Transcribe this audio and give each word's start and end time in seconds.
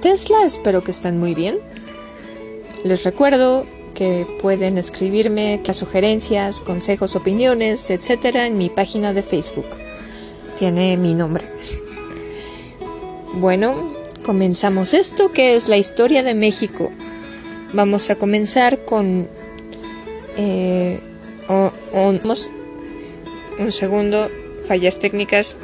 Tesla, 0.00 0.44
espero 0.44 0.84
que 0.84 0.92
estén 0.92 1.18
muy 1.18 1.34
bien. 1.34 1.58
Les 2.84 3.02
recuerdo 3.02 3.66
que 3.94 4.26
pueden 4.40 4.78
escribirme 4.78 5.60
las 5.66 5.78
sugerencias, 5.78 6.60
consejos, 6.60 7.16
opiniones, 7.16 7.90
etcétera, 7.90 8.46
en 8.46 8.58
mi 8.58 8.70
página 8.70 9.12
de 9.12 9.22
Facebook. 9.22 9.66
Tiene 10.56 10.96
mi 10.96 11.14
nombre. 11.14 11.44
Bueno, 13.34 13.92
comenzamos 14.24 14.94
esto 14.94 15.32
que 15.32 15.56
es 15.56 15.68
la 15.68 15.76
historia 15.76 16.22
de 16.22 16.34
México. 16.34 16.92
Vamos 17.72 18.08
a 18.10 18.14
comenzar 18.14 18.84
con. 18.84 19.28
Eh, 20.36 21.00
un 23.58 23.72
segundo, 23.72 24.30
fallas 24.68 25.00
técnicas. 25.00 25.56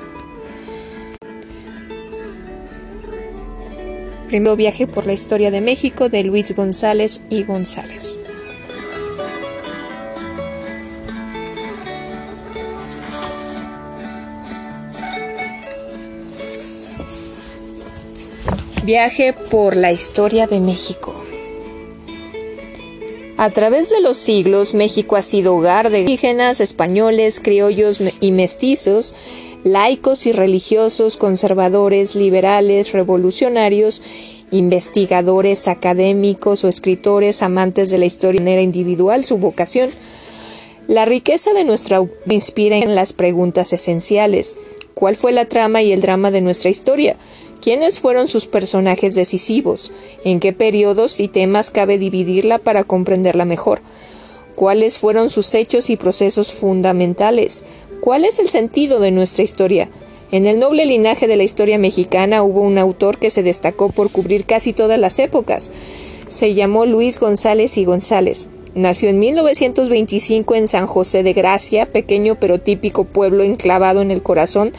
Primero 4.29 4.57
viaje 4.57 4.87
por 4.87 5.07
la 5.07 5.15
historia 5.15 5.51
de 5.51 5.63
México 5.63 6.11
de 6.11 6.23
Luis 6.23 6.55
González 6.55 7.23
y 7.31 7.45
González. 7.45 8.21
Viaje 18.85 19.35
por 19.51 19.77
la 19.77 19.93
historia 19.93 20.47
de 20.47 20.61
México. 20.61 21.15
A 23.39 23.51
través 23.51 23.89
de 23.89 24.01
los 24.01 24.17
siglos, 24.19 24.75
México 24.75 25.15
ha 25.17 25.23
sido 25.23 25.55
hogar 25.55 25.91
de 25.91 26.01
indígenas, 26.01 26.61
españoles, 26.61 27.41
criollos 27.41 28.01
y 28.21 28.33
mestizos, 28.33 29.15
laicos 29.73 30.27
y 30.27 30.33
religiosos, 30.33 31.17
conservadores, 31.17 32.15
liberales, 32.15 32.93
revolucionarios, 32.93 34.03
investigadores, 34.51 35.69
académicos 35.69 36.65
o 36.65 36.69
escritores, 36.69 37.43
amantes 37.43 37.91
de 37.91 37.99
la 37.99 38.07
historia 38.07 38.41
de 38.41 38.45
manera 38.45 38.63
individual, 38.63 39.25
su 39.25 39.39
vocación. 39.39 39.91
La 40.87 41.05
riqueza 41.05 41.53
de 41.53 41.65
nuestra 41.65 42.03
inspira 42.27 42.79
en 42.79 42.95
las 42.95 43.13
preguntas 43.13 43.73
esenciales. 43.73 44.57
¿Cuál 44.95 45.17
fue 45.17 45.33
la 45.33 45.45
trama 45.45 45.83
y 45.83 45.93
el 45.93 46.01
drama 46.01 46.31
de 46.31 46.41
nuestra 46.41 46.71
historia? 46.71 47.17
¿Quiénes 47.61 48.01
fueron 48.01 48.27
sus 48.27 48.47
personajes 48.47 49.15
decisivos? 49.15 49.93
¿En 50.25 50.41
qué 50.41 50.53
periodos 50.53 51.21
y 51.21 51.29
temas 51.29 51.71
cabe 51.71 51.99
dividirla 51.99 52.59
para 52.59 52.85
comprenderla 52.85 53.45
mejor? 53.45 53.81
¿Cuáles 54.55 54.99
fueron 54.99 55.29
sus 55.29 55.55
hechos 55.55 55.89
y 55.91 55.97
procesos 55.97 56.53
fundamentales? 56.53 57.65
¿Cuál 58.01 58.25
es 58.25 58.39
el 58.39 58.49
sentido 58.49 59.01
de 59.01 59.11
nuestra 59.11 59.43
historia? 59.43 59.89
En 60.31 60.47
el 60.47 60.59
noble 60.59 60.87
linaje 60.87 61.27
de 61.27 61.37
la 61.37 61.43
historia 61.43 61.79
mexicana 61.79 62.43
hubo 62.43 62.61
un 62.61 62.79
autor 62.79 63.19
que 63.19 63.31
se 63.31 63.43
destacó 63.43 63.89
por 63.91 64.11
cubrir 64.11 64.45
casi 64.45 64.73
todas 64.73 64.99
las 64.99 65.19
épocas. 65.19 65.71
Se 66.29 66.55
llamó 66.55 66.87
Luis 66.87 67.19
González 67.19 67.77
y 67.77 67.85
González. 67.85 68.49
Nació 68.75 69.09
en 69.09 69.19
1925 69.19 70.55
en 70.55 70.69
San 70.69 70.87
José 70.87 71.23
de 71.23 71.33
Gracia, 71.33 71.91
pequeño 71.91 72.37
pero 72.39 72.61
típico 72.61 73.05
pueblo 73.05 73.43
enclavado 73.43 74.01
en 74.01 74.11
el 74.11 74.23
corazón 74.23 74.73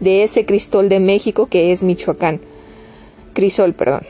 de 0.00 0.22
ese 0.22 0.46
Cristol 0.46 0.88
de 0.88 1.00
México 1.00 1.46
que 1.46 1.72
es 1.72 1.82
Michoacán. 1.82 2.40
Crisol, 3.34 3.74
perdón. 3.74 4.02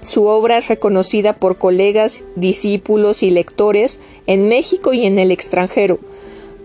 Su 0.00 0.24
obra 0.24 0.56
es 0.56 0.68
reconocida 0.68 1.34
por 1.34 1.58
colegas, 1.58 2.24
discípulos 2.34 3.22
y 3.22 3.30
lectores 3.30 4.00
en 4.26 4.48
México 4.48 4.94
y 4.94 5.04
en 5.04 5.18
el 5.18 5.30
extranjero. 5.30 5.98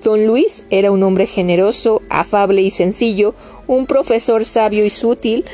Don 0.03 0.27
Luis 0.27 0.65
era 0.69 0.91
un 0.91 1.03
hombre 1.03 1.25
generoso, 1.25 2.01
afable 2.09 2.61
y 2.61 2.69
sencillo, 2.69 3.33
un 3.67 3.85
profesor 3.87 4.45
sabio 4.45 4.85
y 4.85 4.89
sutil, 4.89 5.45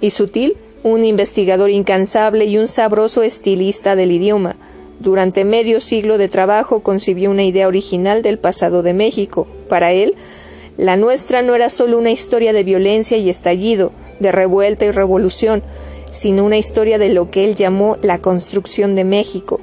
y 0.00 0.10
sutil, 0.10 0.56
un 0.82 1.04
investigador 1.04 1.70
incansable 1.70 2.44
y 2.44 2.58
un 2.58 2.68
sabroso 2.68 3.22
estilista 3.22 3.96
del 3.96 4.10
idioma. 4.10 4.56
Durante 5.00 5.44
medio 5.44 5.80
siglo 5.80 6.18
de 6.18 6.28
trabajo 6.28 6.80
concibió 6.80 7.30
una 7.30 7.44
idea 7.44 7.68
original 7.68 8.22
del 8.22 8.38
pasado 8.38 8.82
de 8.82 8.92
México. 8.92 9.46
Para 9.68 9.92
él, 9.92 10.14
la 10.76 10.96
nuestra 10.96 11.42
no 11.42 11.54
era 11.54 11.70
solo 11.70 11.98
una 11.98 12.10
historia 12.10 12.52
de 12.52 12.64
violencia 12.64 13.16
y 13.16 13.30
estallido, 13.30 13.92
de 14.20 14.32
revuelta 14.32 14.84
y 14.84 14.90
revolución, 14.90 15.62
sino 16.10 16.44
una 16.44 16.58
historia 16.58 16.98
de 16.98 17.08
lo 17.08 17.30
que 17.30 17.44
él 17.44 17.54
llamó 17.54 17.96
la 18.02 18.18
construcción 18.18 18.94
de 18.94 19.04
México. 19.04 19.60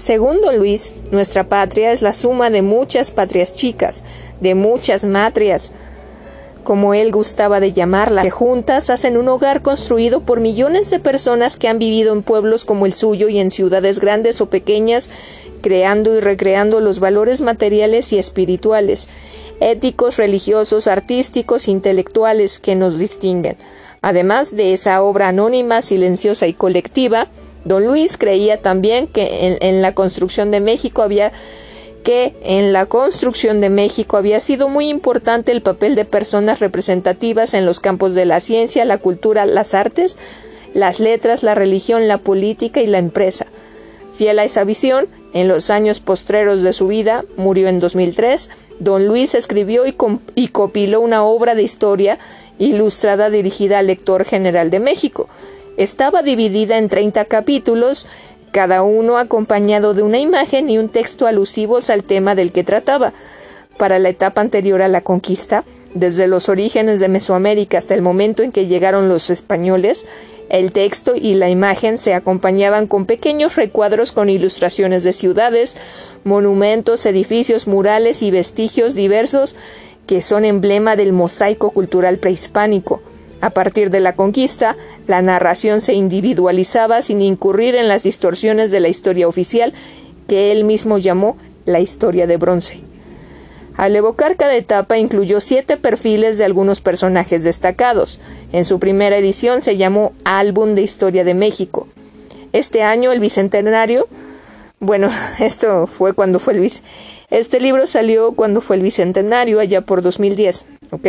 Según 0.00 0.40
don 0.40 0.56
Luis, 0.56 0.94
nuestra 1.10 1.50
patria 1.50 1.92
es 1.92 2.00
la 2.00 2.14
suma 2.14 2.48
de 2.48 2.62
muchas 2.62 3.10
patrias 3.10 3.52
chicas, 3.54 4.02
de 4.40 4.54
muchas 4.54 5.04
matrias, 5.04 5.72
como 6.64 6.94
él 6.94 7.12
gustaba 7.12 7.60
de 7.60 7.74
llamarla, 7.74 8.22
que 8.22 8.30
juntas 8.30 8.88
hacen 8.88 9.18
un 9.18 9.28
hogar 9.28 9.60
construido 9.60 10.22
por 10.22 10.40
millones 10.40 10.88
de 10.88 11.00
personas 11.00 11.58
que 11.58 11.68
han 11.68 11.78
vivido 11.78 12.14
en 12.14 12.22
pueblos 12.22 12.64
como 12.64 12.86
el 12.86 12.94
suyo 12.94 13.28
y 13.28 13.40
en 13.40 13.50
ciudades 13.50 14.00
grandes 14.00 14.40
o 14.40 14.48
pequeñas, 14.48 15.10
creando 15.60 16.16
y 16.16 16.20
recreando 16.20 16.80
los 16.80 16.98
valores 16.98 17.42
materiales 17.42 18.14
y 18.14 18.18
espirituales, 18.18 19.06
éticos, 19.60 20.16
religiosos, 20.16 20.86
artísticos, 20.86 21.68
intelectuales 21.68 22.58
que 22.58 22.74
nos 22.74 22.98
distinguen. 22.98 23.58
Además 24.00 24.56
de 24.56 24.72
esa 24.72 25.02
obra 25.02 25.28
anónima, 25.28 25.82
silenciosa 25.82 26.46
y 26.46 26.54
colectiva, 26.54 27.28
don 27.64 27.84
Luis 27.84 28.16
creía 28.16 28.60
también 28.60 29.06
que 29.06 29.58
en, 29.60 29.82
la 29.82 29.94
construcción 29.94 30.50
de 30.50 30.60
México 30.60 31.02
había 31.02 31.32
que 32.02 32.34
en 32.42 32.72
la 32.72 32.86
construcción 32.86 33.60
de 33.60 33.68
México 33.68 34.16
había 34.16 34.40
sido 34.40 34.70
muy 34.70 34.88
importante 34.88 35.52
el 35.52 35.60
papel 35.60 35.94
de 35.94 36.06
personas 36.06 36.58
representativas 36.58 37.52
en 37.52 37.66
los 37.66 37.78
campos 37.78 38.14
de 38.14 38.24
la 38.24 38.40
ciencia, 38.40 38.86
la 38.86 38.96
cultura, 38.96 39.44
las 39.44 39.74
artes, 39.74 40.18
las 40.72 40.98
letras, 40.98 41.42
la 41.42 41.54
religión, 41.54 42.08
la 42.08 42.16
política 42.16 42.80
y 42.80 42.86
la 42.86 42.98
empresa. 42.98 43.46
Fiel 44.14 44.38
a 44.38 44.44
esa 44.44 44.64
visión, 44.64 45.08
en 45.32 45.48
los 45.48 45.70
años 45.70 46.00
postreros 46.00 46.62
de 46.62 46.72
su 46.72 46.88
vida, 46.88 47.24
murió 47.36 47.68
en 47.68 47.80
2003, 47.80 48.50
Don 48.80 49.06
Luis 49.06 49.34
escribió 49.34 49.84
y, 49.86 50.48
compiló 50.48 51.00
una 51.00 51.22
obra 51.22 51.54
de 51.54 51.62
historia 51.62 52.18
ilustrada 52.58 53.30
dirigida 53.30 53.78
al 53.78 53.86
lector 53.86 54.24
general 54.24 54.70
de 54.70 54.80
México. 54.80 55.28
Estaba 55.76 56.22
dividida 56.22 56.78
en 56.78 56.88
30 56.88 57.24
capítulos, 57.26 58.06
cada 58.52 58.82
uno 58.82 59.18
acompañado 59.18 59.94
de 59.94 60.02
una 60.02 60.18
imagen 60.18 60.68
y 60.68 60.78
un 60.78 60.88
texto 60.88 61.26
alusivos 61.26 61.90
al 61.90 62.04
tema 62.04 62.34
del 62.34 62.52
que 62.52 62.64
trataba. 62.64 63.12
Para 63.78 63.98
la 63.98 64.10
etapa 64.10 64.40
anterior 64.40 64.82
a 64.82 64.88
la 64.88 65.00
conquista, 65.00 65.64
desde 65.94 66.26
los 66.26 66.48
orígenes 66.48 67.00
de 67.00 67.08
Mesoamérica 67.08 67.78
hasta 67.78 67.94
el 67.94 68.02
momento 68.02 68.42
en 68.42 68.52
que 68.52 68.66
llegaron 68.66 69.08
los 69.08 69.30
españoles, 69.30 70.06
el 70.48 70.72
texto 70.72 71.14
y 71.14 71.34
la 71.34 71.48
imagen 71.48 71.96
se 71.96 72.12
acompañaban 72.12 72.86
con 72.86 73.06
pequeños 73.06 73.56
recuadros 73.56 74.12
con 74.12 74.28
ilustraciones 74.28 75.04
de 75.04 75.12
ciudades, 75.12 75.76
monumentos, 76.24 77.06
edificios, 77.06 77.66
murales 77.66 78.22
y 78.22 78.30
vestigios 78.30 78.94
diversos 78.94 79.56
que 80.06 80.22
son 80.22 80.44
emblema 80.44 80.96
del 80.96 81.12
mosaico 81.12 81.70
cultural 81.70 82.18
prehispánico. 82.18 83.00
A 83.40 83.50
partir 83.50 83.90
de 83.90 84.00
la 84.00 84.14
conquista, 84.16 84.76
la 85.06 85.22
narración 85.22 85.80
se 85.80 85.94
individualizaba 85.94 87.02
sin 87.02 87.22
incurrir 87.22 87.74
en 87.74 87.88
las 87.88 88.02
distorsiones 88.02 88.70
de 88.70 88.80
la 88.80 88.88
historia 88.88 89.28
oficial 89.28 89.72
que 90.28 90.52
él 90.52 90.64
mismo 90.64 90.98
llamó 90.98 91.36
la 91.64 91.80
historia 91.80 92.26
de 92.26 92.36
bronce. 92.36 92.82
Al 93.76 93.96
evocar 93.96 94.36
cada 94.36 94.54
etapa 94.56 94.98
incluyó 94.98 95.40
siete 95.40 95.78
perfiles 95.78 96.36
de 96.36 96.44
algunos 96.44 96.82
personajes 96.82 97.44
destacados. 97.44 98.20
En 98.52 98.66
su 98.66 98.78
primera 98.78 99.16
edición 99.16 99.62
se 99.62 99.78
llamó 99.78 100.12
Álbum 100.24 100.74
de 100.74 100.82
Historia 100.82 101.24
de 101.24 101.32
México. 101.32 101.88
Este 102.52 102.82
año 102.82 103.10
el 103.10 103.20
Bicentenario, 103.20 104.06
bueno, 104.80 105.08
esto 105.38 105.86
fue 105.86 106.12
cuando 106.12 106.38
fue 106.38 106.54
el 106.54 106.70
Este 107.30 107.58
libro 107.58 107.86
salió 107.86 108.32
cuando 108.32 108.60
fue 108.60 108.76
el 108.76 108.82
Bicentenario, 108.82 109.60
allá 109.60 109.80
por 109.80 110.02
2010, 110.02 110.66
¿ok? 110.90 111.06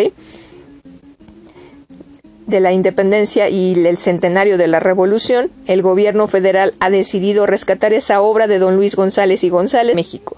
De 2.52 2.60
la 2.60 2.72
independencia 2.72 3.50
y 3.50 3.74
el 3.74 3.98
centenario 3.98 4.60
de 4.60 4.68
la 4.68 4.80
revolución, 4.80 5.50
el 5.66 5.82
gobierno 5.82 6.28
federal 6.28 6.76
ha 6.80 6.92
decidido 6.92 7.48
rescatar 7.48 7.94
esa 7.94 8.22
obra 8.22 8.46
de 8.46 8.60
don 8.60 8.76
Luis 8.76 8.96
González 8.96 9.44
y 9.44 9.50
González, 9.50 9.96
México. 9.96 10.38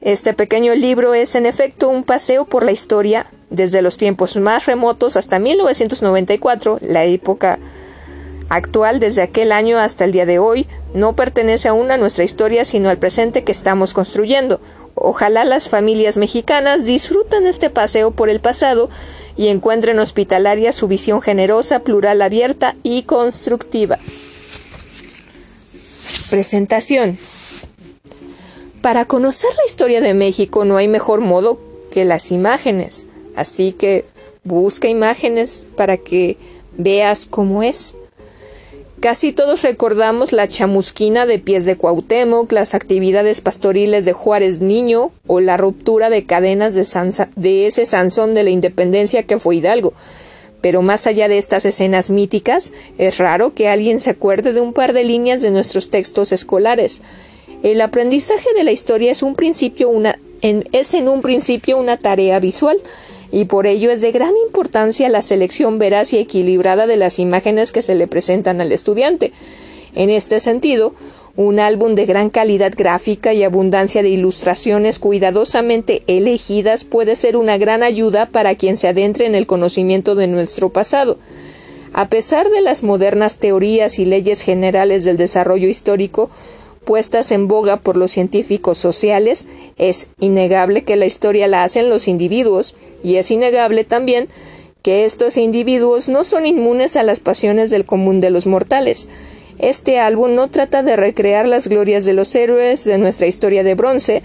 Este 0.00 0.34
pequeño 0.34 0.74
libro 0.74 1.14
es 1.14 1.36
en 1.36 1.46
efecto 1.46 1.88
un 1.88 2.02
paseo 2.02 2.44
por 2.44 2.64
la 2.64 2.72
historia 2.72 3.26
desde 3.50 3.82
los 3.82 3.98
tiempos 3.98 4.36
más 4.36 4.66
remotos 4.66 5.16
hasta 5.16 5.38
1994, 5.38 6.78
la 6.80 7.04
época 7.04 7.60
actual 8.48 8.98
desde 8.98 9.22
aquel 9.22 9.52
año 9.52 9.78
hasta 9.78 10.04
el 10.04 10.12
día 10.12 10.26
de 10.26 10.38
hoy, 10.38 10.66
no 10.94 11.14
pertenece 11.14 11.68
aún 11.68 11.90
a 11.90 11.98
nuestra 11.98 12.24
historia 12.24 12.64
sino 12.64 12.88
al 12.88 12.98
presente 12.98 13.44
que 13.44 13.52
estamos 13.52 13.94
construyendo. 13.94 14.60
Ojalá 14.94 15.44
las 15.44 15.68
familias 15.68 16.16
mexicanas 16.16 16.84
disfruten 16.84 17.46
este 17.46 17.70
paseo 17.70 18.10
por 18.10 18.28
el 18.28 18.40
pasado 18.40 18.90
y 19.36 19.48
encuentren 19.48 19.98
hospitalaria 19.98 20.72
su 20.72 20.88
visión 20.88 21.22
generosa, 21.22 21.80
plural, 21.80 22.22
abierta 22.22 22.76
y 22.82 23.02
constructiva. 23.02 23.98
Presentación. 26.30 27.18
Para 28.80 29.04
conocer 29.04 29.50
la 29.56 29.66
historia 29.66 30.00
de 30.00 30.14
México 30.14 30.64
no 30.64 30.76
hay 30.76 30.88
mejor 30.88 31.20
modo 31.20 31.60
que 31.92 32.04
las 32.04 32.32
imágenes, 32.32 33.06
así 33.36 33.72
que 33.72 34.04
busca 34.44 34.88
imágenes 34.88 35.66
para 35.76 35.96
que 35.98 36.36
veas 36.76 37.26
cómo 37.26 37.62
es. 37.62 37.94
Casi 39.02 39.32
todos 39.32 39.62
recordamos 39.62 40.30
la 40.30 40.46
chamusquina 40.46 41.26
de 41.26 41.40
pies 41.40 41.64
de 41.64 41.76
Cuauhtémoc, 41.76 42.52
las 42.52 42.72
actividades 42.72 43.40
pastoriles 43.40 44.04
de 44.04 44.12
Juárez 44.12 44.60
Niño 44.60 45.10
o 45.26 45.40
la 45.40 45.56
ruptura 45.56 46.08
de 46.08 46.24
cadenas 46.24 46.76
de, 47.34 47.66
ese 47.66 47.84
Sansón 47.84 48.34
de 48.34 48.44
la 48.44 48.50
independencia 48.50 49.24
que 49.24 49.38
fue 49.38 49.56
Hidalgo. 49.56 49.92
Pero 50.60 50.82
más 50.82 51.08
allá 51.08 51.26
de 51.26 51.38
estas 51.38 51.64
escenas 51.64 52.10
míticas, 52.10 52.72
es 52.96 53.18
raro 53.18 53.54
que 53.54 53.68
alguien 53.68 53.98
se 53.98 54.10
acuerde 54.10 54.52
de 54.52 54.60
un 54.60 54.72
par 54.72 54.92
de 54.92 55.02
líneas 55.02 55.42
de 55.42 55.50
nuestros 55.50 55.90
textos 55.90 56.30
escolares. 56.30 57.00
El 57.64 57.80
aprendizaje 57.80 58.54
de 58.54 58.62
la 58.62 58.70
historia 58.70 59.10
es 59.10 59.24
un 59.24 59.34
principio 59.34 59.90
es 60.42 60.94
en 60.94 61.08
un 61.08 61.22
principio 61.22 61.76
una 61.76 61.96
tarea 61.96 62.38
visual 62.38 62.76
y 63.32 63.46
por 63.46 63.66
ello 63.66 63.90
es 63.90 64.02
de 64.02 64.12
gran 64.12 64.34
importancia 64.46 65.08
la 65.08 65.22
selección 65.22 65.78
veraz 65.78 66.12
y 66.12 66.18
equilibrada 66.18 66.86
de 66.86 66.98
las 66.98 67.18
imágenes 67.18 67.72
que 67.72 67.82
se 67.82 67.94
le 67.94 68.06
presentan 68.06 68.60
al 68.60 68.70
estudiante. 68.70 69.32
En 69.94 70.10
este 70.10 70.38
sentido, 70.38 70.94
un 71.34 71.58
álbum 71.58 71.94
de 71.94 72.04
gran 72.04 72.28
calidad 72.28 72.72
gráfica 72.76 73.32
y 73.32 73.42
abundancia 73.42 74.02
de 74.02 74.10
ilustraciones 74.10 74.98
cuidadosamente 74.98 76.02
elegidas 76.06 76.84
puede 76.84 77.16
ser 77.16 77.38
una 77.38 77.56
gran 77.56 77.82
ayuda 77.82 78.26
para 78.26 78.54
quien 78.54 78.76
se 78.76 78.88
adentre 78.88 79.26
en 79.26 79.34
el 79.34 79.46
conocimiento 79.46 80.14
de 80.14 80.26
nuestro 80.26 80.68
pasado. 80.68 81.16
A 81.94 82.08
pesar 82.08 82.50
de 82.50 82.60
las 82.60 82.82
modernas 82.82 83.38
teorías 83.38 83.98
y 83.98 84.04
leyes 84.04 84.42
generales 84.42 85.04
del 85.04 85.16
desarrollo 85.16 85.68
histórico, 85.68 86.30
puestas 86.84 87.30
en 87.30 87.48
boga 87.48 87.78
por 87.78 87.96
los 87.96 88.10
científicos 88.10 88.78
sociales, 88.78 89.46
es 89.78 90.08
innegable 90.20 90.84
que 90.84 90.96
la 90.96 91.06
historia 91.06 91.48
la 91.48 91.64
hacen 91.64 91.88
los 91.88 92.08
individuos, 92.08 92.76
y 93.02 93.16
es 93.16 93.30
innegable 93.30 93.84
también 93.84 94.28
que 94.82 95.04
estos 95.04 95.36
individuos 95.36 96.08
no 96.08 96.24
son 96.24 96.44
inmunes 96.44 96.96
a 96.96 97.02
las 97.02 97.20
pasiones 97.20 97.70
del 97.70 97.84
común 97.84 98.20
de 98.20 98.30
los 98.30 98.46
mortales. 98.46 99.08
Este 99.58 100.00
álbum 100.00 100.34
no 100.34 100.48
trata 100.48 100.82
de 100.82 100.96
recrear 100.96 101.46
las 101.46 101.68
glorias 101.68 102.04
de 102.04 102.14
los 102.14 102.34
héroes 102.34 102.84
de 102.84 102.98
nuestra 102.98 103.26
historia 103.26 103.62
de 103.62 103.74
bronce, 103.74 104.22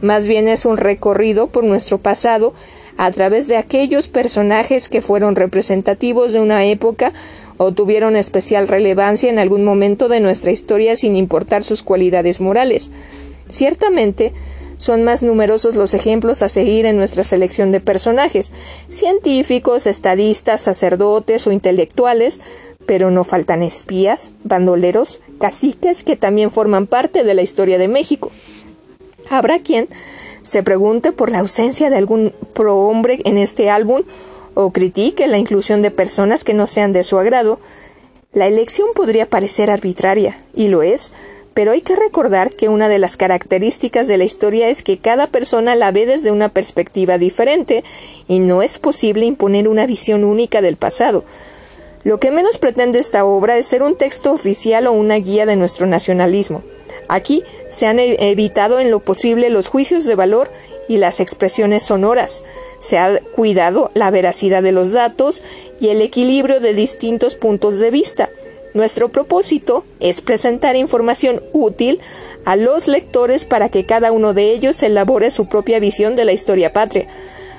más 0.00 0.26
bien 0.26 0.48
es 0.48 0.64
un 0.64 0.78
recorrido 0.78 1.48
por 1.48 1.62
nuestro 1.64 1.98
pasado 1.98 2.54
a 2.96 3.10
través 3.10 3.48
de 3.48 3.56
aquellos 3.56 4.08
personajes 4.08 4.88
que 4.88 5.02
fueron 5.02 5.36
representativos 5.36 6.32
de 6.32 6.40
una 6.40 6.64
época 6.64 7.12
o 7.62 7.72
tuvieron 7.72 8.16
especial 8.16 8.68
relevancia 8.68 9.28
en 9.28 9.38
algún 9.38 9.64
momento 9.64 10.08
de 10.08 10.18
nuestra 10.18 10.50
historia 10.50 10.96
sin 10.96 11.14
importar 11.14 11.62
sus 11.62 11.82
cualidades 11.82 12.40
morales. 12.40 12.90
Ciertamente, 13.48 14.32
son 14.78 15.04
más 15.04 15.22
numerosos 15.22 15.74
los 15.74 15.92
ejemplos 15.92 16.40
a 16.40 16.48
seguir 16.48 16.86
en 16.86 16.96
nuestra 16.96 17.22
selección 17.22 17.70
de 17.70 17.80
personajes, 17.80 18.50
científicos, 18.88 19.86
estadistas, 19.86 20.62
sacerdotes 20.62 21.46
o 21.46 21.52
intelectuales, 21.52 22.40
pero 22.86 23.10
no 23.10 23.24
faltan 23.24 23.62
espías, 23.62 24.30
bandoleros, 24.42 25.20
caciques 25.38 26.02
que 26.02 26.16
también 26.16 26.50
forman 26.50 26.86
parte 26.86 27.24
de 27.24 27.34
la 27.34 27.42
historia 27.42 27.76
de 27.76 27.88
México. 27.88 28.32
Habrá 29.28 29.58
quien 29.58 29.86
se 30.40 30.62
pregunte 30.62 31.12
por 31.12 31.30
la 31.30 31.40
ausencia 31.40 31.90
de 31.90 31.98
algún 31.98 32.32
prohombre 32.54 33.20
en 33.26 33.36
este 33.36 33.68
álbum 33.68 34.04
o 34.64 34.72
critique 34.72 35.26
la 35.26 35.38
inclusión 35.38 35.82
de 35.82 35.90
personas 35.90 36.44
que 36.44 36.54
no 36.54 36.66
sean 36.66 36.92
de 36.92 37.04
su 37.04 37.18
agrado, 37.18 37.60
la 38.32 38.46
elección 38.46 38.88
podría 38.94 39.28
parecer 39.28 39.70
arbitraria, 39.70 40.36
y 40.54 40.68
lo 40.68 40.82
es, 40.82 41.12
pero 41.54 41.72
hay 41.72 41.80
que 41.80 41.96
recordar 41.96 42.54
que 42.54 42.68
una 42.68 42.88
de 42.88 42.98
las 42.98 43.16
características 43.16 44.06
de 44.06 44.16
la 44.16 44.24
historia 44.24 44.68
es 44.68 44.82
que 44.82 44.98
cada 44.98 45.26
persona 45.26 45.74
la 45.74 45.90
ve 45.90 46.06
desde 46.06 46.30
una 46.30 46.48
perspectiva 46.48 47.18
diferente, 47.18 47.82
y 48.28 48.38
no 48.38 48.62
es 48.62 48.78
posible 48.78 49.26
imponer 49.26 49.68
una 49.68 49.86
visión 49.86 50.24
única 50.24 50.60
del 50.60 50.76
pasado. 50.76 51.24
Lo 52.04 52.18
que 52.18 52.30
menos 52.30 52.56
pretende 52.56 52.98
esta 52.98 53.24
obra 53.24 53.58
es 53.58 53.66
ser 53.66 53.82
un 53.82 53.96
texto 53.96 54.32
oficial 54.32 54.86
o 54.86 54.92
una 54.92 55.16
guía 55.16 55.44
de 55.44 55.56
nuestro 55.56 55.86
nacionalismo. 55.86 56.62
Aquí 57.08 57.42
se 57.68 57.86
han 57.86 57.98
e-, 57.98 58.30
evitado 58.30 58.78
en 58.78 58.90
lo 58.90 59.00
posible 59.00 59.50
los 59.50 59.68
juicios 59.68 60.06
de 60.06 60.14
valor 60.14 60.50
y 60.90 60.96
las 60.96 61.20
expresiones 61.20 61.84
sonoras. 61.84 62.42
Se 62.80 62.98
ha 62.98 63.20
cuidado 63.20 63.92
la 63.94 64.10
veracidad 64.10 64.60
de 64.60 64.72
los 64.72 64.90
datos 64.90 65.40
y 65.80 65.90
el 65.90 66.02
equilibrio 66.02 66.58
de 66.58 66.74
distintos 66.74 67.36
puntos 67.36 67.78
de 67.78 67.92
vista. 67.92 68.28
Nuestro 68.74 69.08
propósito 69.08 69.84
es 70.00 70.20
presentar 70.20 70.74
información 70.74 71.44
útil 71.52 72.00
a 72.44 72.56
los 72.56 72.88
lectores 72.88 73.44
para 73.44 73.68
que 73.68 73.86
cada 73.86 74.10
uno 74.10 74.34
de 74.34 74.50
ellos 74.50 74.82
elabore 74.82 75.30
su 75.30 75.46
propia 75.46 75.78
visión 75.78 76.16
de 76.16 76.24
la 76.24 76.32
historia 76.32 76.72
patria. 76.72 77.06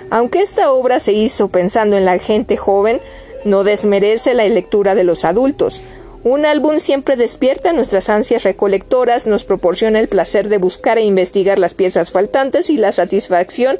Aunque 0.10 0.42
esta 0.42 0.74
obra 0.74 1.00
se 1.00 1.14
hizo 1.14 1.48
pensando 1.48 1.96
en 1.96 2.04
la 2.04 2.20
gente 2.20 2.58
joven, 2.58 3.00
no 3.46 3.64
desmerece 3.64 4.34
la 4.34 4.44
lectura 4.44 4.94
de 4.94 5.06
los 5.06 5.24
adultos. 5.24 5.82
Un 6.24 6.46
álbum 6.46 6.78
siempre 6.80 7.16
despierta 7.16 7.74
nuestras 7.74 8.08
ansias 8.10 8.44
recolectoras, 8.44 9.26
nos 9.26 9.44
proporciona 9.44 10.00
el 10.00 10.08
placer 10.08 10.50
de 10.50 10.60
buscar 10.60 11.00
e 11.00 11.04
investigar 11.04 11.58
las 11.58 11.74
piezas 11.74 12.12
faltantes 12.12 12.70
y 12.70 12.78
la 12.78 12.92
satisfacción 12.92 13.80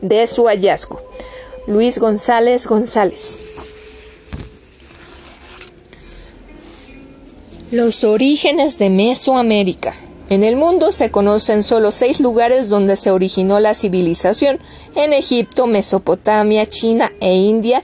de 0.00 0.26
su 0.26 0.46
hallazgo. 0.46 1.02
Luis 1.66 1.98
González 1.98 2.66
González. 2.66 3.40
Los 7.70 8.04
orígenes 8.04 8.78
de 8.78 8.90
Mesoamérica. 8.90 9.94
En 10.32 10.44
el 10.44 10.56
mundo 10.56 10.92
se 10.92 11.10
conocen 11.10 11.62
solo 11.62 11.92
seis 11.92 12.18
lugares 12.18 12.70
donde 12.70 12.96
se 12.96 13.10
originó 13.10 13.60
la 13.60 13.74
civilización, 13.74 14.58
en 14.94 15.12
Egipto, 15.12 15.66
Mesopotamia, 15.66 16.64
China 16.64 17.12
e 17.20 17.34
India, 17.34 17.82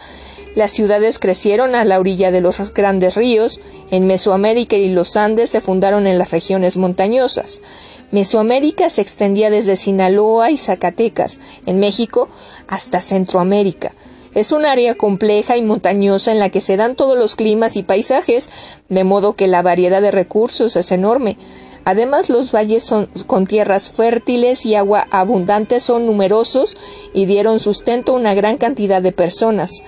las 0.55 0.73
ciudades 0.73 1.19
crecieron 1.19 1.75
a 1.75 1.85
la 1.85 2.01
orilla 2.01 2.31
de 2.31 2.41
los 2.41 2.73
grandes 2.73 3.17
ríos. 3.17 3.61
En 3.91 4.07
Mesoamérica 4.07 4.77
y 4.77 4.89
los 4.89 5.17
Andes 5.17 5.51
se 5.51 5.61
fundaron 5.61 6.07
en 6.07 6.19
las 6.19 6.31
regiones 6.31 6.79
montañosas. 6.79 7.61
Mesoamérica 8.13 8.89
se 8.89 9.03
extendía 9.03 9.51
desde 9.51 9.77
Sinaloa 9.77 10.51
y 10.51 10.57
Zacatecas, 10.57 11.39
en 11.67 11.79
México, 11.81 12.31
hasta 12.67 13.01
Centroamérica. 13.01 13.93
Es 14.35 14.53
un 14.53 14.65
área 14.65 14.95
compleja 14.95 15.59
y 15.59 15.63
montañosa 15.63 16.33
en 16.33 16.39
la 16.39 16.49
que 16.49 16.63
se 16.63 16.79
dan 16.79 16.97
todos 16.97 17.19
los 17.19 17.37
climas 17.37 17.77
y 17.77 17.83
paisajes, 17.83 18.49
de 18.89 19.05
modo 19.05 19.35
que 19.35 19.49
la 19.49 19.61
variedad 19.61 20.01
de 20.01 20.11
recursos 20.11 20.77
es 20.77 20.93
enorme. 20.93 21.37
Además, 21.85 22.29
los 22.29 22.53
valles 22.53 22.91
con 23.27 23.47
tierras 23.47 23.91
fértiles 23.91 24.67
y 24.67 24.75
agua 24.75 25.07
abundante 25.11 25.81
son 25.81 26.07
numerosos 26.07 26.77
y 27.15 27.27
dieron 27.27 27.61
sustento 27.61 28.13
a 28.13 28.17
una 28.17 28.35
gran 28.35 28.59
cantidad 28.59 29.01
de 29.01 29.13
personas. 29.13 29.83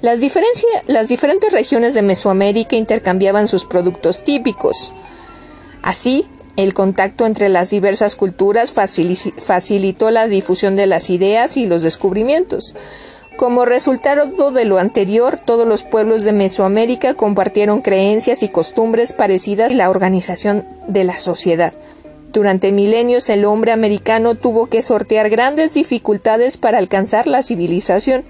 Las 0.00 0.20
diferentes 0.20 1.52
regiones 1.52 1.94
de 1.94 2.02
Mesoamérica 2.02 2.76
intercambiaban 2.76 3.48
sus 3.48 3.64
productos 3.64 4.22
típicos. 4.24 4.92
Así, 5.82 6.26
el 6.56 6.74
contacto 6.74 7.26
entre 7.26 7.48
las 7.48 7.70
diversas 7.70 8.16
culturas 8.16 8.72
facilitó 8.72 10.10
la 10.10 10.26
difusión 10.26 10.76
de 10.76 10.86
las 10.86 11.10
ideas 11.10 11.56
y 11.56 11.66
los 11.66 11.82
descubrimientos. 11.82 12.74
Como 13.38 13.64
resultado 13.64 14.50
de 14.50 14.64
lo 14.64 14.78
anterior, 14.78 15.38
todos 15.38 15.64
los 15.64 15.84
pueblos 15.84 16.24
de 16.24 16.32
Mesoamérica 16.32 17.14
compartieron 17.14 17.82
creencias 17.82 18.42
y 18.42 18.48
costumbres 18.48 19.12
parecidas 19.12 19.70
a 19.70 19.76
la 19.76 19.90
organización 19.90 20.66
de 20.88 21.04
la 21.04 21.16
sociedad. 21.20 21.72
Durante 22.32 22.72
milenios 22.72 23.28
el 23.28 23.44
hombre 23.44 23.70
americano 23.70 24.34
tuvo 24.34 24.66
que 24.66 24.82
sortear 24.82 25.30
grandes 25.30 25.72
dificultades 25.74 26.56
para 26.56 26.78
alcanzar 26.78 27.28
la 27.28 27.44
civilización. 27.44 28.24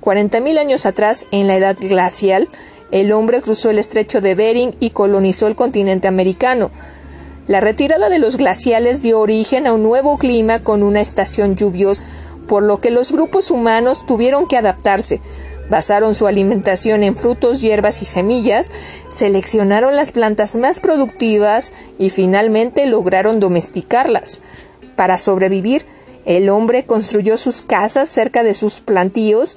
40.000 0.00 0.60
años 0.60 0.86
atrás, 0.86 1.26
en 1.32 1.48
la 1.48 1.56
edad 1.56 1.76
glacial, 1.76 2.48
el 2.92 3.10
hombre 3.10 3.40
cruzó 3.40 3.70
el 3.70 3.80
estrecho 3.80 4.20
de 4.20 4.36
Bering 4.36 4.76
y 4.78 4.90
colonizó 4.90 5.48
el 5.48 5.56
continente 5.56 6.06
americano. 6.06 6.70
La 7.48 7.60
retirada 7.60 8.08
de 8.08 8.20
los 8.20 8.36
glaciales 8.36 9.02
dio 9.02 9.18
origen 9.18 9.66
a 9.66 9.72
un 9.72 9.82
nuevo 9.82 10.18
clima 10.18 10.60
con 10.60 10.84
una 10.84 11.00
estación 11.00 11.56
lluviosa, 11.56 12.04
por 12.46 12.62
lo 12.62 12.80
que 12.80 12.90
los 12.90 13.12
grupos 13.12 13.50
humanos 13.50 14.06
tuvieron 14.06 14.46
que 14.46 14.56
adaptarse. 14.56 15.20
Basaron 15.68 16.14
su 16.14 16.26
alimentación 16.26 17.02
en 17.02 17.14
frutos, 17.14 17.60
hierbas 17.60 18.00
y 18.02 18.04
semillas, 18.04 18.70
seleccionaron 19.08 19.96
las 19.96 20.12
plantas 20.12 20.56
más 20.56 20.78
productivas 20.80 21.72
y 21.98 22.10
finalmente 22.10 22.86
lograron 22.86 23.40
domesticarlas. 23.40 24.42
Para 24.94 25.18
sobrevivir, 25.18 25.84
el 26.24 26.48
hombre 26.48 26.86
construyó 26.86 27.36
sus 27.36 27.62
casas 27.62 28.08
cerca 28.08 28.42
de 28.42 28.54
sus 28.54 28.80
plantíos, 28.80 29.56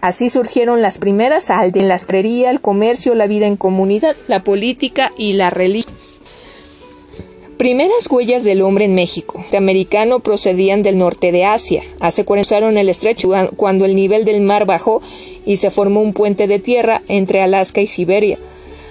Así 0.00 0.30
surgieron 0.30 0.80
las 0.80 0.96
primeras 0.96 1.50
aldeas, 1.50 1.86
la 1.86 1.98
creería, 1.98 2.50
el 2.50 2.62
comercio, 2.62 3.14
la 3.14 3.26
vida 3.26 3.46
en 3.46 3.56
comunidad, 3.56 4.16
la 4.28 4.42
política 4.42 5.12
y 5.18 5.34
la 5.34 5.50
religión. 5.50 5.99
Primeras 7.60 8.10
huellas 8.10 8.42
del 8.44 8.62
hombre 8.62 8.86
en 8.86 8.94
México. 8.94 9.44
Americano 9.54 10.20
procedían 10.20 10.82
del 10.82 10.96
norte 10.96 11.30
de 11.30 11.44
Asia. 11.44 11.82
Hace 11.98 12.24
usaron 12.26 12.78
el 12.78 12.88
estrecho 12.88 13.32
cuando 13.56 13.84
el 13.84 13.94
nivel 13.94 14.24
del 14.24 14.40
mar 14.40 14.64
bajó 14.64 15.02
y 15.44 15.58
se 15.58 15.70
formó 15.70 16.00
un 16.00 16.14
puente 16.14 16.46
de 16.46 16.58
tierra 16.58 17.02
entre 17.06 17.42
Alaska 17.42 17.82
y 17.82 17.86
Siberia. 17.86 18.38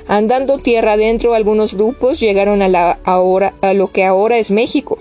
Andando 0.08 0.60
tierra 0.60 0.94
adentro, 0.94 1.34
algunos 1.34 1.74
grupos 1.74 2.20
llegaron 2.20 2.62
a 2.62 3.74
lo 3.74 3.92
que 3.92 4.04
ahora 4.04 4.38
es 4.38 4.52
México. 4.52 5.00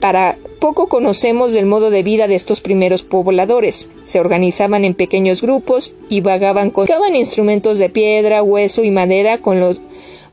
Para 0.00 0.38
poco 0.60 0.88
conocemos 0.88 1.54
del 1.54 1.66
modo 1.66 1.90
de 1.90 2.04
vida 2.04 2.28
de 2.28 2.36
estos 2.36 2.60
primeros 2.60 3.02
pobladores. 3.02 3.88
Se 4.04 4.20
organizaban 4.20 4.84
en 4.84 4.94
pequeños 4.94 5.42
grupos 5.42 5.96
y 6.08 6.20
vagaban 6.20 6.70
con 6.70 6.86
instrumentos 7.12 7.78
de 7.78 7.90
piedra, 7.90 8.44
hueso 8.44 8.84
y 8.84 8.92
madera 8.92 9.38
con 9.38 9.58
los, 9.58 9.80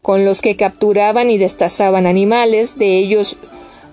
con 0.06 0.24
los 0.24 0.44
que 0.44 0.56
capturaban 0.56 1.32
y 1.32 1.40
destazaban 1.40 2.06
animales, 2.06 2.78
de 2.78 3.00
ellos 3.00 3.38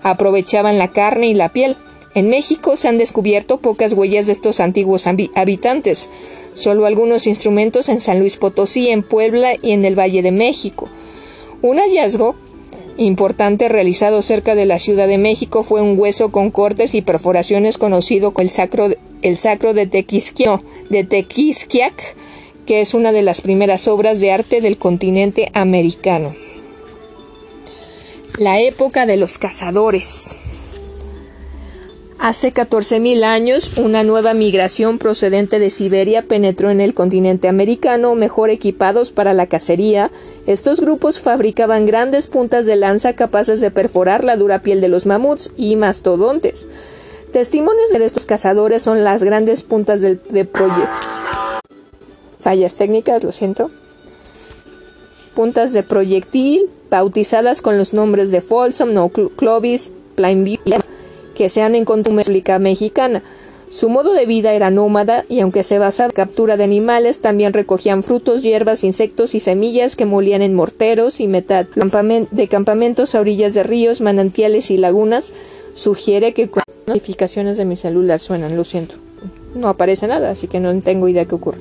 aprovechaban 0.03 0.77
la 0.77 0.91
carne 0.91 1.25
y 1.25 1.33
la 1.33 1.49
piel. 1.49 1.75
En 2.13 2.29
México 2.29 2.77
se 2.77 2.87
han 2.87 2.99
descubierto 2.99 3.57
pocas 3.57 3.93
huellas 3.93 4.27
de 4.27 4.33
estos 4.33 4.59
antiguos 4.59 5.07
habitantes, 5.07 6.11
solo 6.53 6.85
algunos 6.85 7.25
instrumentos 7.25 7.89
en 7.89 7.99
San 7.99 8.19
Luis 8.19 8.37
Potosí, 8.37 8.89
en 8.89 9.01
Puebla 9.01 9.53
y 9.59 9.71
en 9.71 9.85
el 9.85 9.97
Valle 9.97 10.21
de 10.21 10.31
México. 10.31 10.87
Un 11.63 11.79
hallazgo 11.79 12.35
importante 12.97 13.67
realizado 13.67 14.21
cerca 14.21 14.53
de 14.53 14.67
la 14.67 14.77
Ciudad 14.77 15.07
de 15.07 15.17
México 15.17 15.63
fue 15.63 15.81
un 15.81 15.99
hueso 15.99 16.31
con 16.31 16.51
cortes 16.51 16.93
y 16.93 17.01
perforaciones 17.01 17.79
conocido 17.79 18.35
como 18.35 18.43
el 18.43 18.51
sacro, 18.51 18.87
de, 18.87 18.99
de 19.81 21.03
Tequisquiac, 21.05 22.15
que 22.65 22.81
es 22.81 22.93
una 22.93 23.11
de 23.11 23.21
las 23.21 23.41
primeras 23.41 23.87
obras 23.87 24.19
de 24.19 24.31
arte 24.31 24.61
del 24.61 24.77
continente 24.77 25.49
americano. 25.53 26.33
La 28.37 28.59
época 28.59 29.05
de 29.05 29.17
los 29.17 29.37
cazadores. 29.37 30.35
Hace 32.23 32.53
14.000 32.53 33.25
años, 33.25 33.77
una 33.77 34.03
nueva 34.03 34.33
migración 34.33 34.97
procedente 34.97 35.59
de 35.59 35.69
Siberia 35.69 36.21
penetró 36.21 36.71
en 36.71 36.79
el 36.79 36.93
continente 36.93 37.49
americano, 37.49 38.15
mejor 38.15 38.49
equipados 38.49 39.11
para 39.11 39.33
la 39.33 39.47
cacería. 39.47 40.09
Estos 40.47 40.79
grupos 40.79 41.19
fabricaban 41.19 41.85
grandes 41.85 42.27
puntas 42.27 42.65
de 42.65 42.77
lanza 42.77 43.13
capaces 43.13 43.59
de 43.59 43.71
perforar 43.71 44.23
la 44.23 44.37
dura 44.37 44.59
piel 44.59 44.79
de 44.79 44.87
los 44.87 45.05
mamuts 45.05 45.51
y 45.57 45.75
mastodontes. 45.75 46.65
Testimonios 47.33 47.91
de 47.91 48.05
estos 48.05 48.25
cazadores 48.25 48.81
son 48.83 49.03
las 49.03 49.21
grandes 49.21 49.63
puntas 49.63 49.99
de, 49.99 50.15
proyectil. 50.15 50.87
Fallas 52.43 52.75
técnicas, 52.75 53.23
lo 53.23 53.31
siento. 53.31 53.71
Puntas 55.33 55.71
de 55.71 55.81
proyectil, 55.81 56.69
bautizadas 56.91 57.61
con 57.61 57.77
los 57.77 57.93
nombres 57.93 58.31
de 58.31 58.41
Folsom, 58.41 58.93
no 58.93 59.09
Clovis, 59.09 59.91
Plainview 60.15 60.59
que 61.35 61.49
se 61.49 61.61
han 61.61 61.73
encontrado 61.73 62.11
en 62.11 62.17
la 62.17 62.21
República 62.23 62.59
Mexicana. 62.59 63.23
Su 63.71 63.89
modo 63.89 64.13
de 64.13 64.27
vida 64.27 64.53
era 64.53 64.69
nómada 64.69 65.25
y 65.29 65.39
aunque 65.39 65.63
se 65.63 65.79
basaba 65.79 66.09
en 66.09 66.15
captura 66.15 66.57
de 66.57 66.63
animales, 66.63 67.21
también 67.21 67.53
recogían 67.53 68.03
frutos, 68.03 68.43
hierbas, 68.43 68.83
insectos 68.83 69.33
y 69.33 69.39
semillas 69.39 69.95
que 69.95 70.05
molían 70.05 70.43
en 70.43 70.53
morteros 70.53 71.19
y 71.19 71.27
metal. 71.27 71.67
De 72.31 72.47
campamentos 72.49 73.15
a 73.15 73.21
orillas 73.21 73.53
de 73.55 73.63
ríos, 73.63 74.01
manantiales 74.01 74.69
y 74.69 74.77
lagunas, 74.77 75.33
sugiere 75.73 76.33
que 76.33 76.51
notificaciones 76.85 77.57
de 77.57 77.65
mi 77.65 77.75
celular 77.75 78.19
suenan, 78.19 78.55
lo 78.57 78.63
siento. 78.63 78.95
No 79.55 79.69
aparece 79.69 80.07
nada, 80.07 80.29
así 80.29 80.47
que 80.47 80.59
no 80.59 80.79
tengo 80.81 81.07
idea 81.07 81.25
qué 81.25 81.33
ocurre. 81.33 81.59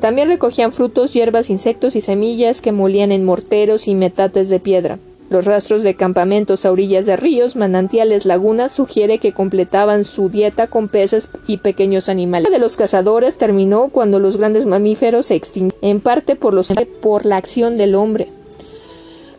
También 0.00 0.28
recogían 0.28 0.72
frutos, 0.72 1.12
hierbas, 1.12 1.50
insectos 1.50 1.96
y 1.96 2.00
semillas 2.00 2.60
que 2.60 2.72
molían 2.72 3.12
en 3.12 3.24
morteros 3.24 3.88
y 3.88 3.94
metates 3.94 4.48
de 4.48 4.60
piedra. 4.60 4.98
Los 5.28 5.46
rastros 5.46 5.82
de 5.82 5.94
campamentos 5.94 6.66
a 6.66 6.70
orillas 6.70 7.06
de 7.06 7.16
ríos, 7.16 7.56
manantiales, 7.56 8.26
lagunas 8.26 8.70
sugiere 8.70 9.18
que 9.18 9.32
completaban 9.32 10.04
su 10.04 10.28
dieta 10.28 10.66
con 10.66 10.88
peces 10.88 11.30
y 11.46 11.56
pequeños 11.56 12.10
animales. 12.10 12.50
La 12.50 12.56
de 12.56 12.60
los 12.60 12.76
cazadores 12.76 13.38
terminó 13.38 13.88
cuando 13.88 14.18
los 14.20 14.36
grandes 14.36 14.66
mamíferos 14.66 15.26
se 15.26 15.34
extinguieron, 15.34 15.78
en 15.80 16.00
parte 16.00 16.36
por, 16.36 16.52
los, 16.52 16.70
por 17.00 17.24
la 17.24 17.38
acción 17.38 17.78
del 17.78 17.94
hombre. 17.94 18.28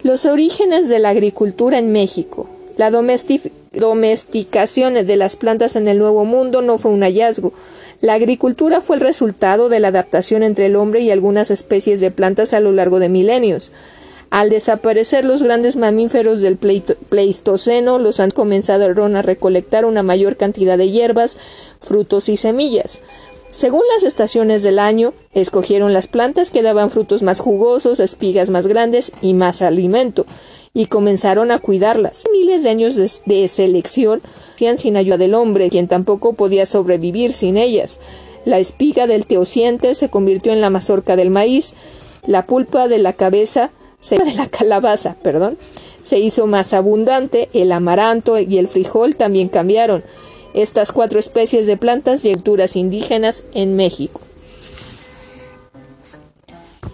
Los 0.01 0.25
orígenes 0.25 0.89
de 0.89 0.99
la 0.99 1.09
agricultura 1.09 1.77
en 1.77 1.91
México. 1.91 2.49
La 2.75 2.89
domesticación 2.89 3.62
de 5.07 5.17
las 5.17 5.35
plantas 5.35 5.75
en 5.75 5.87
el 5.87 5.97
Nuevo 5.97 6.25
Mundo 6.25 6.61
no 6.61 6.77
fue 6.77 6.91
un 6.91 7.01
hallazgo. 7.01 7.53
La 8.01 8.13
agricultura 8.13 8.81
fue 8.81 8.97
el 8.97 9.01
resultado 9.01 9.67
de 9.67 9.79
la 9.79 9.87
adaptación 9.87 10.43
entre 10.43 10.67
el 10.67 10.75
hombre 10.75 11.01
y 11.01 11.09
algunas 11.09 11.49
especies 11.49 11.99
de 11.99 12.11
plantas 12.11 12.53
a 12.53 12.59
lo 12.59 12.71
largo 12.71 12.99
de 12.99 13.09
milenios. 13.09 13.71
Al 14.29 14.49
desaparecer 14.49 15.25
los 15.25 15.43
grandes 15.43 15.75
mamíferos 15.75 16.41
del 16.41 16.57
Pleistoceno, 16.57 17.99
los 17.99 18.19
han 18.19 18.31
comenzado 18.31 18.85
a 18.85 19.21
recolectar 19.21 19.85
una 19.85 20.01
mayor 20.01 20.37
cantidad 20.37 20.77
de 20.77 20.89
hierbas, 20.89 21.37
frutos 21.79 22.29
y 22.29 22.37
semillas. 22.37 23.01
Según 23.55 23.83
las 23.93 24.03
estaciones 24.03 24.63
del 24.63 24.79
año, 24.79 25.13
escogieron 25.31 25.93
las 25.93 26.07
plantas 26.07 26.49
que 26.49 26.63
daban 26.63 26.89
frutos 26.89 27.21
más 27.21 27.39
jugosos, 27.39 27.99
espigas 27.99 28.49
más 28.49 28.65
grandes 28.65 29.11
y 29.21 29.35
más 29.35 29.61
alimento, 29.61 30.25
y 30.73 30.87
comenzaron 30.87 31.51
a 31.51 31.59
cuidarlas. 31.59 32.23
Miles 32.31 32.63
de 32.63 32.71
años 32.71 32.95
de, 32.95 33.47
selección 33.47 34.23
hacían 34.55 34.79
sin 34.79 34.97
ayuda 34.97 35.17
del 35.17 35.35
hombre, 35.35 35.69
quien 35.69 35.87
tampoco 35.87 36.33
podía 36.33 36.65
sobrevivir 36.65 37.31
sin 37.33 37.57
ellas. 37.57 37.99
La 38.43 38.57
espiga 38.57 39.05
del 39.05 39.27
teociente 39.27 39.93
se 39.93 40.09
convirtió 40.09 40.51
en 40.51 40.59
la 40.59 40.71
mazorca 40.71 41.15
del 41.15 41.29
maíz, 41.29 41.75
la 42.25 42.47
pulpa 42.47 42.87
de 42.87 42.97
la 42.97 43.13
cabeza 43.13 43.69
de 44.09 44.33
la 44.33 44.47
calabaza, 44.47 45.15
perdón, 45.21 45.59
se 46.01 46.17
hizo 46.17 46.47
más 46.47 46.73
abundante, 46.73 47.49
el 47.53 47.71
amaranto 47.71 48.39
y 48.39 48.57
el 48.57 48.67
frijol 48.67 49.15
también 49.15 49.47
cambiaron. 49.47 50.03
Estas 50.53 50.91
cuatro 50.91 51.19
especies 51.19 51.65
de 51.65 51.77
plantas 51.77 52.25
y 52.25 52.33
culturas 52.33 52.75
indígenas 52.75 53.43
en 53.53 53.75
México. 53.75 54.21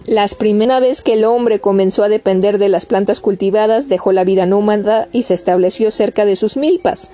Las 0.05 0.33
primera 0.33 0.79
vez 0.79 1.01
que 1.01 1.13
el 1.13 1.23
hombre 1.23 1.59
comenzó 1.59 2.03
a 2.03 2.09
depender 2.09 2.57
de 2.57 2.69
las 2.69 2.85
plantas 2.85 3.19
cultivadas, 3.19 3.89
dejó 3.89 4.11
la 4.11 4.23
vida 4.23 4.45
nómada 4.45 5.07
y 5.11 5.23
se 5.23 5.33
estableció 5.33 5.91
cerca 5.91 6.25
de 6.25 6.35
sus 6.35 6.57
milpas. 6.57 7.11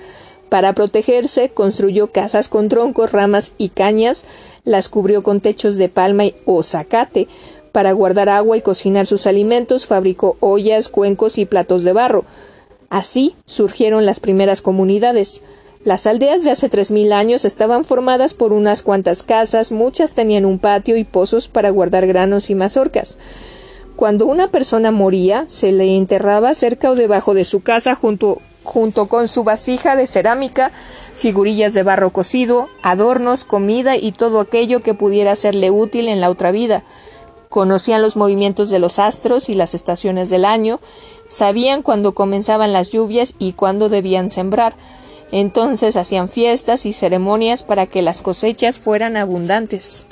Para 0.48 0.72
protegerse, 0.72 1.50
construyó 1.50 2.12
casas 2.12 2.48
con 2.48 2.68
troncos, 2.68 3.12
ramas 3.12 3.52
y 3.58 3.70
cañas, 3.70 4.24
las 4.64 4.88
cubrió 4.88 5.22
con 5.22 5.40
techos 5.40 5.76
de 5.76 5.88
palma 5.88 6.24
o 6.44 6.62
zacate, 6.62 7.26
para 7.72 7.92
guardar 7.92 8.30
agua 8.30 8.56
y 8.56 8.62
cocinar 8.62 9.06
sus 9.06 9.26
alimentos, 9.26 9.84
fabricó 9.84 10.38
ollas, 10.40 10.88
cuencos 10.88 11.36
y 11.36 11.44
platos 11.44 11.84
de 11.84 11.92
barro. 11.92 12.24
Así 12.88 13.34
surgieron 13.44 14.06
las 14.06 14.20
primeras 14.20 14.62
comunidades. 14.62 15.42
Las 15.86 16.08
aldeas 16.08 16.42
de 16.42 16.50
hace 16.50 16.68
tres 16.68 16.90
mil 16.90 17.12
años 17.12 17.44
estaban 17.44 17.84
formadas 17.84 18.34
por 18.34 18.52
unas 18.52 18.82
cuantas 18.82 19.22
casas, 19.22 19.70
muchas 19.70 20.14
tenían 20.14 20.44
un 20.44 20.58
patio 20.58 20.96
y 20.96 21.04
pozos 21.04 21.46
para 21.46 21.70
guardar 21.70 22.08
granos 22.08 22.50
y 22.50 22.56
mazorcas. 22.56 23.18
Cuando 23.94 24.26
una 24.26 24.48
persona 24.50 24.90
moría, 24.90 25.44
se 25.46 25.70
le 25.70 25.96
enterraba 25.96 26.56
cerca 26.56 26.90
o 26.90 26.96
debajo 26.96 27.34
de 27.34 27.44
su 27.44 27.60
casa 27.62 27.94
junto, 27.94 28.40
junto 28.64 29.06
con 29.06 29.28
su 29.28 29.44
vasija 29.44 29.94
de 29.94 30.08
cerámica, 30.08 30.72
figurillas 31.14 31.72
de 31.72 31.84
barro 31.84 32.10
cocido, 32.10 32.66
adornos, 32.82 33.44
comida 33.44 33.94
y 33.96 34.10
todo 34.10 34.40
aquello 34.40 34.82
que 34.82 34.94
pudiera 34.94 35.36
serle 35.36 35.70
útil 35.70 36.08
en 36.08 36.20
la 36.20 36.30
otra 36.30 36.50
vida. 36.50 36.82
Conocían 37.48 38.02
los 38.02 38.16
movimientos 38.16 38.70
de 38.70 38.80
los 38.80 38.98
astros 38.98 39.48
y 39.48 39.54
las 39.54 39.72
estaciones 39.72 40.30
del 40.30 40.46
año, 40.46 40.80
sabían 41.28 41.82
cuándo 41.82 42.12
comenzaban 42.12 42.72
las 42.72 42.90
lluvias 42.90 43.36
y 43.38 43.52
cuándo 43.52 43.88
debían 43.88 44.30
sembrar. 44.30 44.74
Entonces 45.32 45.96
hacían 45.96 46.28
fiestas 46.28 46.86
y 46.86 46.92
ceremonias 46.92 47.62
para 47.62 47.86
que 47.86 48.02
las 48.02 48.22
cosechas 48.22 48.78
fueran 48.78 49.16
abundantes. 49.16 50.06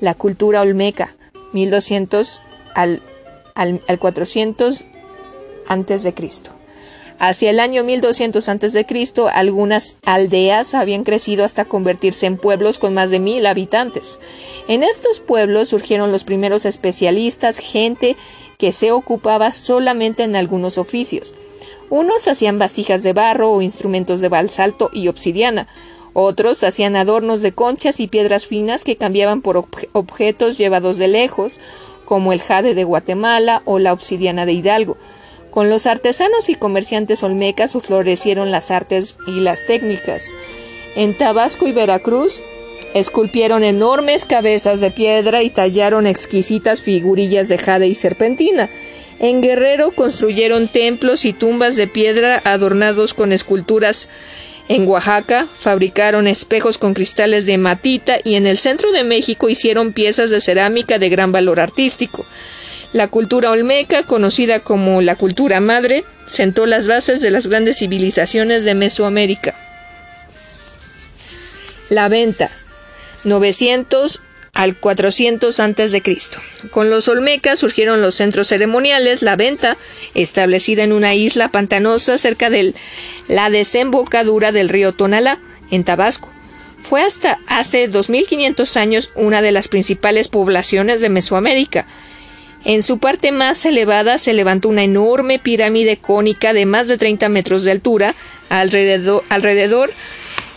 La 0.00 0.14
cultura 0.14 0.60
olmeca, 0.60 1.16
1200 1.52 2.40
al, 2.74 3.02
al, 3.54 3.80
al 3.88 3.98
400 3.98 4.86
antes 5.66 6.02
de 6.02 6.14
Cristo. 6.14 6.50
Hacia 7.18 7.48
el 7.48 7.60
año 7.60 7.82
1200 7.82 8.46
a.C., 8.48 8.86
algunas 9.32 9.96
aldeas 10.04 10.74
habían 10.74 11.02
crecido 11.02 11.44
hasta 11.44 11.64
convertirse 11.64 12.26
en 12.26 12.36
pueblos 12.36 12.78
con 12.78 12.92
más 12.92 13.10
de 13.10 13.20
mil 13.20 13.46
habitantes. 13.46 14.20
En 14.68 14.82
estos 14.82 15.20
pueblos 15.20 15.70
surgieron 15.70 16.12
los 16.12 16.24
primeros 16.24 16.66
especialistas, 16.66 17.58
gente 17.58 18.16
que 18.58 18.72
se 18.72 18.92
ocupaba 18.92 19.52
solamente 19.52 20.24
en 20.24 20.36
algunos 20.36 20.76
oficios. 20.76 21.34
Unos 21.90 22.26
hacían 22.28 22.58
vasijas 22.58 23.02
de 23.02 23.12
barro 23.12 23.52
o 23.52 23.62
instrumentos 23.62 24.20
de 24.20 24.28
basalto 24.28 24.90
y 24.92 25.08
obsidiana, 25.08 25.68
otros 26.18 26.64
hacían 26.64 26.96
adornos 26.96 27.42
de 27.42 27.52
conchas 27.52 28.00
y 28.00 28.06
piedras 28.06 28.46
finas 28.46 28.84
que 28.84 28.96
cambiaban 28.96 29.42
por 29.42 29.66
objetos 29.92 30.56
llevados 30.56 30.96
de 30.96 31.08
lejos, 31.08 31.60
como 32.06 32.32
el 32.32 32.40
jade 32.40 32.74
de 32.74 32.84
Guatemala 32.84 33.60
o 33.66 33.78
la 33.78 33.92
obsidiana 33.92 34.46
de 34.46 34.52
Hidalgo. 34.52 34.96
Con 35.50 35.68
los 35.68 35.86
artesanos 35.86 36.48
y 36.48 36.54
comerciantes 36.54 37.22
olmecas 37.22 37.76
florecieron 37.82 38.50
las 38.50 38.70
artes 38.70 39.18
y 39.26 39.40
las 39.40 39.66
técnicas. 39.66 40.30
En 40.94 41.16
Tabasco 41.16 41.66
y 41.66 41.72
Veracruz 41.72 42.40
esculpieron 42.98 43.62
enormes 43.62 44.24
cabezas 44.24 44.80
de 44.80 44.90
piedra 44.90 45.42
y 45.42 45.50
tallaron 45.50 46.06
exquisitas 46.06 46.80
figurillas 46.80 47.48
de 47.48 47.58
jade 47.58 47.86
y 47.88 47.94
serpentina. 47.94 48.70
En 49.18 49.42
Guerrero 49.42 49.92
construyeron 49.92 50.66
templos 50.66 51.26
y 51.26 51.34
tumbas 51.34 51.76
de 51.76 51.88
piedra 51.88 52.40
adornados 52.44 53.12
con 53.12 53.32
esculturas. 53.32 54.08
En 54.68 54.88
Oaxaca 54.88 55.46
fabricaron 55.52 56.26
espejos 56.26 56.78
con 56.78 56.94
cristales 56.94 57.44
de 57.44 57.58
matita 57.58 58.16
y 58.24 58.36
en 58.36 58.46
el 58.46 58.56
centro 58.56 58.90
de 58.92 59.04
México 59.04 59.50
hicieron 59.50 59.92
piezas 59.92 60.30
de 60.30 60.40
cerámica 60.40 60.98
de 60.98 61.10
gran 61.10 61.32
valor 61.32 61.60
artístico. 61.60 62.24
La 62.94 63.08
cultura 63.08 63.50
olmeca, 63.50 64.04
conocida 64.04 64.60
como 64.60 65.02
la 65.02 65.16
cultura 65.16 65.60
madre, 65.60 66.04
sentó 66.24 66.64
las 66.64 66.86
bases 66.86 67.20
de 67.20 67.30
las 67.30 67.46
grandes 67.46 67.78
civilizaciones 67.78 68.64
de 68.64 68.74
Mesoamérica. 68.74 69.54
La 71.90 72.08
venta. 72.08 72.50
900 73.26 74.22
al 74.56 74.74
400 74.74 75.60
a.C. 75.60 76.18
Con 76.70 76.88
los 76.88 77.08
olmecas 77.08 77.58
surgieron 77.58 78.00
los 78.00 78.14
centros 78.14 78.48
ceremoniales, 78.48 79.20
la 79.20 79.36
venta, 79.36 79.76
establecida 80.14 80.82
en 80.82 80.92
una 80.92 81.14
isla 81.14 81.48
pantanosa 81.48 82.16
cerca 82.16 82.48
de 82.48 82.74
la 83.28 83.50
desembocadura 83.50 84.52
del 84.52 84.70
río 84.70 84.92
Tonalá, 84.92 85.40
en 85.70 85.84
Tabasco. 85.84 86.32
Fue 86.78 87.02
hasta 87.02 87.38
hace 87.48 87.88
2500 87.88 88.76
años 88.76 89.10
una 89.14 89.42
de 89.42 89.52
las 89.52 89.68
principales 89.68 90.28
poblaciones 90.28 91.00
de 91.00 91.10
Mesoamérica. 91.10 91.86
En 92.64 92.82
su 92.82 92.98
parte 92.98 93.32
más 93.32 93.64
elevada 93.66 94.18
se 94.18 94.32
levantó 94.32 94.68
una 94.68 94.84
enorme 94.84 95.38
pirámide 95.38 95.98
cónica 95.98 96.52
de 96.52 96.66
más 96.66 96.88
de 96.88 96.96
30 96.96 97.28
metros 97.28 97.64
de 97.64 97.72
altura. 97.72 98.14
Alrededor, 98.48 99.22
alrededor 99.28 99.92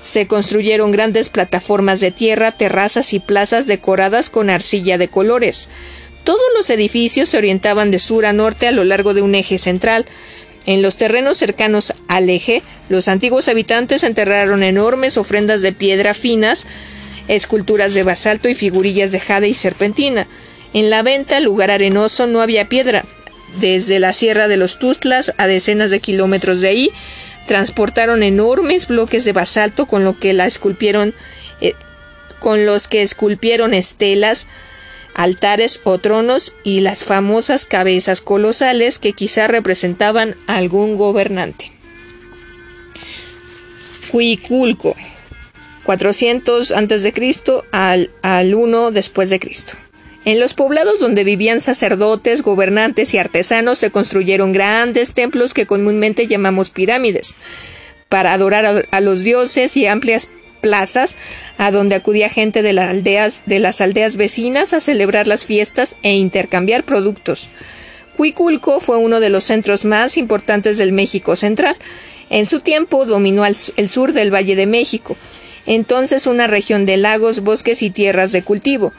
se 0.10 0.28
construyeron 0.28 0.92
grandes 0.92 1.30
plataformas 1.30 2.00
de 2.00 2.12
tierra, 2.12 2.52
terrazas 2.52 3.14
y 3.14 3.20
plazas 3.20 3.68
decoradas 3.68 4.30
con 4.30 4.50
arcilla 4.50 4.98
de 4.98 5.08
colores. 5.08 5.70
Todos 6.24 6.42
los 6.56 6.70
edificios 6.70 7.30
se 7.30 7.38
orientaban 7.38 7.92
de 7.92 8.00
sur 8.00 8.26
a 8.26 8.34
norte 8.34 8.68
a 8.68 8.72
lo 8.72 8.84
largo 8.84 9.14
de 9.14 9.22
un 9.22 9.36
eje 9.36 9.58
central. 9.58 10.06
En 10.66 10.82
los 10.82 10.98
terrenos 10.98 11.38
cercanos 11.38 11.94
al 12.08 12.30
eje, 12.30 12.64
los 12.90 13.08
antiguos 13.08 13.48
habitantes 13.48 14.04
enterraron 14.04 14.64
enormes 14.64 15.18
ofrendas 15.18 15.62
de 15.62 15.72
piedra 15.72 16.14
finas, 16.14 16.66
esculturas 17.28 17.94
de 17.94 18.04
basalto 18.04 18.50
y 18.50 18.56
figurillas 18.56 19.12
de 19.12 19.20
jade 19.20 19.48
y 19.48 19.54
serpentina. 19.54 20.28
En 20.74 20.90
la 20.90 21.04
venta, 21.04 21.40
lugar 21.40 21.72
arenoso, 21.72 22.28
no 22.28 22.42
había 22.42 22.68
piedra. 22.68 23.06
Desde 23.60 24.00
la 24.00 24.14
Sierra 24.14 24.48
de 24.48 24.58
los 24.58 24.78
Tuzlas 24.78 25.34
a 25.38 25.48
decenas 25.48 25.90
de 25.90 26.00
kilómetros 26.00 26.62
de 26.62 26.68
ahí, 26.68 26.92
transportaron 27.50 28.22
enormes 28.22 28.88
bloques 28.88 29.26
de 29.26 29.34
basalto 29.34 29.88
con 29.88 30.04
lo 30.04 30.20
que 30.20 30.34
la 30.34 30.46
esculpieron 30.46 31.16
eh, 31.62 31.74
con 32.38 32.68
los 32.68 32.88
que 32.88 33.02
esculpieron 33.02 33.74
estelas, 33.74 34.46
altares 35.16 35.82
o 35.84 35.98
tronos 35.98 36.54
y 36.64 36.82
las 36.82 37.04
famosas 37.04 37.66
cabezas 37.66 38.22
colosales 38.22 39.00
que 39.00 39.14
quizá 39.14 39.48
representaban 39.48 40.36
a 40.46 40.58
algún 40.58 40.96
gobernante. 40.96 41.72
Cuiculco 44.12 44.96
400 45.86 46.72
a.C. 46.72 47.14
al, 47.72 48.12
al 48.22 48.54
1 48.54 48.92
después 48.92 49.32
de 49.32 49.40
Cristo. 49.40 49.74
En 50.26 50.40
los 50.40 50.54
poblados 50.54 51.00
donde 51.00 51.24
vivían 51.24 51.62
sacerdotes, 51.62 52.42
gobernantes 52.42 53.14
y 53.14 53.18
artesanos 53.18 53.80
se 53.80 53.92
construyeron 53.92 54.52
grandes 54.52 55.14
templos 55.14 55.54
que 55.54 55.66
comúnmente 55.66 56.28
llamamos 56.28 56.70
pirámides, 56.70 57.36
para 58.10 58.34
adorar 58.34 58.86
a, 58.92 59.02
los 59.02 59.24
dioses 59.24 59.78
y 59.78 59.86
amplias 59.86 60.30
plazas 60.62 61.16
a 61.58 61.72
donde 61.72 61.96
acudía 61.96 62.28
gente 62.28 62.62
de 62.62 62.74
las, 62.74 62.90
aldeas, 62.90 63.44
de 63.46 63.60
las 63.60 63.80
aldeas 63.80 64.18
vecinas 64.18 64.74
a 64.74 64.82
celebrar 64.82 65.26
las 65.26 65.46
fiestas 65.46 65.96
e 66.04 66.16
intercambiar 66.16 66.84
productos. 66.84 67.50
Cuiculco 68.18 68.82
fue 68.82 68.98
uno 68.98 69.22
de 69.22 69.30
los 69.30 69.46
centros 69.46 69.86
más 69.86 70.18
importantes 70.18 70.78
del 70.78 70.92
México 70.92 71.38
central. 71.38 71.78
En 72.30 72.46
su 72.46 72.60
tiempo 72.60 73.06
dominó 73.06 73.46
el 73.46 73.56
sur 73.56 74.12
del 74.12 74.34
Valle 74.34 74.58
de 74.58 74.66
México, 74.66 75.16
entonces 75.66 76.28
una 76.28 76.48
región 76.48 76.86
de 76.86 76.98
lagos, 76.98 77.40
bosques 77.40 77.82
y 77.82 77.90
tierras 77.90 78.34
de 78.34 78.44
cultivo. 78.44 78.92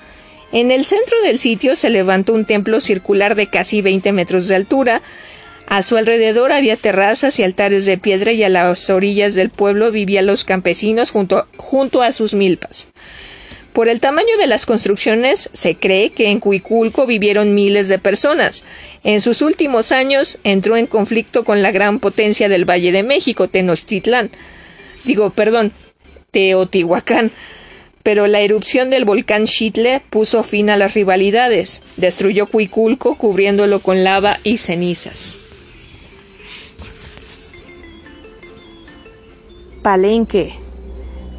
En 0.53 0.73
el 0.73 0.85
centro 0.85 1.21
del 1.23 1.39
sitio 1.39 1.77
se 1.77 1.91
levantó 1.91 2.33
un 2.33 2.45
templo 2.45 2.81
circular 2.81 3.37
de 3.37 3.47
casi 3.47 3.83
20 3.83 4.13
metros 4.13 4.49
de 4.49 4.57
altura. 4.57 5.01
A 5.69 5.85
su 5.85 5.97
alrededor 5.97 6.51
había 6.51 6.77
terrazas 6.77 7.39
y 7.39 7.45
altares 7.45 7.87
de 7.87 7.99
piedra 7.99 8.33
y 8.33 8.43
a 8.43 8.49
las 8.49 8.91
orillas 8.91 9.37
del 9.37 9.51
pueblo 9.51 9.93
vivían 9.93 10.27
los 10.27 10.45
campesinos 10.45 11.13
junto, 11.13 11.47
junto 11.57 12.03
a 12.03 12.11
sus 12.11 12.35
milpas. 12.35 12.89
Por 13.73 13.89
el 13.89 14.01
tamaño 14.01 14.37
de 14.37 14.49
las 14.49 14.67
construcciones, 14.67 15.49
se 15.53 15.77
cree 15.77 16.11
que 16.11 16.31
en 16.31 16.41
Cuiculco 16.41 17.07
vivieron 17.07 17.55
miles 17.55 17.87
de 17.87 18.01
personas. 18.01 18.65
En 19.05 19.21
sus 19.21 19.43
últimos 19.43 19.93
años 19.93 20.39
entró 20.43 20.77
en 20.77 20.89
conflicto 20.89 21.45
con 21.45 21.63
la 21.63 21.71
gran 21.71 22.01
potencia 22.01 22.49
del 22.49 22.69
Valle 22.69 22.91
de 22.91 23.05
México, 23.05 23.47
Tenochtitlán. 23.47 24.33
Digo, 25.05 25.31
perdón, 25.31 25.73
Teotihuacán 26.33 27.31
pero 28.03 28.27
la 28.27 28.41
erupción 28.41 28.91
del 28.91 29.05
volcán 29.05 29.47
Xitle 29.47 30.01
puso 30.11 30.43
fin 30.43 30.71
a 30.71 30.77
las 30.77 30.95
rivalidades, 30.95 31.83
destruyó 31.97 32.47
Cuiculco 32.47 33.17
cubriéndolo 33.17 33.81
con 33.81 34.05
lava 34.05 34.39
y 34.43 34.57
cenizas. 34.57 35.39
Palenque 39.83 40.53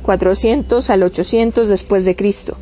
400 0.03 0.89
al 0.89 1.03
800 1.03 1.69
después 1.69 2.05
de 2.05 2.15
Cristo. 2.15 2.57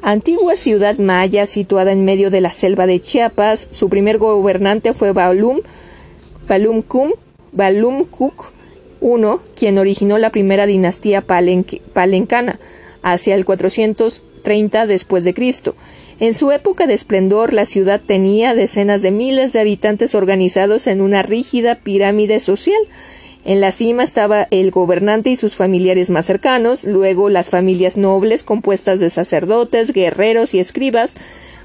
Antigua 0.00 0.56
ciudad 0.56 0.96
maya 0.98 1.46
situada 1.46 1.90
en 1.92 2.04
medio 2.04 2.30
de 2.30 2.40
la 2.40 2.50
selva 2.50 2.86
de 2.86 3.00
Chiapas, 3.00 3.68
su 3.72 3.88
primer 3.88 4.18
gobernante 4.18 4.92
fue 4.94 5.12
Balum, 5.12 5.60
Balum 6.46 6.82
Cum, 6.82 7.12
Balum 7.52 8.06
I, 9.00 9.18
quien 9.56 9.78
originó 9.78 10.18
la 10.18 10.30
primera 10.30 10.66
dinastía 10.66 11.20
palencana 11.20 12.58
hacia 13.02 13.34
el 13.34 13.44
430 13.44 14.86
después 14.86 15.24
de 15.24 15.34
Cristo. 15.34 15.74
En 16.20 16.34
su 16.34 16.50
época 16.50 16.86
de 16.86 16.94
esplendor, 16.94 17.52
la 17.52 17.64
ciudad 17.64 18.00
tenía 18.04 18.54
decenas 18.54 19.02
de 19.02 19.10
miles 19.10 19.52
de 19.52 19.60
habitantes 19.60 20.14
organizados 20.14 20.86
en 20.86 21.00
una 21.00 21.22
rígida 21.22 21.76
pirámide 21.76 22.40
social. 22.40 22.80
En 23.44 23.60
la 23.60 23.72
cima 23.72 24.02
estaba 24.02 24.48
el 24.50 24.70
gobernante 24.70 25.30
y 25.30 25.36
sus 25.36 25.54
familiares 25.54 26.10
más 26.10 26.26
cercanos, 26.26 26.84
luego 26.84 27.28
las 27.28 27.50
familias 27.50 27.96
nobles 27.96 28.42
compuestas 28.42 29.00
de 29.00 29.10
sacerdotes, 29.10 29.92
guerreros 29.92 30.54
y 30.54 30.58
escribas, 30.58 31.16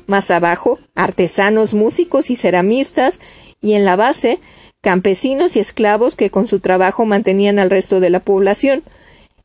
más 0.06 0.32
abajo, 0.32 0.80
artesanos, 0.96 1.74
músicos 1.74 2.30
y 2.30 2.36
ceramistas, 2.36 3.20
y 3.60 3.74
en 3.74 3.86
la 3.86 3.96
base, 3.96 4.40
campesinos 4.82 5.56
y 5.56 5.60
esclavos 5.60 6.16
que 6.16 6.30
con 6.30 6.48
su 6.48 6.60
trabajo 6.60 7.06
mantenían 7.06 7.58
al 7.58 7.72
resto 7.72 8.00
de 8.00 8.10
la 8.10 8.20
población. 8.20 8.84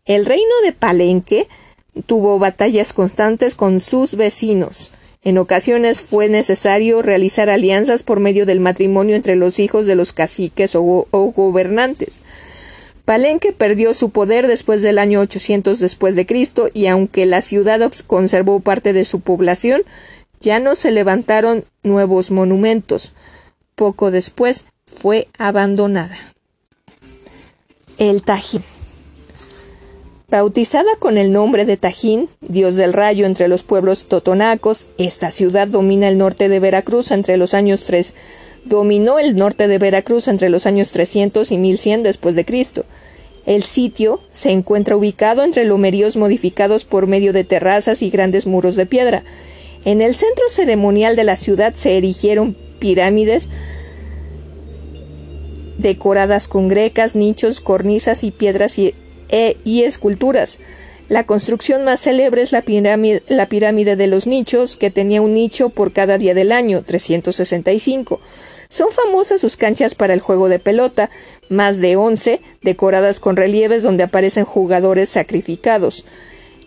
El 0.05 0.27
reino 0.27 0.55
de 0.65 0.73
Palenque 0.73 1.49
tuvo 2.07 2.39
batallas 2.39 2.93
constantes 2.93 3.55
con 3.55 3.81
sus 3.81 4.15
vecinos. 4.15 4.93
En 5.23 5.37
ocasiones 5.37 6.01
fue 6.01 6.29
necesario 6.29 7.03
realizar 7.03 7.51
alianzas 7.51 8.03
por 8.03 8.21
medio 8.21 8.47
del 8.47 8.61
matrimonio 8.61 9.17
entre 9.17 9.37
los 9.37 9.59
hijos 9.59 9.87
de 9.87 9.97
los 9.97 10.13
caciques 10.13 10.75
o, 10.75 11.07
gobernantes. 11.13 12.23
Palenque 13.05 13.53
perdió 13.53 13.95
su 13.95 14.11
poder 14.11 14.47
después 14.47 14.83
del 14.83 14.99
año 14.99 15.21
800 15.21 15.81
después 15.81 16.15
de 16.15 16.27
Cristo 16.27 16.69
y 16.73 16.87
aunque 16.87 17.27
la 17.27 17.41
ciudad 17.41 17.93
conservó 18.07 18.61
parte 18.61 18.93
de 18.93 19.05
su 19.05 19.21
población, 19.21 19.83
ya 20.41 20.61
no 20.61 20.75
se 20.75 20.93
levantaron 20.93 21.65
nuevos 21.83 22.31
monumentos. 22.31 23.13
Poco 23.75 24.11
después 24.11 24.67
fue 24.87 25.29
abandonada. 25.39 26.17
El 27.99 28.23
Tajín. 28.23 28.63
Bautizada 30.31 30.91
con 30.99 31.17
el 31.17 31.33
nombre 31.33 31.65
de 31.65 31.79
Tajín, 31.79 32.29
dios 32.43 32.77
del 32.77 32.93
rayo 32.93 33.25
entre 33.25 33.49
los 33.49 33.63
pueblos 33.63 34.09
totonacos, 34.09 34.87
esta 34.99 35.31
ciudad 35.31 35.69
domina 35.69 36.07
el 36.07 36.19
norte 36.19 36.51
de 36.51 36.61
Veracruz 36.61 37.13
entre 37.13 37.39
los 37.39 37.55
años 37.55 37.85
3. 37.87 38.13
Dominó 38.67 39.19
el 39.19 39.37
norte 39.37 39.69
de 39.69 39.79
Veracruz 39.79 40.29
entre 40.29 40.51
los 40.51 40.67
años 40.67 40.91
300 40.91 41.51
y 41.51 41.57
1100 41.57 42.03
después 42.03 42.35
de 42.37 42.45
Cristo. 42.45 42.85
El 43.47 43.63
sitio 43.63 44.21
se 44.29 44.51
encuentra 44.51 44.99
ubicado 44.99 45.43
entre 45.45 45.65
lomeríos 45.65 46.19
modificados 46.19 46.85
por 46.85 47.07
medio 47.07 47.33
de 47.33 47.45
terrazas 47.45 48.03
y 48.03 48.11
grandes 48.11 48.47
muros 48.47 48.77
de 48.77 48.85
piedra. 48.85 49.23
En 49.87 50.03
el 50.03 50.15
centro 50.15 50.45
ceremonial 50.51 51.17
de 51.17 51.25
la 51.25 51.39
ciudad 51.39 51.73
se 51.73 51.97
erigieron 51.97 52.55
pirámides 52.81 53.49
decoradas 55.79 56.49
con 56.49 56.69
grecas, 56.69 57.17
nichos, 57.17 57.61
cornisas 57.63 58.25
y 58.25 58.31
piedras 58.31 58.79
y 58.79 58.93
e, 59.29 59.57
y 59.65 59.83
esculturas. 59.83 60.59
La 61.09 61.25
construcción 61.25 61.85
más 61.85 62.01
célebre 62.01 62.43
es 62.43 62.53
la 62.53 62.61
pirámide, 62.61 63.23
la 63.29 63.47
pirámide 63.47 63.97
de 63.97 64.09
los 64.09 64.27
nichos, 64.27 64.77
que 64.77 64.91
tenía 64.91 65.23
un 65.23 65.33
nicho 65.33 65.71
por 65.71 65.93
cada 65.93 66.19
día 66.19 66.35
del 66.35 66.53
año, 66.53 66.83
365. 66.83 68.21
Son 68.69 68.91
famosas 68.91 69.41
sus 69.41 69.57
canchas 69.57 69.95
para 69.95 70.13
el 70.13 70.21
juego 70.21 70.51
de 70.51 70.59
pelota, 70.59 71.09
más 71.49 71.81
de 71.81 71.97
11, 71.97 72.41
decoradas 72.61 73.21
con 73.21 73.37
relieves 73.37 73.83
donde 73.83 74.05
aparecen 74.05 74.45
jugadores 74.45 75.09
sacrificados. 75.09 76.05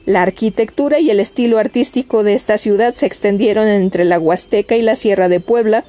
La 0.08 0.24
arquitectura 0.24 1.00
y 1.00 1.12
el 1.12 1.20
estilo 1.20 1.60
artístico 1.60 2.24
de 2.24 2.34
esta 2.34 2.58
ciudad 2.58 2.96
se 2.96 3.06
extendieron 3.06 3.68
entre 3.68 4.04
la 4.04 4.20
Huasteca 4.20 4.76
y 4.76 4.82
la 4.82 4.96
Sierra 4.96 5.30
de 5.30 5.40
Puebla, 5.40 5.86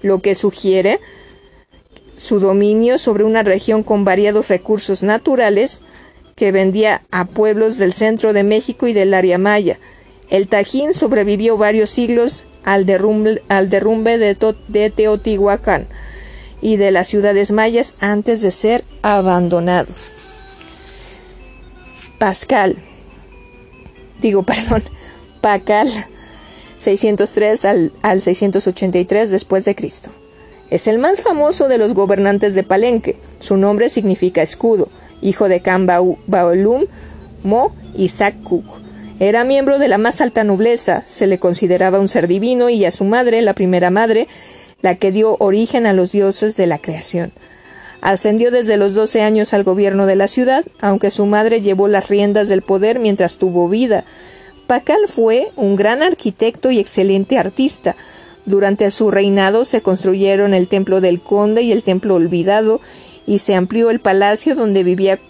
lo 0.00 0.22
que 0.22 0.34
sugiere 0.34 0.98
su 2.16 2.40
dominio 2.40 2.98
sobre 2.98 3.24
una 3.24 3.42
región 3.42 3.82
con 3.82 4.04
variados 4.04 4.48
recursos 4.48 5.02
naturales, 5.02 5.82
que 6.40 6.52
vendía 6.52 7.02
a 7.10 7.26
pueblos 7.26 7.76
del 7.76 7.92
centro 7.92 8.32
de 8.32 8.44
México 8.44 8.86
y 8.86 8.94
del 8.94 9.12
área 9.12 9.36
maya. 9.36 9.78
El 10.30 10.48
Tajín 10.48 10.94
sobrevivió 10.94 11.58
varios 11.58 11.90
siglos 11.90 12.44
al 12.64 12.86
derrumbe, 12.86 14.16
de 14.16 14.90
Teotihuacán 14.90 15.86
y 16.62 16.78
de 16.78 16.92
las 16.92 17.08
ciudades 17.08 17.50
mayas 17.50 17.92
antes 18.00 18.40
de 18.40 18.52
ser 18.52 18.84
abandonado. 19.02 19.92
Pascal, 22.16 22.78
digo, 24.22 24.42
perdón, 24.46 24.82
Pacal, 25.42 25.90
603 26.78 27.64
al, 27.66 27.92
al 28.00 28.22
683 28.22 29.30
después 29.30 29.66
de 29.66 29.74
Cristo. 29.74 30.08
Es 30.70 30.86
el 30.86 30.98
más 30.98 31.20
famoso 31.20 31.66
de 31.66 31.78
los 31.78 31.94
gobernantes 31.94 32.54
de 32.54 32.62
Palenque. 32.62 33.16
Su 33.40 33.56
nombre 33.56 33.88
significa 33.88 34.40
escudo, 34.40 34.88
hijo 35.20 35.48
de 35.48 35.60
Cambaulum 35.60 36.86
Mo 37.42 37.74
y 37.94 38.08
Sakuk. 38.08 38.64
Era 39.18 39.44
miembro 39.44 39.78
de 39.78 39.88
la 39.88 39.98
más 39.98 40.20
alta 40.20 40.44
nobleza, 40.44 41.02
se 41.04 41.26
le 41.26 41.38
consideraba 41.38 41.98
un 41.98 42.08
ser 42.08 42.28
divino 42.28 42.70
y 42.70 42.84
a 42.84 42.90
su 42.90 43.04
madre, 43.04 43.42
la 43.42 43.54
primera 43.54 43.90
madre, 43.90 44.28
la 44.80 44.94
que 44.94 45.12
dio 45.12 45.36
origen 45.40 45.86
a 45.86 45.92
los 45.92 46.12
dioses 46.12 46.56
de 46.56 46.66
la 46.66 46.78
creación. 46.78 47.32
Ascendió 48.00 48.50
desde 48.50 48.78
los 48.78 48.94
doce 48.94 49.20
años 49.20 49.52
al 49.52 49.64
gobierno 49.64 50.06
de 50.06 50.16
la 50.16 50.26
ciudad, 50.26 50.64
aunque 50.80 51.10
su 51.10 51.26
madre 51.26 51.60
llevó 51.60 51.86
las 51.88 52.08
riendas 52.08 52.48
del 52.48 52.62
poder 52.62 52.98
mientras 52.98 53.36
tuvo 53.36 53.68
vida. 53.68 54.04
Pacal 54.66 55.00
fue 55.06 55.50
un 55.56 55.76
gran 55.76 56.02
arquitecto 56.02 56.70
y 56.70 56.78
excelente 56.78 57.36
artista. 57.36 57.96
Durante 58.50 58.90
su 58.90 59.10
reinado 59.10 59.64
se 59.64 59.80
construyeron 59.80 60.52
el 60.52 60.66
templo 60.66 61.00
del 61.00 61.20
conde 61.20 61.62
y 61.62 61.72
el 61.72 61.84
templo 61.84 62.16
olvidado, 62.16 62.80
y 63.26 63.38
se 63.38 63.54
amplió 63.54 63.90
el 63.90 64.00
palacio 64.00 64.56
donde 64.56 64.82
vivía 64.82 65.20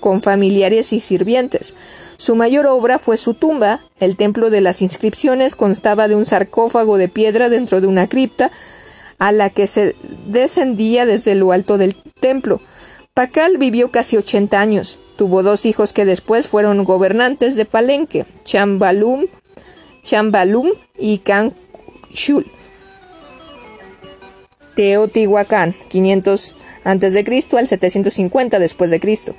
con 0.00 0.22
familiares 0.22 0.92
y 0.92 1.00
sirvientes. 1.00 1.74
Su 2.16 2.36
mayor 2.36 2.66
obra 2.66 2.98
fue 2.98 3.16
su 3.16 3.34
tumba. 3.34 3.82
El 3.98 4.16
templo 4.16 4.48
de 4.48 4.60
las 4.60 4.80
inscripciones 4.80 5.56
constaba 5.56 6.06
de 6.06 6.14
un 6.14 6.24
sarcófago 6.24 6.98
de 6.98 7.08
piedra 7.08 7.48
dentro 7.48 7.80
de 7.80 7.88
una 7.88 8.08
cripta, 8.08 8.52
a 9.18 9.32
la 9.32 9.50
que 9.50 9.66
se 9.66 9.96
descendía 10.26 11.04
desde 11.04 11.34
lo 11.34 11.50
alto 11.50 11.78
del 11.78 11.96
templo. 12.20 12.60
Pacal 13.12 13.58
vivió 13.58 13.90
casi 13.90 14.16
ochenta 14.16 14.60
años. 14.60 15.00
Tuvo 15.16 15.42
dos 15.42 15.66
hijos 15.66 15.92
que 15.92 16.04
después 16.04 16.46
fueron 16.46 16.84
gobernantes 16.84 17.56
de 17.56 17.64
Palenque, 17.64 18.24
Chambalum, 18.44 19.26
Chambalum 20.02 20.70
y 20.96 21.18
Canchul. 21.18 22.46
Teotihuacán, 24.78 25.74
500 25.88 26.54
a.C. 26.84 27.48
al 27.58 27.66
750 27.66 28.60
después 28.60 28.92
de 28.92 29.00
Cristo. 29.00 29.34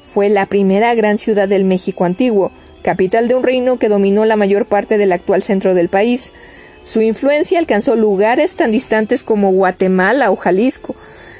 Fue 0.00 0.30
la 0.30 0.46
primera 0.46 0.94
gran 0.94 1.18
ciudad 1.18 1.46
del 1.46 1.66
México 1.66 2.06
antiguo, 2.06 2.52
capital 2.80 3.28
de 3.28 3.34
un 3.34 3.42
reino 3.42 3.78
que 3.78 3.90
dominó 3.90 4.24
la 4.24 4.36
mayor 4.36 4.64
parte 4.64 4.96
del 4.96 5.12
actual 5.12 5.42
centro 5.42 5.74
del 5.74 5.90
país. 5.90 6.32
Su 6.80 7.02
influencia 7.02 7.58
alcanzó 7.58 7.96
lugares 7.96 8.56
tan 8.56 8.70
distantes 8.70 9.24
como 9.24 9.52
Guatemala 9.52 10.30
o 10.30 10.36
Jalisco. 10.36 10.96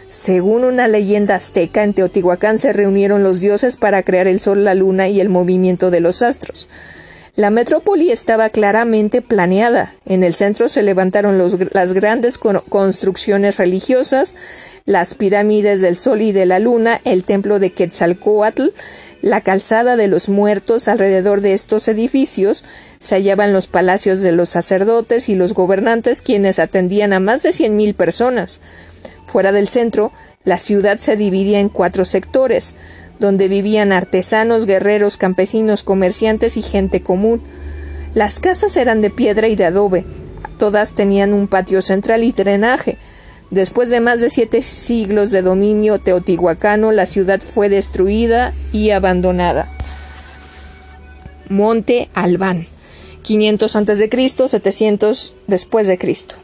Según 0.08 0.64
una 0.64 0.86
leyenda 0.86 1.36
azteca, 1.36 1.84
en 1.84 1.94
Teotihuacán 1.94 2.58
se 2.58 2.74
reunieron 2.74 3.22
los 3.22 3.40
dioses 3.40 3.76
para 3.76 4.02
crear 4.02 4.28
el 4.28 4.40
sol, 4.40 4.62
la 4.62 4.74
luna 4.74 5.08
y 5.08 5.22
el 5.22 5.30
movimiento 5.30 5.90
de 5.90 6.00
los 6.00 6.20
astros. 6.20 6.68
La 7.38 7.50
metrópoli 7.50 8.10
estaba 8.10 8.50
claramente 8.50 9.22
planeada. 9.22 9.94
En 10.04 10.24
el 10.24 10.34
centro 10.34 10.68
se 10.68 10.82
levantaron 10.82 11.38
las 11.38 11.92
grandes 11.92 12.36
construcciones 12.36 13.58
religiosas, 13.58 14.34
las 14.86 15.14
pirámides 15.14 15.80
del 15.80 15.94
Sol 15.94 16.20
y 16.20 16.32
de 16.32 16.46
la 16.46 16.58
Luna, 16.58 17.00
el 17.04 17.22
templo 17.22 17.60
de 17.60 17.70
Quetzalcoatl, 17.70 18.70
la 19.22 19.42
calzada 19.42 19.94
de 19.94 20.08
los 20.08 20.28
muertos. 20.28 20.88
Alrededor 20.88 21.40
de 21.40 21.52
estos 21.52 21.86
edificios 21.86 22.64
se 22.98 23.14
hallaban 23.14 23.52
los 23.52 23.68
palacios 23.68 24.20
de 24.20 24.32
los 24.32 24.48
sacerdotes 24.48 25.28
y 25.28 25.36
los 25.36 25.54
gobernantes, 25.54 26.22
quienes 26.22 26.58
atendían 26.58 27.12
a 27.12 27.20
más 27.20 27.44
de 27.44 27.52
cien 27.52 27.76
mil 27.76 27.94
personas. 27.94 28.60
Fuera 29.26 29.52
del 29.52 29.68
centro, 29.68 30.10
la 30.42 30.58
ciudad 30.58 30.98
se 30.98 31.14
dividía 31.14 31.60
en 31.60 31.68
cuatro 31.68 32.04
sectores 32.04 32.74
donde 33.18 33.48
vivían 33.48 33.92
artesanos, 33.92 34.66
guerreros, 34.66 35.16
campesinos, 35.16 35.82
comerciantes 35.82 36.56
y 36.56 36.62
gente 36.62 37.02
común. 37.02 37.42
Las 38.14 38.38
casas 38.38 38.76
eran 38.76 39.00
de 39.00 39.10
piedra 39.10 39.48
y 39.48 39.56
de 39.56 39.66
adobe. 39.66 40.04
Todas 40.58 40.94
tenían 40.94 41.32
un 41.34 41.48
patio 41.48 41.82
central 41.82 42.24
y 42.24 42.32
drenaje. 42.32 42.98
Después 43.50 43.90
de 43.90 44.00
más 44.00 44.20
de 44.20 44.28
siete 44.28 44.60
siglos 44.62 45.30
de 45.30 45.42
dominio 45.42 45.98
teotihuacano, 45.98 46.92
la 46.92 47.06
ciudad 47.06 47.40
fue 47.40 47.68
destruida 47.68 48.52
y 48.72 48.90
abandonada. 48.90 49.68
Monte 51.48 52.10
Albán, 52.12 52.66
500 53.22 53.74
a.C., 53.74 54.48
700 54.48 55.34
después 55.46 55.86
de 55.86 55.96
Cristo. 55.96 56.34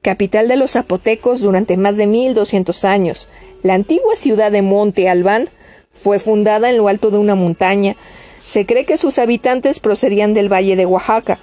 Capital 0.00 0.48
de 0.48 0.56
los 0.56 0.70
zapotecos 0.70 1.40
durante 1.40 1.76
más 1.76 1.98
de 1.98 2.06
1200 2.06 2.84
años. 2.84 3.28
La 3.62 3.74
antigua 3.74 4.16
ciudad 4.16 4.50
de 4.50 4.62
Monte 4.62 5.08
Albán 5.08 5.50
fue 5.92 6.18
fundada 6.18 6.70
en 6.70 6.76
lo 6.76 6.88
alto 6.88 7.10
de 7.10 7.18
una 7.18 7.34
montaña. 7.34 7.96
Se 8.42 8.66
cree 8.66 8.84
que 8.84 8.96
sus 8.96 9.18
habitantes 9.18 9.80
procedían 9.80 10.34
del 10.34 10.52
valle 10.52 10.76
de 10.76 10.86
Oaxaca. 10.86 11.38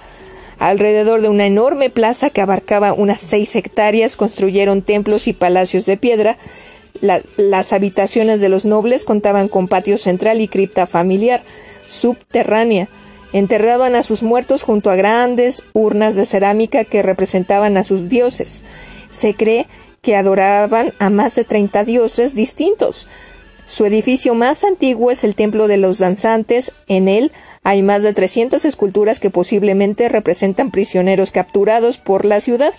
Alrededor 0.58 1.20
de 1.20 1.28
una 1.28 1.46
enorme 1.46 1.90
plaza 1.90 2.30
que 2.30 2.40
abarcaba 2.40 2.94
unas 2.94 3.20
seis 3.20 3.54
hectáreas 3.54 4.16
construyeron 4.16 4.82
templos 4.82 5.28
y 5.28 5.32
palacios 5.32 5.86
de 5.86 5.96
piedra. 5.96 6.38
las 7.00 7.72
habitaciones 7.74 8.40
de 8.40 8.48
los 8.48 8.64
nobles 8.64 9.04
contaban 9.04 9.48
con 9.48 9.68
patio 9.68 9.98
central 9.98 10.40
y 10.40 10.48
cripta 10.48 10.86
familiar, 10.86 11.42
subterránea. 11.86 12.88
Enterraban 13.32 13.94
a 13.96 14.02
sus 14.02 14.22
muertos 14.22 14.62
junto 14.62 14.90
a 14.90 14.96
grandes 14.96 15.64
urnas 15.74 16.16
de 16.16 16.24
cerámica 16.24 16.84
que 16.84 17.02
representaban 17.02 17.76
a 17.76 17.84
sus 17.84 18.08
dioses. 18.08 18.62
Se 19.10 19.34
cree 19.34 19.66
que 20.00 20.16
adoraban 20.16 20.94
a 20.98 21.10
más 21.10 21.34
de 21.34 21.44
treinta 21.44 21.84
dioses 21.84 22.34
distintos. 22.34 23.08
Su 23.66 23.84
edificio 23.84 24.34
más 24.34 24.62
antiguo 24.62 25.10
es 25.10 25.24
el 25.24 25.34
Templo 25.34 25.66
de 25.66 25.76
los 25.76 25.98
Danzantes. 25.98 26.72
En 26.86 27.08
él 27.08 27.32
hay 27.64 27.82
más 27.82 28.04
de 28.04 28.14
300 28.14 28.64
esculturas 28.64 29.18
que 29.18 29.28
posiblemente 29.28 30.08
representan 30.08 30.70
prisioneros 30.70 31.32
capturados 31.32 31.98
por 31.98 32.24
la 32.24 32.40
ciudad. 32.40 32.72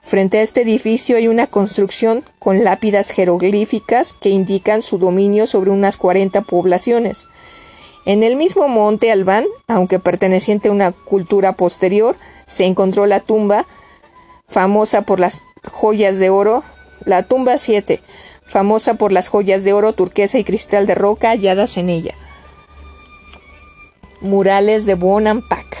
Frente 0.00 0.38
a 0.38 0.42
este 0.42 0.62
edificio 0.62 1.16
hay 1.16 1.26
una 1.26 1.48
construcción 1.48 2.22
con 2.38 2.62
lápidas 2.62 3.10
jeroglíficas 3.10 4.12
que 4.12 4.30
indican 4.30 4.82
su 4.82 4.98
dominio 4.98 5.48
sobre 5.48 5.70
unas 5.70 5.96
40 5.96 6.42
poblaciones. 6.42 7.26
En 8.06 8.22
el 8.22 8.36
mismo 8.36 8.68
monte 8.68 9.10
Albán, 9.10 9.46
aunque 9.66 9.98
perteneciente 9.98 10.68
a 10.68 10.72
una 10.72 10.92
cultura 10.92 11.54
posterior, 11.54 12.16
se 12.46 12.64
encontró 12.64 13.04
la 13.06 13.18
tumba 13.18 13.66
famosa 14.48 15.02
por 15.02 15.18
las 15.18 15.42
joyas 15.70 16.20
de 16.20 16.30
oro, 16.30 16.62
la 17.04 17.24
tumba 17.24 17.58
7, 17.58 18.00
famosa 18.48 18.94
por 18.94 19.12
las 19.12 19.28
joyas 19.28 19.62
de 19.62 19.72
oro, 19.72 19.92
turquesa 19.92 20.38
y 20.38 20.44
cristal 20.44 20.86
de 20.86 20.94
roca 20.94 21.28
halladas 21.30 21.76
en 21.76 21.90
ella. 21.90 22.14
Murales 24.20 24.84
de 24.86 24.94
Bonampak. 24.94 25.76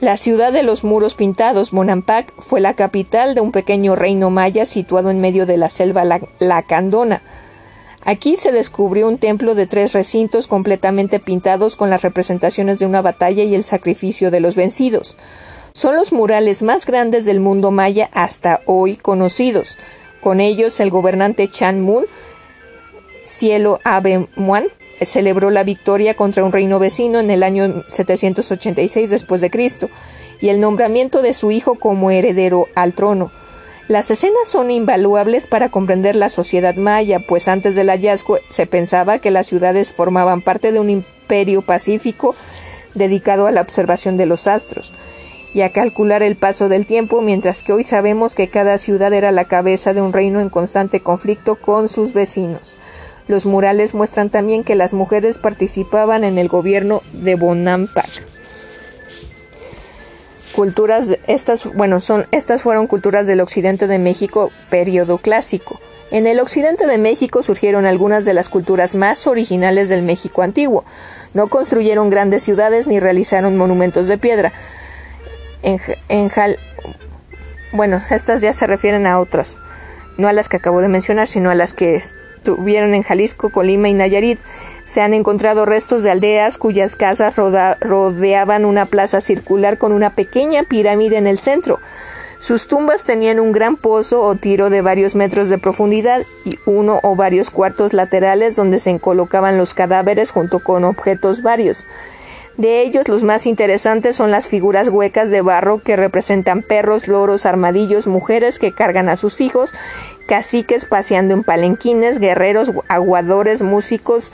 La 0.00 0.16
ciudad 0.16 0.52
de 0.52 0.62
los 0.62 0.84
muros 0.84 1.14
pintados, 1.14 1.70
Bonampak, 1.70 2.32
fue 2.36 2.60
la 2.60 2.74
capital 2.74 3.34
de 3.34 3.40
un 3.40 3.50
pequeño 3.50 3.96
reino 3.96 4.30
maya 4.30 4.64
situado 4.64 5.10
en 5.10 5.20
medio 5.20 5.46
de 5.46 5.56
la 5.56 5.70
selva 5.70 6.04
lacandona. 6.38 7.22
Aquí 8.04 8.36
se 8.36 8.52
descubrió 8.52 9.08
un 9.08 9.18
templo 9.18 9.54
de 9.54 9.66
tres 9.66 9.92
recintos 9.92 10.46
completamente 10.46 11.18
pintados 11.18 11.76
con 11.76 11.90
las 11.90 12.02
representaciones 12.02 12.78
de 12.78 12.86
una 12.86 13.02
batalla 13.02 13.42
y 13.42 13.54
el 13.54 13.64
sacrificio 13.64 14.30
de 14.30 14.40
los 14.40 14.54
vencidos. 14.54 15.16
Son 15.72 15.96
los 15.96 16.12
murales 16.12 16.62
más 16.62 16.86
grandes 16.86 17.24
del 17.24 17.40
mundo 17.40 17.70
maya 17.70 18.08
hasta 18.12 18.60
hoy 18.66 18.96
conocidos. 18.96 19.76
Con 20.26 20.40
ellos, 20.40 20.80
el 20.80 20.90
gobernante 20.90 21.46
Chan 21.46 21.80
Mun, 21.80 22.04
Cielo 23.22 23.78
Abe 23.84 24.26
Muan, 24.34 24.64
celebró 25.00 25.50
la 25.50 25.62
victoria 25.62 26.14
contra 26.14 26.42
un 26.42 26.50
reino 26.50 26.80
vecino 26.80 27.20
en 27.20 27.30
el 27.30 27.44
año 27.44 27.84
786 27.86 29.08
después 29.08 29.40
de 29.40 29.52
Cristo 29.52 29.88
y 30.40 30.48
el 30.48 30.58
nombramiento 30.58 31.22
de 31.22 31.32
su 31.32 31.52
hijo 31.52 31.76
como 31.76 32.10
heredero 32.10 32.66
al 32.74 32.92
trono. 32.92 33.30
Las 33.86 34.10
escenas 34.10 34.48
son 34.48 34.72
invaluables 34.72 35.46
para 35.46 35.68
comprender 35.68 36.16
la 36.16 36.28
sociedad 36.28 36.74
maya, 36.74 37.20
pues 37.20 37.46
antes 37.46 37.76
del 37.76 37.88
hallazgo 37.88 38.40
se 38.50 38.66
pensaba 38.66 39.20
que 39.20 39.30
las 39.30 39.46
ciudades 39.46 39.92
formaban 39.92 40.42
parte 40.42 40.72
de 40.72 40.80
un 40.80 40.90
imperio 40.90 41.62
pacífico 41.62 42.34
dedicado 42.94 43.46
a 43.46 43.52
la 43.52 43.60
observación 43.60 44.16
de 44.16 44.26
los 44.26 44.48
astros 44.48 44.92
y 45.56 45.62
a 45.62 45.72
calcular 45.72 46.22
el 46.22 46.36
paso 46.36 46.68
del 46.68 46.84
tiempo, 46.84 47.22
mientras 47.22 47.62
que 47.62 47.72
hoy 47.72 47.82
sabemos 47.82 48.34
que 48.34 48.48
cada 48.48 48.76
ciudad 48.76 49.14
era 49.14 49.32
la 49.32 49.46
cabeza 49.46 49.94
de 49.94 50.02
un 50.02 50.12
reino 50.12 50.42
en 50.42 50.50
constante 50.50 51.00
conflicto 51.00 51.56
con 51.56 51.88
sus 51.88 52.12
vecinos. 52.12 52.74
Los 53.26 53.46
murales 53.46 53.94
muestran 53.94 54.28
también 54.28 54.64
que 54.64 54.74
las 54.74 54.92
mujeres 54.92 55.38
participaban 55.38 56.24
en 56.24 56.36
el 56.36 56.48
gobierno 56.48 57.00
de 57.14 57.36
Bonampak. 57.36 58.10
Culturas 60.54 61.16
estas, 61.26 61.64
bueno, 61.72 62.00
son 62.00 62.26
estas 62.32 62.60
fueron 62.60 62.86
culturas 62.86 63.26
del 63.26 63.40
occidente 63.40 63.86
de 63.86 63.98
México 63.98 64.50
periodo 64.68 65.16
clásico. 65.16 65.80
En 66.10 66.26
el 66.26 66.38
occidente 66.38 66.86
de 66.86 66.98
México 66.98 67.42
surgieron 67.42 67.86
algunas 67.86 68.26
de 68.26 68.34
las 68.34 68.50
culturas 68.50 68.94
más 68.94 69.26
originales 69.26 69.88
del 69.88 70.02
México 70.02 70.42
antiguo. 70.42 70.84
No 71.32 71.46
construyeron 71.46 72.10
grandes 72.10 72.42
ciudades 72.42 72.86
ni 72.86 73.00
realizaron 73.00 73.56
monumentos 73.56 74.06
de 74.06 74.18
piedra, 74.18 74.52
en, 75.62 76.30
bueno, 77.72 78.00
estas 78.10 78.40
ya 78.40 78.52
se 78.52 78.66
refieren 78.66 79.06
a 79.06 79.20
otras, 79.20 79.60
no 80.16 80.28
a 80.28 80.32
las 80.32 80.48
que 80.48 80.56
acabo 80.56 80.80
de 80.80 80.88
mencionar, 80.88 81.28
sino 81.28 81.50
a 81.50 81.54
las 81.54 81.72
que 81.72 81.94
estuvieron 81.94 82.94
en 82.94 83.02
Jalisco, 83.02 83.50
Colima 83.50 83.88
y 83.88 83.94
Nayarit. 83.94 84.38
Se 84.84 85.00
han 85.00 85.14
encontrado 85.14 85.66
restos 85.66 86.02
de 86.02 86.12
aldeas 86.12 86.58
cuyas 86.58 86.94
casas 86.94 87.34
rodeaban 87.36 88.64
una 88.64 88.86
plaza 88.86 89.20
circular 89.20 89.78
con 89.78 89.92
una 89.92 90.10
pequeña 90.10 90.62
pirámide 90.62 91.16
en 91.16 91.26
el 91.26 91.38
centro. 91.38 91.80
Sus 92.38 92.68
tumbas 92.68 93.04
tenían 93.04 93.40
un 93.40 93.50
gran 93.50 93.76
pozo 93.76 94.22
o 94.22 94.36
tiro 94.36 94.70
de 94.70 94.80
varios 94.80 95.16
metros 95.16 95.48
de 95.48 95.58
profundidad 95.58 96.22
y 96.44 96.58
uno 96.66 97.00
o 97.02 97.16
varios 97.16 97.50
cuartos 97.50 97.92
laterales 97.92 98.54
donde 98.54 98.78
se 98.78 98.96
colocaban 99.00 99.58
los 99.58 99.74
cadáveres 99.74 100.30
junto 100.30 100.60
con 100.60 100.84
objetos 100.84 101.42
varios. 101.42 101.86
De 102.56 102.80
ellos 102.80 103.06
los 103.08 103.22
más 103.22 103.46
interesantes 103.46 104.16
son 104.16 104.30
las 104.30 104.48
figuras 104.48 104.88
huecas 104.88 105.28
de 105.28 105.42
barro 105.42 105.82
que 105.82 105.94
representan 105.94 106.62
perros, 106.62 107.06
loros, 107.06 107.44
armadillos, 107.44 108.06
mujeres 108.06 108.58
que 108.58 108.72
cargan 108.72 109.10
a 109.10 109.16
sus 109.16 109.42
hijos, 109.42 109.74
caciques 110.26 110.86
paseando 110.86 111.34
en 111.34 111.44
palenquines, 111.44 112.18
guerreros, 112.18 112.70
aguadores, 112.88 113.60
músicos, 113.60 114.32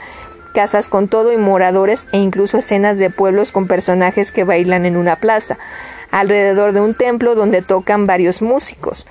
casas 0.53 0.87
con 0.87 1.09
todo 1.09 1.33
y 1.33 1.37
moradores 1.37 2.07
e 2.13 2.17
incluso 2.17 2.59
escenas 2.59 2.97
de 2.97 3.09
pueblos 3.09 3.51
con 3.51 3.67
personajes 3.67 4.31
que 4.31 4.45
bailan 4.45 4.85
en 4.85 4.95
una 4.95 5.17
plaza, 5.17 5.57
alrededor 6.09 6.71
de 6.71 6.79
un 6.79 6.93
templo 6.93 7.35
donde 7.35 7.61
tocan 7.61 8.05
varios 8.05 8.41
músicos. 8.41 9.05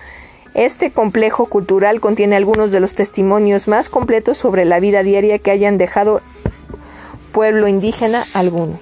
Este 0.54 0.90
complejo 0.90 1.46
cultural 1.46 2.00
contiene 2.00 2.36
algunos 2.36 2.72
de 2.72 2.80
los 2.80 2.94
testimonios 2.94 3.68
más 3.68 3.90
completos 3.90 4.38
sobre 4.38 4.64
la 4.64 4.80
vida 4.80 5.02
diaria 5.02 5.38
que 5.38 5.50
hayan 5.50 5.76
dejado 5.76 6.22
pueblo 7.32 7.68
indígena 7.68 8.24
alguno. 8.32 8.78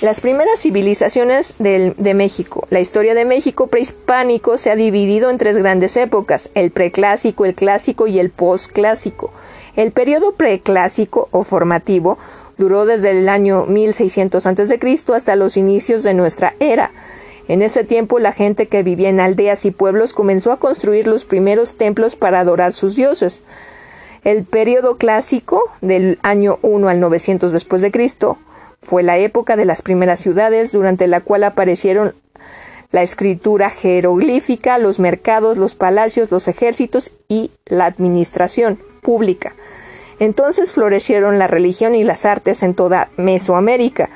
Las 0.00 0.20
primeras 0.20 0.60
civilizaciones 0.60 1.56
de 1.58 2.14
México. 2.14 2.64
La 2.70 2.78
historia 2.78 3.14
de 3.14 3.24
México 3.24 3.66
prehispánico 3.66 4.56
se 4.56 4.70
ha 4.70 4.76
dividido 4.76 5.28
en 5.28 5.38
tres 5.38 5.58
grandes 5.58 5.96
épocas, 5.96 6.50
el 6.54 6.70
preclásico, 6.70 7.44
el 7.44 7.56
clásico 7.56 8.06
y 8.06 8.20
el 8.20 8.30
postclásico. 8.30 9.32
El 9.74 9.90
periodo 9.90 10.34
preclásico 10.36 11.28
o 11.32 11.42
formativo 11.42 12.16
duró 12.58 12.86
desde 12.86 13.10
el 13.10 13.28
año 13.28 13.66
1600 13.66 14.46
a.C. 14.46 14.78
hasta 15.16 15.34
los 15.34 15.56
inicios 15.56 16.04
de 16.04 16.14
nuestra 16.14 16.54
era. 16.60 16.92
En 17.48 17.60
ese 17.60 17.82
tiempo 17.82 18.20
la 18.20 18.30
gente 18.30 18.68
que 18.68 18.84
vivía 18.84 19.08
en 19.08 19.18
aldeas 19.18 19.64
y 19.64 19.72
pueblos 19.72 20.12
comenzó 20.12 20.52
a 20.52 20.60
construir 20.60 21.08
los 21.08 21.24
primeros 21.24 21.76
templos 21.76 22.14
para 22.14 22.38
adorar 22.38 22.72
sus 22.72 22.94
dioses. 22.94 23.42
El 24.22 24.44
periodo 24.44 24.96
clásico 24.96 25.60
del 25.80 26.20
año 26.22 26.60
1 26.62 26.88
al 26.88 27.00
900 27.00 27.50
después 27.52 27.82
de 27.82 27.90
Cristo 27.90 28.38
fue 28.80 29.02
la 29.02 29.18
época 29.18 29.56
de 29.56 29.64
las 29.64 29.82
primeras 29.82 30.20
ciudades 30.20 30.72
durante 30.72 31.06
la 31.06 31.20
cual 31.20 31.44
aparecieron 31.44 32.14
la 32.90 33.02
escritura 33.02 33.70
jeroglífica, 33.70 34.78
los 34.78 34.98
mercados, 34.98 35.58
los 35.58 35.74
palacios, 35.74 36.30
los 36.30 36.48
ejércitos 36.48 37.12
y 37.28 37.50
la 37.66 37.84
administración 37.84 38.78
pública. 39.02 39.54
Entonces 40.20 40.72
florecieron 40.72 41.38
la 41.38 41.46
religión 41.46 41.94
y 41.94 42.02
las 42.02 42.24
artes 42.24 42.62
en 42.62 42.74
toda 42.74 43.10
Mesoamérica. 43.16 44.08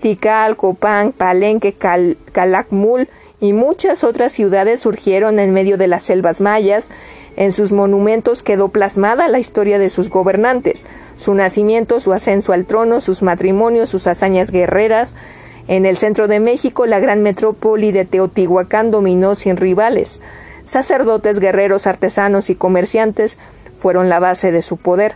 Tikal, 0.00 0.56
Copán, 0.56 1.12
Palenque, 1.12 1.74
Calakmul 2.32 3.08
y 3.40 3.52
muchas 3.52 4.02
otras 4.02 4.32
ciudades 4.32 4.80
surgieron 4.80 5.38
en 5.38 5.52
medio 5.52 5.78
de 5.78 5.86
las 5.86 6.02
selvas 6.02 6.40
mayas. 6.40 6.90
En 7.36 7.52
sus 7.52 7.70
monumentos 7.70 8.42
quedó 8.42 8.68
plasmada 8.68 9.28
la 9.28 9.38
historia 9.38 9.78
de 9.78 9.90
sus 9.90 10.10
gobernantes, 10.10 10.86
su 11.16 11.34
nacimiento, 11.34 12.00
su 12.00 12.12
ascenso 12.12 12.52
al 12.52 12.66
trono, 12.66 13.00
sus 13.00 13.22
matrimonios, 13.22 13.88
sus 13.88 14.06
hazañas 14.08 14.50
guerreras. 14.50 15.14
En 15.68 15.86
el 15.86 15.96
centro 15.96 16.26
de 16.26 16.40
México, 16.40 16.86
la 16.86 16.98
gran 16.98 17.22
metrópoli 17.22 17.92
de 17.92 18.04
Teotihuacán 18.04 18.90
dominó 18.90 19.34
sin 19.34 19.56
rivales. 19.56 20.20
Sacerdotes, 20.64 21.38
guerreros, 21.38 21.86
artesanos 21.86 22.50
y 22.50 22.56
comerciantes 22.56 23.38
fueron 23.76 24.08
la 24.08 24.18
base 24.18 24.50
de 24.50 24.62
su 24.62 24.76
poder. 24.76 25.14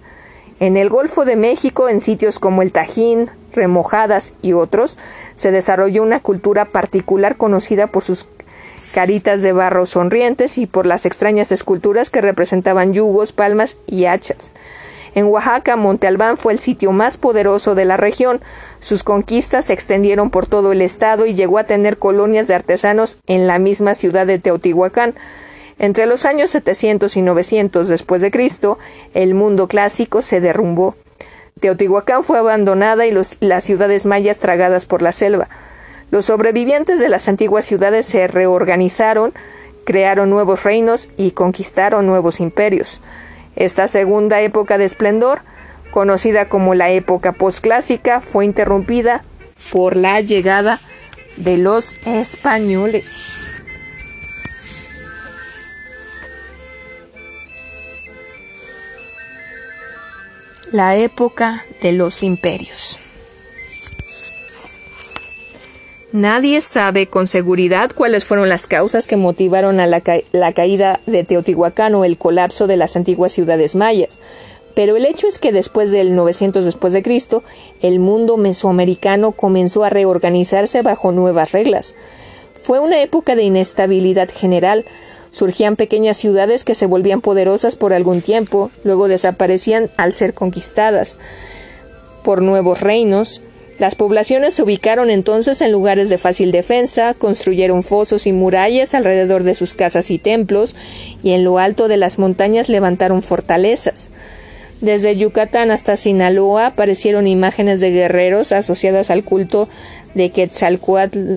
En 0.61 0.77
el 0.77 0.89
Golfo 0.89 1.25
de 1.25 1.35
México, 1.35 1.89
en 1.89 2.01
sitios 2.01 2.39
como 2.39 2.63
el 2.63 2.71
Tajín, 2.71 3.31
Remojadas 3.55 4.35
y 4.43 4.53
otros, 4.53 4.99
se 5.35 5.51
desarrolló 5.51 6.03
una 6.03 6.21
cultura 6.21 6.67
particular 6.67 7.37
conocida 7.37 7.87
por 7.87 8.03
sus 8.03 8.27
caritas 8.93 9.43
de 9.43 9.53
barro 9.53 9.87
sonrientes 9.87 10.59
y 10.59 10.67
por 10.67 10.87
las 10.87 11.07
extrañas 11.07 11.51
esculturas 11.51 12.11
que 12.11 12.21
representaban 12.21 12.93
yugos, 12.93 13.33
palmas 13.33 13.77
y 13.87 14.05
hachas. 14.05 14.53
En 15.15 15.27
Oaxaca, 15.27 15.77
Monte 15.77 16.07
Albán 16.07 16.39
fue 16.39 16.55
el 16.55 16.59
sitio 16.59 16.93
más 16.93 17.19
poderoso 17.19 17.75
de 17.75 17.85
la 17.85 17.99
región. 17.99 18.41
Sus 18.81 19.03
conquistas 19.03 19.67
se 19.67 19.75
extendieron 19.75 20.31
por 20.31 20.47
todo 20.47 20.73
el 20.73 20.81
estado 20.81 21.27
y 21.27 21.35
llegó 21.35 21.59
a 21.59 21.65
tener 21.65 21.99
colonias 21.99 22.49
de 22.49 22.55
artesanos 22.55 23.19
en 23.27 23.47
la 23.47 23.59
misma 23.59 23.95
ciudad 23.95 24.27
de 24.27 24.39
Teotihuacán. 24.39 25.15
Entre 25.79 26.07
los 26.07 26.25
años 26.25 26.51
700 26.51 27.17
y 27.17 27.23
900 27.23 27.89
después 27.89 28.23
de 28.23 28.31
Cristo, 28.31 28.79
el 29.13 29.35
mundo 29.35 29.69
clásico 29.69 30.23
se 30.23 30.41
derrumbó. 30.41 30.95
Teotihuacán 31.61 32.25
fue 32.25 32.39
abandonada 32.39 33.07
y 33.07 33.13
las 33.41 33.65
ciudades 33.65 34.07
mayas 34.07 34.39
tragadas 34.39 34.87
por 34.87 35.03
la 35.03 35.13
selva. 35.13 35.49
Los 36.11 36.27
sobrevivientes 36.27 37.01
de 37.01 37.09
las 37.09 37.29
antiguas 37.29 37.65
ciudades 37.65 38.05
se 38.05 38.27
reorganizaron, 38.27 39.33
crearon 39.85 40.29
nuevos 40.29 40.65
reinos 40.65 41.09
y 41.17 41.31
conquistaron 41.31 42.07
nuevos 42.07 42.41
imperios. 42.41 43.01
Esta 43.57 43.87
segunda 43.87 44.41
época 44.41 44.77
de 44.77 44.85
esplendor, 44.85 45.43
conocida 45.91 46.49
como 46.49 46.75
la 46.75 46.91
época 46.91 47.33
posclásica, 47.33 48.21
fue 48.21 48.45
interrumpida 48.45 49.23
por 49.73 49.97
la 49.97 50.21
llegada 50.21 50.81
de 51.37 51.59
los 51.59 51.97
españoles. 52.07 53.62
La 60.73 60.97
época 60.97 61.63
de 61.83 61.93
los 61.93 62.23
imperios. 62.23 62.99
Nadie 66.13 66.63
sabe 66.63 67.09
con 67.09 67.27
seguridad 67.27 67.91
cuáles 67.95 68.25
fueron 68.25 68.49
las 68.49 68.67
causas 68.67 69.07
que 69.07 69.19
motivaron 69.19 69.81
a 69.81 69.87
la, 69.87 70.01
caída 70.01 71.01
de 71.05 71.25
Teotihuacán 71.25 71.95
o 71.95 72.07
el 72.07 72.17
colapso 72.17 72.67
de 72.67 72.79
las 72.79 72.97
antiguas 72.97 73.33
ciudades 73.33 73.77
mayas. 73.77 74.19
Pero 74.75 74.97
el 74.97 75.05
hecho 75.05 75.29
es 75.29 75.39
que 75.39 75.53
después 75.53 75.93
del 75.93 76.17
900 76.17 76.65
después 76.65 76.95
de 76.95 77.03
Cristo, 77.03 77.43
el 77.83 77.99
mundo 77.99 78.39
mesoamericano 78.39 79.33
comenzó 79.33 79.85
a 79.85 79.91
reorganizarse 79.91 80.81
bajo 80.81 81.13
nuevas 81.13 81.53
reglas. 81.53 81.95
Fue 82.55 82.79
una 82.79 83.03
época 83.03 83.35
de 83.35 83.43
inestabilidad 83.43 84.31
general, 84.31 84.87
Surgían 85.33 85.77
pequeñas 85.77 86.19
ciudades 86.19 86.63
que 86.63 86.75
se 86.75 86.87
volvían 86.87 87.23
poderosas 87.23 87.75
por 87.75 87.95
algún 87.95 88.21
tiempo, 88.21 88.71
luego 88.85 89.09
desaparecían 89.09 89.91
al 89.97 90.13
ser 90.13 90.35
conquistadas 90.35 91.19
por 92.23 92.43
nuevos 92.43 92.81
reinos. 92.81 93.43
Las 93.79 93.95
poblaciones 93.95 94.55
se 94.55 94.63
ubicaron 94.63 95.11
entonces 95.11 95.61
en 95.63 95.73
lugares 95.73 96.11
de 96.11 96.19
fácil 96.19 96.53
defensa, 96.53 97.15
construyeron 97.15 97.83
fosos 97.83 98.27
y 98.27 98.33
murallas 98.33 98.95
alrededor 98.95 99.43
de 99.43 99.55
sus 99.55 99.73
casas 99.75 100.11
y 100.11 100.19
templos, 100.19 100.77
y 101.23 101.33
en 101.33 101.45
lo 101.45 101.59
alto 101.59 101.89
de 101.89 101.97
las 101.97 102.19
montañas 102.19 102.69
levantaron 102.69 103.23
fortalezas. 103.23 104.11
Desde 104.83 105.17
Yucatán 105.17 105.71
hasta 105.71 105.97
Sinaloa 105.97 106.67
aparecieron 106.67 107.27
imágenes 107.27 107.81
de 107.81 107.91
guerreros 107.91 108.53
asociadas 108.53 109.11
al 109.11 109.25
culto 109.25 109.69
de 110.15 110.31
Quetzalcoatl 110.31 111.37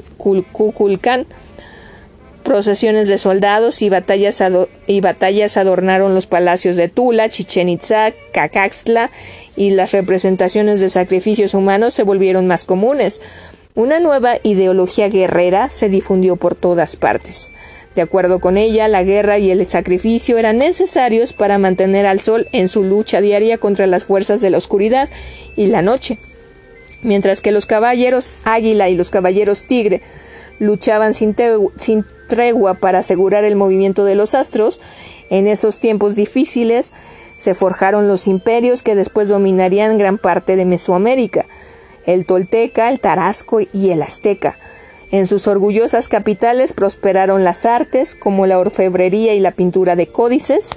Procesiones 2.46 3.08
de 3.08 3.18
soldados 3.18 3.82
y 3.82 3.90
batallas, 3.90 4.42
y 4.86 5.02
batallas 5.02 5.58
adornaron 5.58 6.14
los 6.14 6.28
palacios 6.28 6.76
de 6.78 6.90
Tula, 6.90 7.28
Chichen 7.28 7.70
Itza, 7.70 8.14
Cacaxtla 8.34 9.10
y 9.56 9.72
las 9.72 9.94
representaciones 9.94 10.80
de 10.80 10.90
sacrificios 10.90 11.56
humanos 11.56 11.96
se 11.96 12.04
volvieron 12.04 12.46
más 12.46 12.64
comunes. 12.64 13.20
Una 13.74 14.00
nueva 14.00 14.36
ideología 14.44 15.10
guerrera 15.10 15.70
se 15.70 15.90
difundió 15.90 16.36
por 16.36 16.54
todas 16.54 16.96
partes. 16.98 17.52
De 17.96 18.04
acuerdo 18.04 18.40
con 18.40 18.58
ella, 18.58 18.88
la 18.88 19.02
guerra 19.02 19.40
y 19.40 19.50
el 19.50 19.66
sacrificio 19.66 20.38
eran 20.38 20.60
necesarios 20.60 21.34
para 21.34 21.58
mantener 21.58 22.06
al 22.06 22.20
sol 22.20 22.48
en 22.52 22.70
su 22.70 22.84
lucha 22.84 23.22
diaria 23.22 23.58
contra 23.58 23.88
las 23.88 24.04
fuerzas 24.04 24.40
de 24.42 24.52
la 24.52 24.60
oscuridad 24.60 25.10
y 25.56 25.66
la 25.66 25.82
noche. 25.82 26.20
Mientras 27.02 27.42
que 27.42 27.52
los 27.52 27.66
caballeros 27.66 28.30
águila 28.44 28.88
y 28.90 28.96
los 28.96 29.10
caballeros 29.10 29.66
tigre 29.66 30.02
luchaban 30.60 31.14
sin, 31.14 31.36
tregua 32.28 32.74
para 32.76 33.00
asegurar 33.00 33.44
el 33.44 33.56
movimiento 33.56 34.06
de 34.06 34.16
los 34.16 34.36
astros, 34.36 34.80
en 35.30 35.48
esos 35.48 35.80
tiempos 35.80 36.16
difíciles 36.16 36.94
se 37.36 37.56
forjaron 37.56 38.08
los 38.08 38.28
imperios 38.28 38.84
que 38.84 38.96
después 38.96 39.28
dominarían 39.28 39.98
gran 39.98 40.18
parte 40.18 40.56
de 40.56 40.66
Mesoamérica, 40.66 41.46
el 42.06 42.26
tolteca, 42.26 42.90
el 42.90 43.00
tarasco 43.00 43.60
y 43.62 43.90
el 43.92 44.02
azteca. 44.02 44.58
En 45.12 45.28
sus 45.28 45.48
orgullosas 45.48 46.08
capitales 46.08 46.74
prosperaron 46.74 47.44
las 47.44 47.66
artes 47.66 48.16
como 48.16 48.48
la 48.48 48.60
orfebrería 48.60 49.34
y 49.34 49.40
la 49.40 49.52
pintura 49.52 49.96
de 49.96 50.08
códices, 50.08 50.72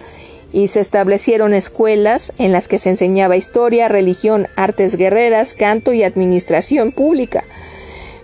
y 0.52 0.68
se 0.68 0.80
establecieron 0.80 1.52
escuelas 1.52 2.32
en 2.38 2.52
las 2.52 2.68
que 2.68 2.78
se 2.78 2.90
enseñaba 2.90 3.36
historia, 3.36 3.88
religión, 3.88 4.48
artes 4.56 4.96
guerreras, 4.96 5.52
canto 5.52 5.92
y 5.92 6.02
administración 6.02 6.92
pública. 6.92 7.44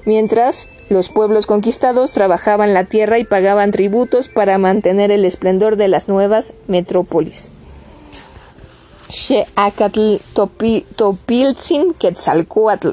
Mientras 0.07 0.69
los 0.89 1.09
pueblos 1.09 1.47
conquistados 1.47 2.13
trabajaban 2.13 2.75
la 2.75 2.85
tierra 2.85 3.19
y 3.19 3.25
pagaban 3.25 3.71
tributos 3.71 4.29
para 4.29 4.59
mantener 4.59 5.11
el 5.11 5.25
esplendor 5.25 5.77
de 5.77 5.89
las 5.89 6.09
nuevas 6.09 6.53
metrópolis. 6.67 7.51
Sheacatl 9.09 10.17
Topiltzin 10.97 11.95
Quetzalcoatl. 11.95 12.91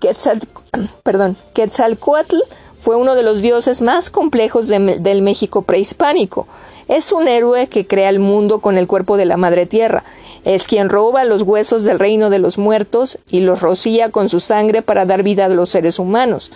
perdón, 1.02 1.36
Quetzalcoatl 1.54 2.36
fue 2.78 2.96
uno 2.96 3.14
de 3.14 3.22
los 3.22 3.42
dioses 3.42 3.80
más 3.80 4.10
complejos 4.10 4.68
del 4.68 5.22
México 5.22 5.62
prehispánico. 5.62 6.46
Es 6.88 7.10
un 7.10 7.26
héroe 7.26 7.68
que 7.68 7.86
crea 7.86 8.10
el 8.10 8.20
mundo 8.20 8.60
con 8.60 8.78
el 8.78 8.86
cuerpo 8.86 9.16
de 9.16 9.24
la 9.24 9.36
madre 9.36 9.66
tierra. 9.66 10.04
Es 10.46 10.68
quien 10.68 10.88
roba 10.88 11.24
los 11.24 11.42
huesos 11.42 11.82
del 11.82 11.98
reino 11.98 12.30
de 12.30 12.38
los 12.38 12.56
muertos 12.56 13.18
y 13.28 13.40
los 13.40 13.62
rocía 13.62 14.12
con 14.12 14.28
su 14.28 14.38
sangre 14.38 14.80
para 14.80 15.04
dar 15.04 15.24
vida 15.24 15.46
a 15.46 15.48
los 15.48 15.70
seres 15.70 15.98
humanos. 15.98 16.52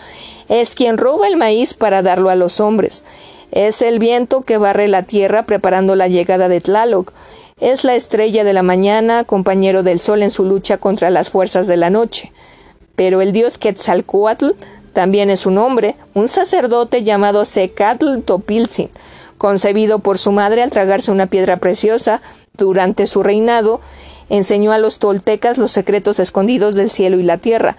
Es 0.49 0.77
quien 0.77 0.97
roba 0.97 1.27
el 1.27 1.37
maíz 1.37 1.75
para 1.75 2.01
darlo 2.01 2.31
a 2.31 2.37
los 2.37 2.61
hombres. 2.61 3.03
Es 3.51 3.83
el 3.83 3.99
viento 3.99 4.43
que 4.43 4.59
barre 4.59 4.87
la 4.87 5.03
tierra 5.03 5.43
preparando 5.43 5.97
la 5.97 6.07
llegada 6.07 6.49
de 6.49 6.61
Tlaloc. 6.61 7.13
Es 7.61 7.83
la 7.83 7.97
estrella 7.97 8.45
de 8.45 8.53
la 8.53 8.63
mañana, 8.63 9.25
compañero 9.25 9.83
del 9.83 9.99
sol 9.99 10.23
en 10.23 10.31
su 10.31 10.45
lucha 10.45 10.79
contra 10.79 11.11
las 11.11 11.31
fuerzas 11.31 11.67
de 11.67 11.77
la 11.77 11.91
noche. 11.91 12.31
Pero 12.95 13.21
el 13.21 13.33
dios 13.33 13.59
Quetzalcoatl 13.59 14.51
también 14.93 15.31
es 15.31 15.47
un 15.47 15.59
hombre, 15.59 15.97
un 16.15 16.29
sacerdote 16.29 17.03
llamado 17.03 17.45
Secatl 17.45 18.21
Topilzin, 18.25 18.91
concebido 19.37 19.99
por 19.99 20.19
su 20.19 20.31
madre 20.31 20.63
al 20.63 20.71
tragarse 20.71 21.11
una 21.11 21.27
piedra 21.27 21.57
preciosa 21.57 22.23
durante 22.57 23.07
su 23.07 23.23
reinado, 23.23 23.81
enseñó 24.29 24.73
a 24.73 24.79
los 24.79 24.99
toltecas 24.99 25.59
los 25.59 25.73
secretos 25.73 26.19
escondidos 26.19 26.77
del 26.77 26.91
cielo 26.91 27.19
y 27.19 27.23
la 27.23 27.39
tierra. 27.39 27.77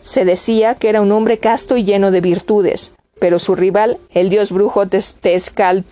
Se 0.00 0.24
decía 0.24 0.74
que 0.74 0.88
era 0.88 1.00
un 1.00 1.12
hombre 1.12 1.38
casto 1.38 1.76
y 1.76 1.84
lleno 1.84 2.10
de 2.10 2.20
virtudes, 2.20 2.94
pero 3.20 3.38
su 3.38 3.54
rival, 3.54 3.98
el 4.10 4.30
dios 4.30 4.50
brujo 4.50 4.86
Tezcatlipoca, 4.88 5.84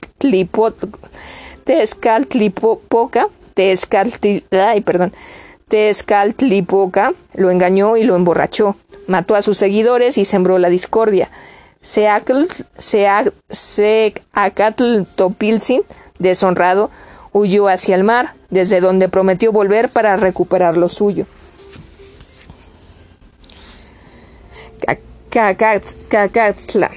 Tezcatlipoca, 5.69 7.13
lo 7.35 7.51
engañó 7.51 7.97
y 7.97 8.03
lo 8.03 8.17
emborrachó, 8.17 8.77
mató 9.07 9.37
a 9.37 9.43
sus 9.43 9.59
seguidores 9.59 10.19
y 10.19 10.25
sembró 10.25 10.59
la 10.59 10.69
discordia. 10.69 11.31
Seacatl 11.81 12.47
Topilzin, 15.15 15.83
deshonrado, 16.19 16.91
huyó 17.33 17.69
hacia 17.69 17.95
el 17.95 18.05
mar, 18.05 18.35
desde 18.51 18.81
donde 18.81 19.09
prometió 19.09 19.53
volver 19.53 19.91
para 19.91 20.17
recuperar 20.17 20.77
lo 20.77 20.89
suyo. 20.89 21.27
Cacatzla 25.31 26.91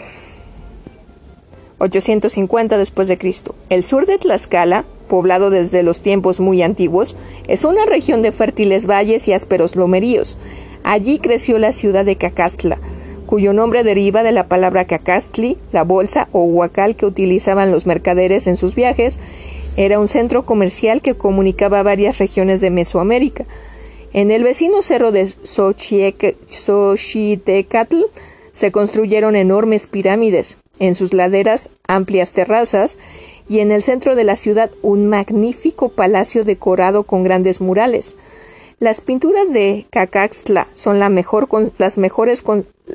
850 1.84 2.78
después 2.78 3.08
de 3.08 3.18
Cristo. 3.18 3.56
El 3.70 3.84
sur 3.84 4.06
de 4.06 4.18
Tlaxcala, 4.18 4.86
poblado 5.08 5.50
desde 5.50 5.84
los 5.84 6.02
tiempos 6.02 6.40
muy 6.40 6.62
antiguos, 6.62 7.16
es 7.48 7.64
una 7.66 7.86
región 7.86 8.22
de 8.22 8.32
fértiles 8.32 8.88
valles 8.88 9.28
y 9.28 9.34
ásperos 9.34 9.76
lomeríos. 9.76 10.38
Allí 10.84 11.20
creció 11.20 11.60
la 11.60 11.74
ciudad 11.74 12.06
de 12.06 12.16
Cacastla, 12.16 12.78
cuyo 13.26 13.52
nombre 13.54 13.84
deriva 13.84 14.24
de 14.24 14.32
la 14.32 14.48
palabra 14.48 14.86
cacastli, 14.86 15.58
la 15.72 15.84
bolsa 15.84 16.28
o 16.32 16.44
huacal 16.44 16.96
que 16.96 17.06
utilizaban 17.06 17.72
los 17.72 17.86
mercaderes 17.86 18.48
en 18.48 18.58
sus 18.58 18.76
viajes. 18.76 19.20
Era 19.76 20.00
un 20.00 20.08
centro 20.08 20.46
comercial 20.46 21.02
que 21.02 21.16
comunicaba 21.16 21.82
varias 21.82 22.20
regiones 22.20 22.62
de 22.62 22.70
Mesoamérica. 22.70 23.46
En 24.14 24.30
el 24.30 24.44
vecino 24.44 24.84
cerro 24.84 25.12
de 25.12 25.28
Xochitecatl 25.28 26.36
se 28.52 28.72
construyeron 28.72 29.36
enormes 29.36 29.88
pirámides, 29.88 30.60
en 30.78 30.94
sus 30.94 31.14
laderas 31.14 31.72
amplias 31.88 32.34
terrazas 32.34 33.00
y 33.50 33.60
en 33.60 33.72
el 33.72 33.82
centro 33.82 34.16
de 34.16 34.24
la 34.24 34.36
ciudad 34.36 34.70
un 34.84 35.08
magnífico 35.08 35.90
palacio 35.90 36.44
decorado 36.44 37.02
con 37.04 37.24
grandes 37.24 37.60
murales. 37.60 38.16
Las 38.80 39.02
pinturas 39.02 39.52
de 39.52 39.88
Cacaxtla 39.90 40.68
son, 40.74 41.00
la 41.00 41.10
mejor 41.10 41.48
las 41.80 41.98
mejores 41.98 42.44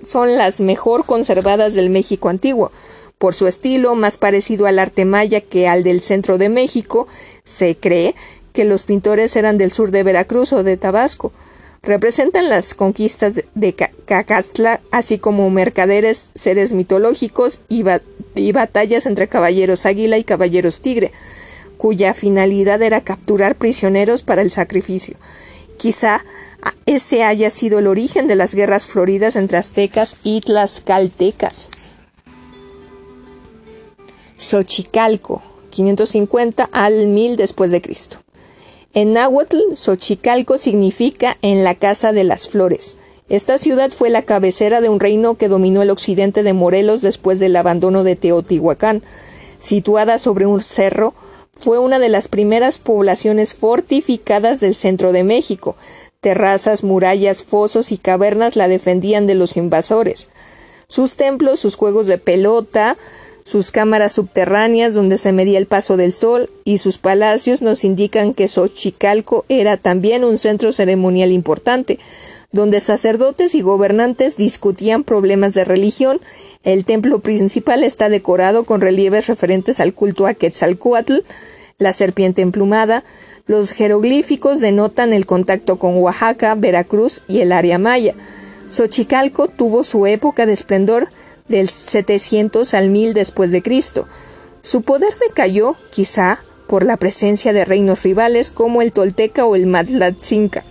son 0.04 0.36
las 0.36 0.60
mejor 0.60 1.04
conservadas 1.06 1.74
del 1.74 1.90
México 1.90 2.28
antiguo. 2.28 2.70
Por 3.18 3.34
su 3.34 3.46
estilo, 3.46 3.94
más 3.94 4.16
parecido 4.16 4.66
al 4.66 4.78
arte 4.78 5.04
maya 5.04 5.40
que 5.40 5.68
al 5.68 5.82
del 5.82 6.00
centro 6.00 6.38
de 6.38 6.48
México, 6.48 7.08
se 7.44 7.76
cree 7.76 8.14
que 8.52 8.64
los 8.64 8.84
pintores 8.84 9.34
eran 9.36 9.58
del 9.58 9.70
sur 9.70 9.90
de 9.90 10.02
Veracruz 10.02 10.52
o 10.52 10.62
de 10.62 10.76
Tabasco 10.76 11.32
representan 11.82 12.48
las 12.48 12.74
conquistas 12.74 13.40
de 13.54 13.74
Cacastla, 13.74 14.80
así 14.90 15.18
como 15.18 15.48
mercaderes, 15.50 16.30
seres 16.34 16.72
mitológicos 16.72 17.60
y, 17.68 17.82
batallas 18.52 19.06
entre 19.06 19.28
caballeros 19.28 19.86
águila 19.86 20.18
y 20.18 20.24
caballeros 20.24 20.80
tigre, 20.80 21.12
cuya 21.76 22.14
finalidad 22.14 22.82
era 22.82 23.02
capturar 23.02 23.54
prisioneros 23.54 24.22
para 24.22 24.42
el 24.42 24.50
sacrificio. 24.50 25.16
Quizá 25.76 26.24
ese 26.86 27.22
haya 27.22 27.50
sido 27.50 27.78
el 27.78 27.86
origen 27.86 28.26
de 28.26 28.34
las 28.34 28.54
guerras 28.54 28.86
floridas 28.86 29.36
entre 29.36 29.58
aztecas 29.58 30.16
y 30.24 30.40
tlaxcaltecas. 30.40 31.68
Xochicalco, 34.38 35.42
550 35.70 36.68
al 36.70 37.08
1000 37.08 37.36
después 37.36 37.72
de 37.72 37.82
Cristo. 37.82 38.18
En 38.94 39.12
náhuatl, 39.12 39.58
Xochicalco 39.74 40.58
significa 40.58 41.36
en 41.42 41.64
la 41.64 41.74
casa 41.74 42.12
de 42.12 42.22
las 42.22 42.48
flores. 42.48 42.96
Esta 43.28 43.58
ciudad 43.58 43.90
fue 43.90 44.10
la 44.10 44.22
cabecera 44.22 44.80
de 44.80 44.88
un 44.88 45.00
reino 45.00 45.34
que 45.34 45.48
dominó 45.48 45.82
el 45.82 45.90
occidente 45.90 46.44
de 46.44 46.52
Morelos 46.52 47.02
después 47.02 47.40
del 47.40 47.56
abandono 47.56 48.04
de 48.04 48.14
Teotihuacán. 48.14 49.02
Situada 49.58 50.18
sobre 50.18 50.46
un 50.46 50.60
cerro, 50.60 51.14
fue 51.52 51.80
una 51.80 51.98
de 51.98 52.08
las 52.08 52.28
primeras 52.28 52.78
poblaciones 52.78 53.56
fortificadas 53.56 54.60
del 54.60 54.76
centro 54.76 55.10
de 55.10 55.24
México. 55.24 55.74
Terrazas, 56.20 56.84
murallas, 56.84 57.42
fosos 57.42 57.90
y 57.90 57.98
cavernas 57.98 58.54
la 58.54 58.68
defendían 58.68 59.26
de 59.26 59.34
los 59.34 59.56
invasores. 59.56 60.28
Sus 60.86 61.16
templos, 61.16 61.58
sus 61.58 61.74
juegos 61.74 62.06
de 62.06 62.16
pelota, 62.16 62.96
sus 63.48 63.70
cámaras 63.70 64.12
subterráneas 64.12 64.92
donde 64.92 65.16
se 65.16 65.32
medía 65.32 65.56
el 65.56 65.64
paso 65.64 65.96
del 65.96 66.12
sol 66.12 66.50
y 66.64 66.76
sus 66.76 66.98
palacios 66.98 67.62
nos 67.62 67.82
indican 67.82 68.34
que 68.34 68.46
Xochicalco 68.46 69.46
era 69.48 69.78
también 69.78 70.22
un 70.22 70.36
centro 70.36 70.70
ceremonial 70.70 71.32
importante, 71.32 71.98
donde 72.52 72.80
sacerdotes 72.80 73.54
y 73.54 73.62
gobernantes 73.62 74.36
discutían 74.36 75.02
problemas 75.02 75.54
de 75.54 75.64
religión. 75.64 76.20
El 76.62 76.84
templo 76.84 77.20
principal 77.20 77.84
está 77.84 78.10
decorado 78.10 78.64
con 78.64 78.82
relieves 78.82 79.28
referentes 79.28 79.80
al 79.80 79.94
culto 79.94 80.26
a 80.26 80.34
Quetzalcoatl, 80.34 81.20
la 81.78 81.94
serpiente 81.94 82.42
emplumada. 82.42 83.02
Los 83.46 83.72
jeroglíficos 83.72 84.60
denotan 84.60 85.14
el 85.14 85.24
contacto 85.24 85.78
con 85.78 85.96
Oaxaca, 85.96 86.54
Veracruz 86.54 87.22
y 87.26 87.40
el 87.40 87.52
área 87.52 87.78
maya. 87.78 88.14
Xochicalco 88.68 89.48
tuvo 89.48 89.84
su 89.84 90.06
época 90.06 90.44
de 90.44 90.52
esplendor 90.52 91.08
del 91.48 91.68
700 91.68 92.74
al 92.74 92.90
1000 92.90 93.14
después 93.14 93.50
de 93.50 93.62
Cristo. 93.62 94.06
Su 94.62 94.82
poder 94.82 95.12
decayó, 95.28 95.76
quizá, 95.90 96.40
por 96.66 96.84
la 96.84 96.96
presencia 96.96 97.52
de 97.52 97.64
reinos 97.64 98.02
rivales 98.02 98.50
como 98.50 98.82
el 98.82 98.92
Tolteca 98.92 99.46
o 99.46 99.56
el 99.56 99.66
Matlatzinca. 99.66 100.64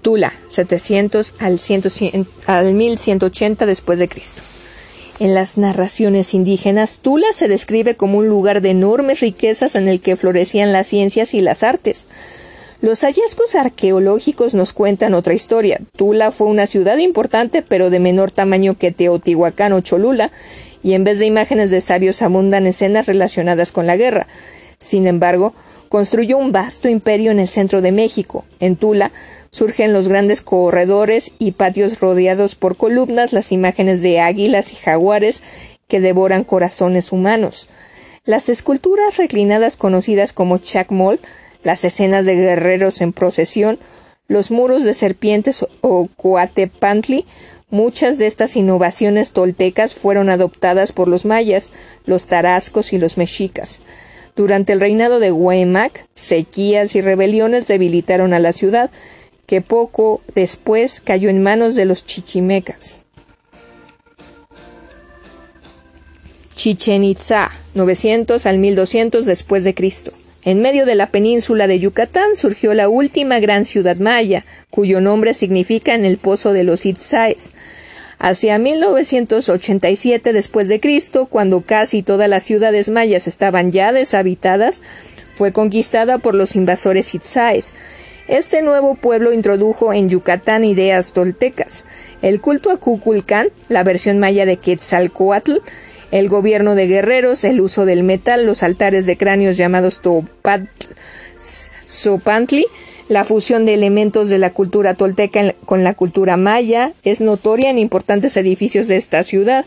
Tula, 0.00 0.32
700 0.48 1.34
al, 1.38 1.60
100, 1.60 2.26
al 2.46 2.72
1180 2.72 3.66
después 3.66 3.98
de 4.00 4.08
Cristo. 4.08 4.42
En 5.20 5.34
las 5.34 5.58
narraciones 5.58 6.34
indígenas, 6.34 6.98
Tula 7.00 7.32
se 7.32 7.46
describe 7.46 7.94
como 7.94 8.18
un 8.18 8.28
lugar 8.28 8.60
de 8.60 8.70
enormes 8.70 9.20
riquezas 9.20 9.76
en 9.76 9.86
el 9.86 10.00
que 10.00 10.16
florecían 10.16 10.72
las 10.72 10.88
ciencias 10.88 11.34
y 11.34 11.40
las 11.40 11.62
artes. 11.62 12.06
Los 12.82 13.04
hallazgos 13.04 13.54
arqueológicos 13.54 14.54
nos 14.54 14.72
cuentan 14.72 15.14
otra 15.14 15.34
historia. 15.34 15.80
Tula 15.96 16.32
fue 16.32 16.48
una 16.48 16.66
ciudad 16.66 16.98
importante, 16.98 17.62
pero 17.62 17.90
de 17.90 18.00
menor 18.00 18.32
tamaño 18.32 18.76
que 18.76 18.90
Teotihuacán 18.90 19.72
o 19.72 19.80
Cholula, 19.80 20.32
y 20.82 20.94
en 20.94 21.04
vez 21.04 21.20
de 21.20 21.26
imágenes 21.26 21.70
de 21.70 21.80
sabios 21.80 22.22
abundan 22.22 22.66
escenas 22.66 23.06
relacionadas 23.06 23.70
con 23.70 23.86
la 23.86 23.96
guerra. 23.96 24.26
Sin 24.80 25.06
embargo, 25.06 25.54
construyó 25.88 26.38
un 26.38 26.50
vasto 26.50 26.88
imperio 26.88 27.30
en 27.30 27.38
el 27.38 27.46
centro 27.46 27.82
de 27.82 27.92
México. 27.92 28.44
En 28.58 28.74
Tula 28.74 29.12
surgen 29.52 29.92
los 29.92 30.08
grandes 30.08 30.42
corredores 30.42 31.30
y 31.38 31.52
patios 31.52 32.00
rodeados 32.00 32.56
por 32.56 32.76
columnas, 32.76 33.32
las 33.32 33.52
imágenes 33.52 34.02
de 34.02 34.18
águilas 34.18 34.72
y 34.72 34.74
jaguares 34.74 35.44
que 35.86 36.00
devoran 36.00 36.42
corazones 36.42 37.12
humanos. 37.12 37.68
Las 38.24 38.48
esculturas 38.48 39.18
reclinadas 39.18 39.76
conocidas 39.76 40.32
como 40.32 40.58
chacmol 40.58 41.20
las 41.64 41.84
escenas 41.84 42.26
de 42.26 42.36
guerreros 42.36 43.00
en 43.00 43.12
procesión, 43.12 43.78
los 44.28 44.50
muros 44.50 44.84
de 44.84 44.94
serpientes 44.94 45.66
o 45.80 46.08
coatepantli, 46.16 47.26
muchas 47.70 48.18
de 48.18 48.26
estas 48.26 48.56
innovaciones 48.56 49.32
toltecas 49.32 49.94
fueron 49.94 50.30
adoptadas 50.30 50.92
por 50.92 51.08
los 51.08 51.24
mayas, 51.24 51.70
los 52.06 52.26
tarascos 52.26 52.92
y 52.92 52.98
los 52.98 53.16
mexicas. 53.16 53.80
Durante 54.34 54.72
el 54.72 54.80
reinado 54.80 55.20
de 55.20 55.30
Huaymac, 55.32 56.06
sequías 56.14 56.94
y 56.94 57.02
rebeliones 57.02 57.68
debilitaron 57.68 58.32
a 58.32 58.38
la 58.38 58.52
ciudad, 58.52 58.90
que 59.46 59.60
poco 59.60 60.22
después 60.34 61.00
cayó 61.00 61.28
en 61.28 61.42
manos 61.42 61.74
de 61.74 61.84
los 61.84 62.06
chichimecas. 62.06 63.00
Chichen 66.54 67.04
Itza, 67.04 67.50
900 67.74 68.46
al 68.46 68.58
1200 68.58 69.26
después 69.26 69.64
de 69.64 69.74
Cristo. 69.74 70.12
En 70.44 70.60
medio 70.60 70.86
de 70.86 70.96
la 70.96 71.06
península 71.06 71.68
de 71.68 71.78
Yucatán 71.78 72.34
surgió 72.34 72.74
la 72.74 72.88
última 72.88 73.38
gran 73.38 73.64
ciudad 73.64 73.98
maya, 73.98 74.44
cuyo 74.70 75.00
nombre 75.00 75.34
significa 75.34 75.94
en 75.94 76.04
el 76.04 76.16
pozo 76.16 76.52
de 76.52 76.64
los 76.64 76.84
Itzaes. 76.84 77.52
Hacia 78.18 78.58
1987 78.58 80.32
después 80.32 80.66
de 80.66 80.80
Cristo, 80.80 81.26
cuando 81.26 81.60
casi 81.60 82.02
todas 82.02 82.28
las 82.28 82.42
ciudades 82.42 82.88
mayas 82.88 83.28
estaban 83.28 83.70
ya 83.70 83.92
deshabitadas, 83.92 84.82
fue 85.32 85.52
conquistada 85.52 86.18
por 86.18 86.34
los 86.34 86.56
invasores 86.56 87.14
Itzaes. 87.14 87.72
Este 88.26 88.62
nuevo 88.62 88.96
pueblo 88.96 89.32
introdujo 89.32 89.92
en 89.92 90.08
Yucatán 90.08 90.64
ideas 90.64 91.12
toltecas, 91.12 91.84
el 92.20 92.40
culto 92.40 92.72
a 92.72 92.78
Cuculcán, 92.78 93.50
la 93.68 93.84
versión 93.84 94.18
maya 94.18 94.44
de 94.44 94.56
Quetzalcoatl, 94.56 95.58
el 96.12 96.28
gobierno 96.28 96.76
de 96.76 96.86
guerreros, 96.86 97.42
el 97.42 97.60
uso 97.60 97.84
del 97.86 98.04
metal, 98.04 98.46
los 98.46 98.62
altares 98.62 99.06
de 99.06 99.16
cráneos 99.16 99.56
llamados 99.56 100.00
Zopantli, 101.88 102.66
la 103.08 103.24
fusión 103.24 103.64
de 103.64 103.74
elementos 103.74 104.28
de 104.28 104.38
la 104.38 104.50
cultura 104.50 104.94
tolteca 104.94 105.54
con 105.64 105.82
la 105.82 105.94
cultura 105.94 106.36
maya 106.36 106.92
es 107.02 107.20
notoria 107.20 107.70
en 107.70 107.78
importantes 107.78 108.36
edificios 108.36 108.88
de 108.88 108.96
esta 108.96 109.22
ciudad. 109.24 109.64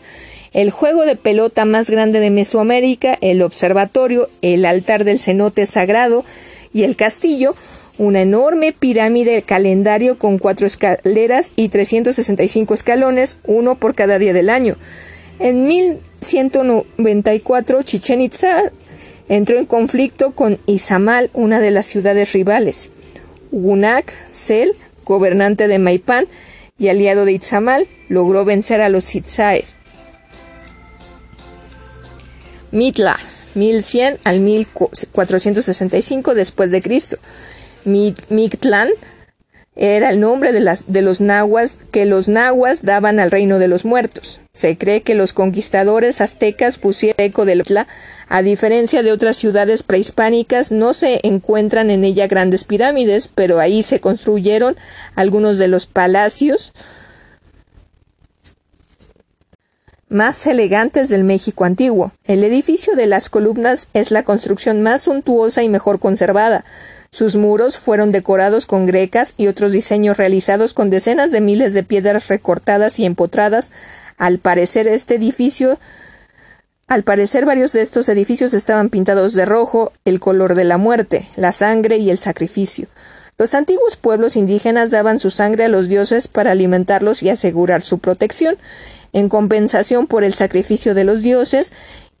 El 0.52 0.70
juego 0.70 1.04
de 1.04 1.16
pelota 1.16 1.64
más 1.64 1.90
grande 1.90 2.20
de 2.20 2.30
Mesoamérica, 2.30 3.18
el 3.20 3.42
observatorio, 3.42 4.30
el 4.40 4.64
altar 4.64 5.04
del 5.04 5.18
cenote 5.18 5.66
sagrado 5.66 6.24
y 6.72 6.84
el 6.84 6.96
castillo, 6.96 7.54
una 7.98 8.22
enorme 8.22 8.72
pirámide 8.72 9.42
calendario 9.42 10.16
con 10.16 10.38
cuatro 10.38 10.66
escaleras 10.66 11.52
y 11.56 11.70
365 11.70 12.72
escalones, 12.72 13.36
uno 13.44 13.74
por 13.74 13.94
cada 13.94 14.18
día 14.18 14.32
del 14.32 14.48
año. 14.48 14.76
En 15.38 15.66
1194 15.66 17.82
Chichen 17.82 18.22
Itza 18.22 18.72
entró 19.28 19.58
en 19.58 19.66
conflicto 19.66 20.32
con 20.32 20.58
Izamal, 20.66 21.30
una 21.34 21.60
de 21.60 21.70
las 21.70 21.86
ciudades 21.86 22.32
rivales. 22.32 22.90
Gunak 23.50 24.12
Sel, 24.30 24.74
gobernante 25.04 25.68
de 25.68 25.78
Maipán 25.78 26.26
y 26.78 26.88
aliado 26.88 27.24
de 27.24 27.32
Itzamal, 27.32 27.86
logró 28.08 28.44
vencer 28.44 28.80
a 28.80 28.88
los 28.88 29.14
Itzaes. 29.14 29.76
Mitla, 32.72 33.18
1100 33.54 34.18
al 34.24 34.40
1465 34.40 36.34
después 36.34 36.70
de 36.70 36.82
Cristo. 36.82 37.18
Mictlán 37.84 38.88
era 39.76 40.08
el 40.08 40.20
nombre 40.20 40.52
de, 40.52 40.60
las, 40.60 40.90
de 40.90 41.02
los 41.02 41.20
nahuas 41.20 41.78
que 41.90 42.06
los 42.06 42.28
nahuas 42.28 42.82
daban 42.82 43.20
al 43.20 43.30
reino 43.30 43.58
de 43.58 43.68
los 43.68 43.84
muertos. 43.84 44.40
Se 44.52 44.78
cree 44.78 45.02
que 45.02 45.14
los 45.14 45.34
conquistadores 45.34 46.22
aztecas 46.22 46.78
pusieron 46.78 47.16
eco 47.18 47.44
del 47.44 47.62
Tla. 47.62 47.86
A 48.28 48.40
diferencia 48.40 49.02
de 49.02 49.12
otras 49.12 49.36
ciudades 49.36 49.82
prehispánicas, 49.82 50.72
no 50.72 50.94
se 50.94 51.20
encuentran 51.24 51.90
en 51.90 52.04
ella 52.04 52.26
grandes 52.26 52.64
pirámides, 52.64 53.28
pero 53.28 53.60
ahí 53.60 53.82
se 53.82 54.00
construyeron 54.00 54.76
algunos 55.14 55.58
de 55.58 55.68
los 55.68 55.86
palacios 55.86 56.72
más 60.08 60.46
elegantes 60.46 61.08
del 61.08 61.24
México 61.24 61.64
antiguo. 61.64 62.12
El 62.24 62.44
edificio 62.44 62.94
de 62.94 63.06
las 63.06 63.28
columnas 63.28 63.88
es 63.92 64.10
la 64.10 64.22
construcción 64.22 64.82
más 64.82 65.02
suntuosa 65.02 65.62
y 65.62 65.68
mejor 65.68 65.98
conservada. 65.98 66.64
Sus 67.10 67.36
muros 67.36 67.78
fueron 67.78 68.12
decorados 68.12 68.66
con 68.66 68.86
grecas 68.86 69.34
y 69.36 69.46
otros 69.46 69.72
diseños 69.72 70.16
realizados 70.16 70.74
con 70.74 70.90
decenas 70.90 71.32
de 71.32 71.40
miles 71.40 71.74
de 71.74 71.82
piedras 71.82 72.28
recortadas 72.28 72.98
y 72.98 73.04
empotradas. 73.04 73.70
Al 74.18 74.38
parecer 74.38 74.88
este 74.88 75.16
edificio 75.16 75.78
al 76.88 77.02
parecer 77.02 77.46
varios 77.46 77.72
de 77.72 77.82
estos 77.82 78.08
edificios 78.08 78.54
estaban 78.54 78.90
pintados 78.90 79.34
de 79.34 79.44
rojo, 79.44 79.92
el 80.04 80.20
color 80.20 80.54
de 80.54 80.62
la 80.62 80.78
muerte, 80.78 81.26
la 81.34 81.50
sangre 81.50 81.96
y 81.96 82.10
el 82.10 82.18
sacrificio. 82.18 82.86
Los 83.38 83.54
antiguos 83.54 83.96
pueblos 83.96 84.36
indígenas 84.36 84.92
daban 84.92 85.18
su 85.18 85.30
sangre 85.30 85.64
a 85.64 85.68
los 85.68 85.88
dioses 85.88 86.28
para 86.28 86.52
alimentarlos 86.52 87.24
y 87.24 87.28
asegurar 87.28 87.82
su 87.82 87.98
protección, 87.98 88.56
en 89.12 89.28
compensación 89.28 90.06
por 90.06 90.22
el 90.22 90.32
sacrificio 90.32 90.94
de 90.94 91.02
los 91.02 91.22
dioses, 91.22 91.72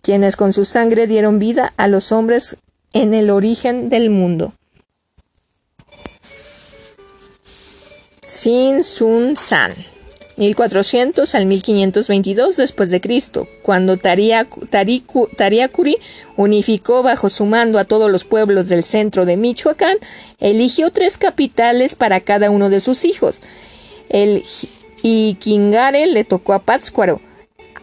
quienes 0.02 0.34
con 0.34 0.52
su 0.52 0.64
sangre 0.64 1.06
dieron 1.06 1.38
vida 1.38 1.72
a 1.76 1.86
los 1.86 2.10
hombres 2.10 2.56
en 2.92 3.14
el 3.14 3.30
origen 3.30 3.88
del 3.88 4.10
mundo. 4.10 4.52
Sin 8.26 8.82
Sun 8.82 9.36
San 9.36 9.72
1400 10.36 11.32
al 11.36 11.46
1522 11.46 12.56
después 12.56 12.90
de 12.90 13.00
Cristo, 13.00 13.48
cuando 13.62 13.96
Tariacuri 13.96 15.98
unificó 16.36 17.04
bajo 17.04 17.30
su 17.30 17.46
mando 17.46 17.78
a 17.78 17.84
todos 17.84 18.10
los 18.10 18.24
pueblos 18.24 18.68
del 18.68 18.82
centro 18.82 19.26
de 19.26 19.36
Michoacán, 19.36 19.98
eligió 20.40 20.90
tres 20.90 21.18
capitales 21.18 21.94
para 21.94 22.20
cada 22.20 22.50
uno 22.50 22.68
de 22.68 22.80
sus 22.80 23.04
hijos. 23.04 23.42
El 24.08 24.42
Iquingare 25.02 26.06
le 26.06 26.24
tocó 26.24 26.52
a 26.52 26.58
Pátzcuaro, 26.58 27.20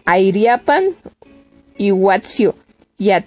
a 0.04 0.18
Iriapan, 0.18 0.90
Ihuatzio 1.78 2.54
y 2.98 3.10
a 3.10 3.24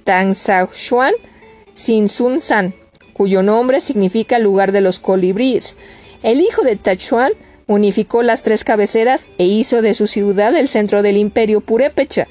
Sun 2.08 2.42
San, 2.42 2.76
cuyo 3.14 3.44
nombre 3.44 3.82
significa 3.82 4.40
lugar 4.40 4.72
de 4.72 4.82
los 4.82 5.00
colibríes. 5.00 5.78
El 6.24 6.42
hijo 6.42 6.64
de 6.64 6.76
Tachuan 6.76 7.34
unificó 7.68 8.24
las 8.24 8.44
tres 8.44 8.64
cabeceras 8.64 9.30
e 9.38 9.46
hizo 9.46 9.82
de 9.82 9.94
su 9.94 10.08
ciudad 10.08 10.56
el 10.56 10.68
centro 10.68 11.04
del 11.04 11.18
imperio 11.18 11.62
purépecha. 11.62 12.28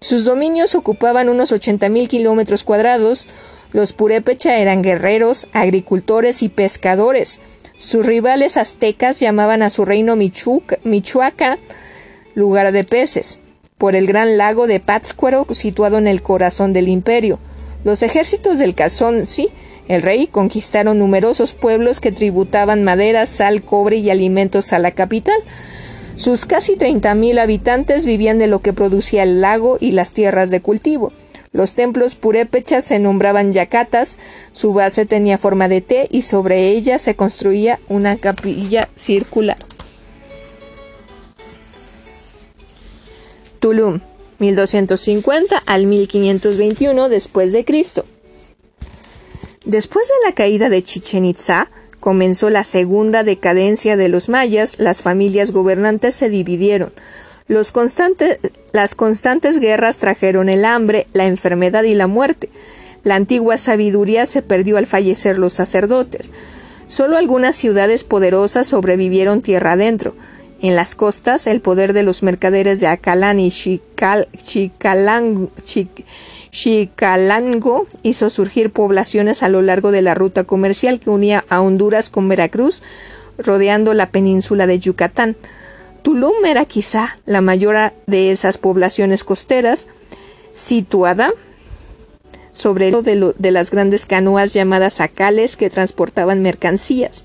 Sus 0.00 0.24
dominios 0.24 0.74
ocupaban 0.74 1.28
unos 1.28 1.52
80.000 1.52 2.08
kilómetros 2.08 2.64
cuadrados. 2.64 3.26
Los 3.72 3.92
purépecha 3.92 4.56
eran 4.56 4.82
guerreros, 4.82 5.46
agricultores 5.52 6.42
y 6.42 6.48
pescadores. 6.48 7.40
Sus 7.78 8.06
rivales 8.06 8.56
aztecas 8.56 9.20
llamaban 9.20 9.62
a 9.62 9.70
su 9.70 9.84
reino 9.84 10.16
Michuaca, 10.16 11.58
lugar 12.34 12.72
de 12.72 12.84
peces, 12.84 13.40
por 13.78 13.94
el 13.94 14.06
gran 14.06 14.38
lago 14.38 14.66
de 14.66 14.80
Pátzcuaro 14.80 15.46
situado 15.50 15.98
en 15.98 16.06
el 16.06 16.22
corazón 16.22 16.72
del 16.72 16.88
imperio. 16.88 17.38
Los 17.84 18.02
ejércitos 18.02 18.58
del 18.58 18.74
Calzón, 18.74 19.26
sí, 19.26 19.50
el 19.90 20.02
rey 20.02 20.28
conquistaron 20.28 21.00
numerosos 21.00 21.52
pueblos 21.52 21.98
que 21.98 22.12
tributaban 22.12 22.84
madera, 22.84 23.26
sal, 23.26 23.64
cobre 23.64 23.96
y 23.96 24.08
alimentos 24.08 24.72
a 24.72 24.78
la 24.78 24.92
capital. 24.92 25.34
Sus 26.14 26.46
casi 26.46 26.76
30.000 26.76 27.40
habitantes 27.40 28.06
vivían 28.06 28.38
de 28.38 28.46
lo 28.46 28.60
que 28.60 28.72
producía 28.72 29.24
el 29.24 29.40
lago 29.40 29.78
y 29.80 29.90
las 29.90 30.12
tierras 30.12 30.50
de 30.50 30.60
cultivo. 30.60 31.12
Los 31.50 31.74
templos 31.74 32.14
purépechas 32.14 32.84
se 32.84 33.00
nombraban 33.00 33.52
yacatas, 33.52 34.20
su 34.52 34.72
base 34.72 35.06
tenía 35.06 35.38
forma 35.38 35.66
de 35.66 35.80
T 35.80 36.06
y 36.08 36.22
sobre 36.22 36.68
ella 36.68 37.00
se 37.00 37.16
construía 37.16 37.80
una 37.88 38.14
capilla 38.14 38.88
circular. 38.94 39.58
Tulum, 43.58 43.98
1250 44.38 45.60
al 45.66 45.86
1521 45.86 47.08
después 47.08 47.50
de 47.50 47.64
Cristo. 47.64 48.04
Después 49.66 50.08
de 50.08 50.28
la 50.28 50.34
caída 50.34 50.70
de 50.70 50.82
Chichen 50.82 51.26
Itza, 51.26 51.68
comenzó 52.00 52.48
la 52.48 52.64
segunda 52.64 53.22
decadencia 53.24 53.98
de 53.98 54.08
los 54.08 54.30
mayas, 54.30 54.78
las 54.78 55.02
familias 55.02 55.50
gobernantes 55.50 56.14
se 56.14 56.30
dividieron. 56.30 56.94
las 57.46 58.94
constantes 58.94 59.58
guerras 59.58 59.98
trajeron 59.98 60.48
el 60.48 60.64
hambre, 60.64 61.06
la 61.12 61.26
enfermedad 61.26 61.82
y 61.82 61.94
la 61.94 62.06
muerte. 62.06 62.48
La 63.04 63.16
antigua 63.16 63.58
sabiduría 63.58 64.24
se 64.24 64.40
perdió 64.40 64.78
al 64.78 64.86
fallecer 64.86 65.36
los 65.36 65.52
sacerdotes. 65.52 66.30
Solo 66.88 67.18
algunas 67.18 67.54
ciudades 67.54 68.04
poderosas 68.04 68.66
sobrevivieron 68.66 69.42
tierra 69.42 69.72
adentro. 69.72 70.14
En 70.62 70.74
las 70.74 70.94
costas, 70.94 71.46
el 71.46 71.60
poder 71.60 71.92
de 71.92 72.02
los 72.02 72.22
mercaderes 72.22 72.80
de 72.80 72.86
Acalán 72.86 73.38
y 73.40 73.50
Chicalango 74.42 75.50
Chicalango 76.50 77.86
hizo 78.02 78.28
surgir 78.28 78.70
poblaciones 78.70 79.42
a 79.42 79.48
lo 79.48 79.62
largo 79.62 79.92
de 79.92 80.02
la 80.02 80.14
ruta 80.14 80.44
comercial 80.44 80.98
que 81.00 81.10
unía 81.10 81.44
a 81.48 81.60
Honduras 81.60 82.10
con 82.10 82.28
Veracruz, 82.28 82.82
rodeando 83.38 83.94
la 83.94 84.10
península 84.10 84.66
de 84.66 84.78
Yucatán. 84.78 85.36
Tulum 86.02 86.44
era 86.44 86.64
quizá 86.64 87.18
la 87.26 87.40
mayor 87.40 87.92
de 88.06 88.30
esas 88.30 88.58
poblaciones 88.58 89.22
costeras, 89.22 89.86
situada 90.52 91.32
sobre 92.52 92.88
el 92.88 93.02
de, 93.02 93.34
de 93.38 93.50
las 93.50 93.70
grandes 93.70 94.06
canoas 94.06 94.52
llamadas 94.52 95.00
acales 95.00 95.56
que 95.56 95.70
transportaban 95.70 96.42
mercancías. 96.42 97.24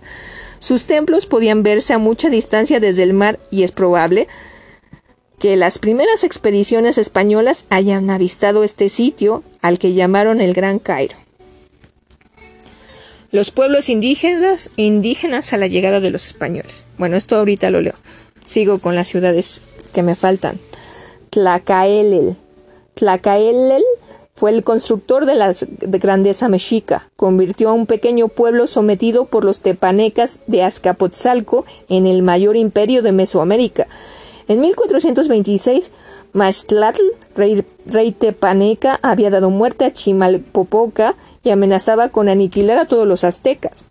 Sus 0.59 0.87
templos 0.87 1.25
podían 1.25 1.63
verse 1.63 1.93
a 1.93 1.97
mucha 1.97 2.29
distancia 2.29 2.79
desde 2.79 3.03
el 3.03 3.13
mar 3.13 3.39
y 3.51 3.63
es 3.63 3.71
probable 3.71 4.27
que 5.39 5.55
las 5.55 5.79
primeras 5.79 6.23
expediciones 6.23 6.97
españolas 6.97 7.65
hayan 7.69 8.09
avistado 8.09 8.63
este 8.63 8.89
sitio 8.89 9.43
al 9.61 9.79
que 9.79 9.93
llamaron 9.93 10.41
el 10.41 10.53
Gran 10.53 10.79
Cairo. 10.79 11.15
Los 13.31 13.51
pueblos 13.51 13.89
indígenas, 13.89 14.69
indígenas 14.77 15.51
a 15.51 15.57
la 15.57 15.67
llegada 15.67 15.99
de 15.99 16.09
los 16.09 16.27
españoles. 16.27 16.85
Bueno, 16.97 17.17
esto 17.17 17.35
ahorita 17.35 17.69
lo 17.69 17.81
leo. 17.81 17.95
Sigo 18.45 18.79
con 18.79 18.95
las 18.95 19.09
ciudades 19.09 19.61
que 19.93 20.03
me 20.03 20.15
faltan. 20.15 20.57
Tlacaelel. 21.31 22.37
Tlacaelel 22.93 23.83
Fue 24.33 24.51
el 24.51 24.63
constructor 24.63 25.25
de 25.25 25.35
la 25.35 25.53
grandeza 25.81 26.47
mexica. 26.47 27.09
Convirtió 27.17 27.69
a 27.69 27.73
un 27.73 27.87
pequeño 27.87 28.29
pueblo 28.29 28.67
sometido 28.67 29.25
por 29.25 29.43
los 29.43 29.59
tepanecas 29.59 30.39
de 30.47 30.63
Azcapotzalco 30.63 31.65
en 31.89 32.07
el 32.07 32.21
mayor 32.21 32.55
imperio 32.55 33.01
de 33.01 33.11
Mesoamérica. 33.11 33.87
En 34.47 34.61
1426, 34.61 35.91
Maxtlatl, 36.33 37.01
rey, 37.35 38.11
tepaneca, 38.11 38.99
había 39.01 39.31
dado 39.31 39.49
muerte 39.49 39.85
a 39.85 39.93
Chimalpopoca 39.93 41.15
y 41.43 41.49
amenazaba 41.49 42.09
con 42.09 42.29
aniquilar 42.29 42.77
a 42.77 42.85
todos 42.85 43.07
los 43.07 43.23
aztecas. 43.23 43.87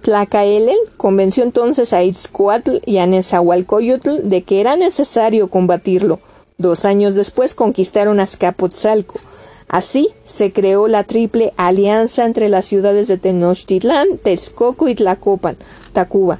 Tlacaelel 0.00 0.78
convenció 0.96 1.44
entonces 1.44 1.92
a 1.92 2.02
Itzcoatl 2.02 2.78
y 2.86 2.98
a 2.98 3.06
Nezahualcóyotl 3.06 4.28
de 4.28 4.42
que 4.42 4.60
era 4.60 4.76
necesario 4.76 5.48
combatirlo. 5.48 6.18
Dos 6.58 6.84
años 6.86 7.14
después 7.14 7.54
conquistaron 7.54 8.20
Azcapotzalco. 8.20 9.20
Así 9.68 10.08
se 10.24 10.52
creó 10.52 10.88
la 10.88 11.04
triple 11.04 11.52
alianza 11.56 12.24
entre 12.24 12.48
las 12.48 12.64
ciudades 12.64 13.06
de 13.06 13.16
Tenochtitlán, 13.16 14.18
Texcoco 14.18 14.88
y 14.88 14.94
Tlacopan, 14.94 15.56
Tacuba. 15.92 16.38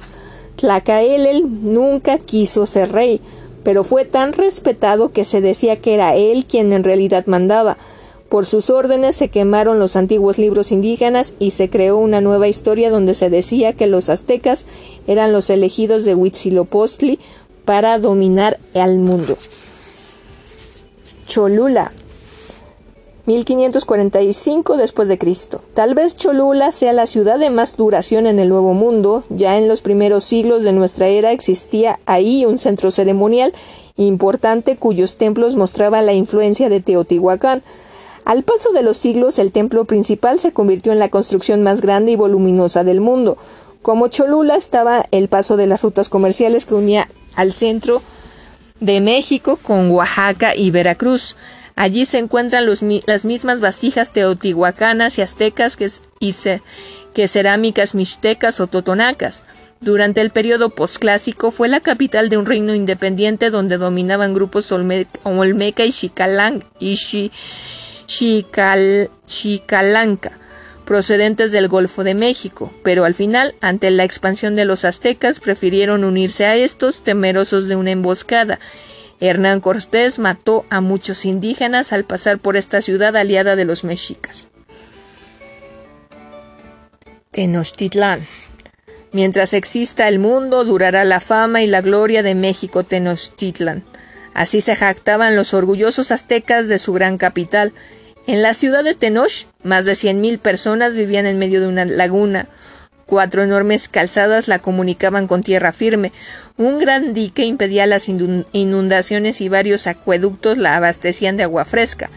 Tlacaelel 0.55 1.43
nunca 1.73 2.17
quiso 2.17 2.65
ser 2.65 2.91
rey, 2.91 3.21
pero 3.63 3.83
fue 3.83 4.05
tan 4.05 4.33
respetado 4.33 5.11
que 5.11 5.25
se 5.25 5.41
decía 5.41 5.77
que 5.77 5.93
era 5.93 6.15
él 6.15 6.45
quien 6.45 6.73
en 6.73 6.83
realidad 6.83 7.25
mandaba. 7.27 7.77
Por 8.29 8.45
sus 8.45 8.69
órdenes 8.69 9.15
se 9.15 9.29
quemaron 9.29 9.77
los 9.79 9.95
antiguos 9.95 10.37
libros 10.37 10.71
indígenas 10.71 11.35
y 11.37 11.51
se 11.51 11.69
creó 11.69 11.97
una 11.97 12.19
nueva 12.19 12.47
historia 12.47 12.89
donde 12.89 13.13
se 13.13 13.29
decía 13.29 13.73
que 13.73 13.87
los 13.87 14.09
aztecas 14.09 14.65
eran 15.05 15.31
los 15.33 15.49
elegidos 15.49 16.03
de 16.03 16.15
Huitzilopochtli 16.15 17.19
para 17.63 17.99
dominar 17.99 18.59
al 18.73 18.97
mundo. 18.97 19.37
Cholula 21.27 21.91
1545 23.25 24.75
después 24.75 25.07
de 25.07 25.17
Cristo. 25.17 25.61
Tal 25.73 25.95
vez 25.95 26.17
Cholula 26.17 26.73
sea 26.73 26.91
la 26.91 27.07
ciudad 27.07 27.39
de 27.39 27.49
más 27.49 27.77
duración 27.77 28.27
en 28.27 28.37
el 28.39 28.49
Nuevo 28.49 28.73
Mundo. 28.73 29.23
Ya 29.29 29.57
en 29.57 29.69
los 29.69 29.81
primeros 29.81 30.25
siglos 30.25 30.63
de 30.63 30.73
nuestra 30.73 31.07
era 31.07 31.31
existía 31.31 31.99
ahí 32.05 32.45
un 32.45 32.57
centro 32.57 32.91
ceremonial 32.91 33.53
importante 33.95 34.75
cuyos 34.75 35.17
templos 35.17 35.55
mostraban 35.55 36.05
la 36.05 36.13
influencia 36.13 36.67
de 36.67 36.81
Teotihuacán. 36.81 37.63
Al 38.25 38.43
paso 38.43 38.71
de 38.71 38.83
los 38.83 38.97
siglos, 38.97 39.39
el 39.39 39.51
templo 39.51 39.85
principal 39.85 40.39
se 40.39 40.51
convirtió 40.51 40.91
en 40.91 40.99
la 40.99 41.09
construcción 41.09 41.63
más 41.63 41.81
grande 41.81 42.11
y 42.11 42.15
voluminosa 42.15 42.83
del 42.83 43.01
mundo. 43.01 43.37
Como 43.81 44.07
Cholula 44.07 44.55
estaba 44.55 45.05
el 45.11 45.27
paso 45.27 45.57
de 45.57 45.67
las 45.67 45.81
rutas 45.81 46.09
comerciales 46.09 46.65
que 46.65 46.75
unía 46.75 47.09
al 47.35 47.51
centro 47.51 48.01
de 48.79 49.01
México 49.01 49.57
con 49.61 49.91
Oaxaca 49.91 50.55
y 50.55 50.71
Veracruz. 50.71 51.37
Allí 51.75 52.05
se 52.05 52.19
encuentran 52.19 52.65
las 52.65 53.25
mismas 53.25 53.61
vasijas 53.61 54.13
teotihuacanas 54.13 55.17
y 55.17 55.21
aztecas 55.21 55.75
que, 55.75 57.27
cerámicas 57.27 57.95
mixtecas 57.95 58.59
o 58.59 58.67
totonacas. 58.67 59.43
Durante 59.81 60.21
el 60.21 60.29
periodo 60.29 60.69
posclásico 60.69 61.51
fue 61.51 61.67
la 61.67 61.81
capital 61.81 62.29
de 62.29 62.37
un 62.37 62.45
reino 62.45 62.73
independiente 62.73 63.49
donde 63.49 63.77
dominaban 63.77 64.33
grupos 64.33 64.71
olmeca 64.71 65.83
y 65.83 65.91
xicalanca 65.91 66.65
y 66.79 66.95
Chicalanca, 69.25 70.31
procedentes 70.85 71.51
del 71.51 71.67
Golfo 71.67 72.03
de 72.03 72.13
México, 72.13 72.71
pero 72.83 73.05
al 73.05 73.13
final, 73.13 73.55
ante 73.61 73.89
la 73.91 74.03
expansión 74.03 74.55
de 74.55 74.65
los 74.65 74.85
aztecas, 74.85 75.39
prefirieron 75.39 76.03
unirse 76.03 76.45
a 76.45 76.55
estos, 76.55 77.03
temerosos 77.03 77.67
de 77.67 77.75
una 77.75 77.91
emboscada. 77.91 78.59
Hernán 79.25 79.61
Cortés 79.61 80.19
mató 80.19 80.65
a 80.69 80.81
muchos 80.81 81.23
indígenas 81.23 81.93
al 81.93 82.03
pasar 82.03 82.39
por 82.39 82.57
esta 82.57 82.81
ciudad 82.81 83.15
aliada 83.15 83.55
de 83.55 83.63
los 83.63 83.85
mexicas. 83.85 84.49
Tenochtitlán. 87.31 88.19
Mientras 89.13 89.53
exista 89.53 90.09
el 90.09 90.19
mundo, 90.19 90.65
durará 90.65 91.05
la 91.05 91.21
fama 91.21 91.61
y 91.61 91.67
la 91.67 91.79
gloria 91.79 92.21
de 92.21 92.35
México 92.35 92.83
Tenochtitlan. 92.83 93.85
Así 94.33 94.59
se 94.59 94.75
jactaban 94.75 95.37
los 95.37 95.53
orgullosos 95.53 96.11
aztecas 96.11 96.67
de 96.67 96.77
su 96.77 96.91
gran 96.91 97.17
capital. 97.17 97.71
En 98.27 98.41
la 98.41 98.53
ciudad 98.53 98.83
de 98.83 98.93
Tenoch, 98.93 99.47
más 99.63 99.85
de 99.85 99.95
cien 99.95 100.19
mil 100.19 100.37
personas 100.37 100.97
vivían 100.97 101.27
en 101.27 101.39
medio 101.39 101.61
de 101.61 101.67
una 101.67 101.85
laguna. 101.85 102.49
Cuatro 103.05 103.43
enormes 103.43 103.89
calzadas 103.89 104.47
la 104.47 104.59
comunicaban 104.59 105.27
con 105.27 105.43
tierra 105.43 105.71
firme. 105.71 106.11
Un 106.57 106.79
gran 106.79 107.13
dique 107.13 107.43
impedía 107.43 107.85
las 107.85 108.07
inundaciones 108.07 109.41
y 109.41 109.49
varios 109.49 109.87
acueductos 109.87 110.57
la 110.57 110.75
abastecían 110.77 111.35
de 111.35 111.43
agua 111.43 111.65
fresca. 111.65 112.09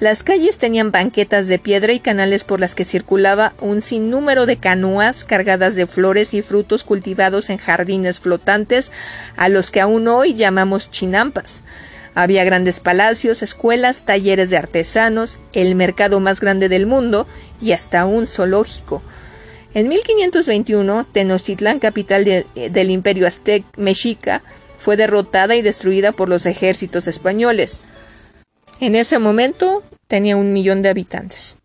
Las 0.00 0.22
calles 0.22 0.56
tenían 0.56 0.92
banquetas 0.92 1.46
de 1.46 1.58
piedra 1.58 1.92
y 1.92 2.00
canales 2.00 2.42
por 2.42 2.58
las 2.58 2.74
que 2.74 2.86
circulaba 2.86 3.52
un 3.60 3.82
sinnúmero 3.82 4.46
de 4.46 4.56
canoas 4.56 5.24
cargadas 5.24 5.74
de 5.74 5.86
flores 5.86 6.32
y 6.32 6.40
frutos 6.40 6.84
cultivados 6.84 7.50
en 7.50 7.58
jardines 7.58 8.18
flotantes 8.18 8.90
a 9.36 9.50
los 9.50 9.70
que 9.70 9.82
aún 9.82 10.08
hoy 10.08 10.32
llamamos 10.32 10.90
chinampas. 10.90 11.64
Había 12.14 12.44
grandes 12.44 12.80
palacios, 12.80 13.42
escuelas, 13.42 14.06
talleres 14.06 14.48
de 14.48 14.56
artesanos, 14.56 15.38
el 15.52 15.74
mercado 15.74 16.18
más 16.18 16.40
grande 16.40 16.70
del 16.70 16.86
mundo 16.86 17.26
y 17.60 17.72
hasta 17.72 18.06
un 18.06 18.26
zoológico. 18.26 19.02
En 19.72 19.88
1521, 19.88 21.06
Tenochtitlán, 21.12 21.78
capital 21.78 22.24
del 22.24 22.90
imperio 22.90 23.26
aztec 23.26 23.64
mexica, 23.76 24.42
fue 24.76 24.96
derrotada 24.96 25.54
y 25.54 25.62
destruida 25.62 26.12
por 26.12 26.28
los 26.28 26.46
ejércitos 26.46 27.06
españoles. 27.06 27.80
En 28.80 28.96
ese 28.96 29.18
momento 29.18 29.82
tenía 30.08 30.36
un 30.36 30.52
millón 30.52 30.82
de 30.82 30.88
habitantes. 30.88 31.58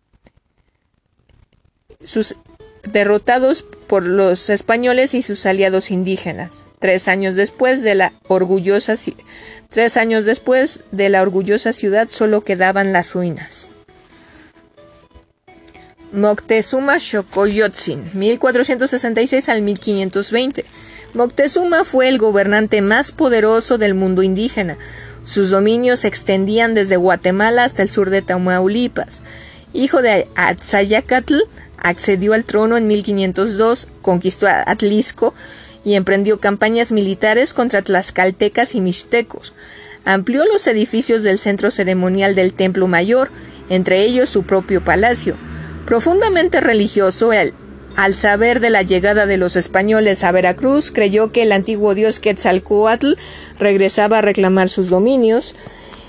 Sus 2.04 2.36
derrotados 2.84 3.64
por 3.88 4.06
los 4.06 4.50
españoles 4.50 5.14
y 5.14 5.22
sus 5.22 5.44
aliados 5.46 5.90
indígenas. 5.90 6.64
Tres 6.78 7.08
años 7.08 7.34
después 7.34 7.82
de 7.82 7.94
la 7.94 8.12
orgullosa 8.28 8.94
tres 9.68 9.96
años 9.96 10.26
después 10.26 10.84
de 10.92 11.08
la 11.08 11.22
orgullosa 11.22 11.72
ciudad 11.72 12.06
solo 12.08 12.44
quedaban 12.44 12.92
las 12.92 13.12
ruinas. 13.14 13.66
Moctezuma 16.12 17.00
Xocoyotzin, 17.00 18.04
1466 18.14 19.48
al 19.48 19.62
1520. 19.62 20.64
Moctezuma 21.14 21.84
fue 21.84 22.08
el 22.08 22.18
gobernante 22.18 22.80
más 22.80 23.10
poderoso 23.10 23.76
del 23.76 23.94
mundo 23.94 24.22
indígena. 24.22 24.78
Sus 25.24 25.50
dominios 25.50 26.00
se 26.00 26.08
extendían 26.08 26.74
desde 26.74 26.96
Guatemala 26.96 27.64
hasta 27.64 27.82
el 27.82 27.90
sur 27.90 28.10
de 28.10 28.22
Tamaulipas. 28.22 29.22
Hijo 29.72 30.00
de 30.00 30.28
Atzayacatl, 30.36 31.40
accedió 31.78 32.34
al 32.34 32.44
trono 32.44 32.76
en 32.76 32.86
1502, 32.86 33.88
conquistó 34.00 34.46
Atlisco 34.46 35.34
y 35.84 35.94
emprendió 35.94 36.38
campañas 36.38 36.92
militares 36.92 37.52
contra 37.52 37.82
tlaxcaltecas 37.82 38.74
y 38.76 38.80
mixtecos. 38.80 39.54
Amplió 40.04 40.44
los 40.44 40.66
edificios 40.68 41.24
del 41.24 41.38
centro 41.38 41.72
ceremonial 41.72 42.36
del 42.36 42.52
Templo 42.52 42.86
Mayor, 42.86 43.30
entre 43.68 44.02
ellos 44.04 44.28
su 44.28 44.44
propio 44.44 44.84
palacio. 44.84 45.36
Profundamente 45.86 46.60
religioso, 46.60 47.32
él, 47.32 47.54
al 47.94 48.14
saber 48.14 48.58
de 48.58 48.70
la 48.70 48.82
llegada 48.82 49.24
de 49.24 49.36
los 49.36 49.54
españoles 49.54 50.24
a 50.24 50.32
Veracruz, 50.32 50.90
creyó 50.90 51.30
que 51.30 51.42
el 51.42 51.52
antiguo 51.52 51.94
dios 51.94 52.18
Quetzalcoatl 52.18 53.14
regresaba 53.60 54.18
a 54.18 54.22
reclamar 54.22 54.68
sus 54.68 54.90
dominios. 54.90 55.54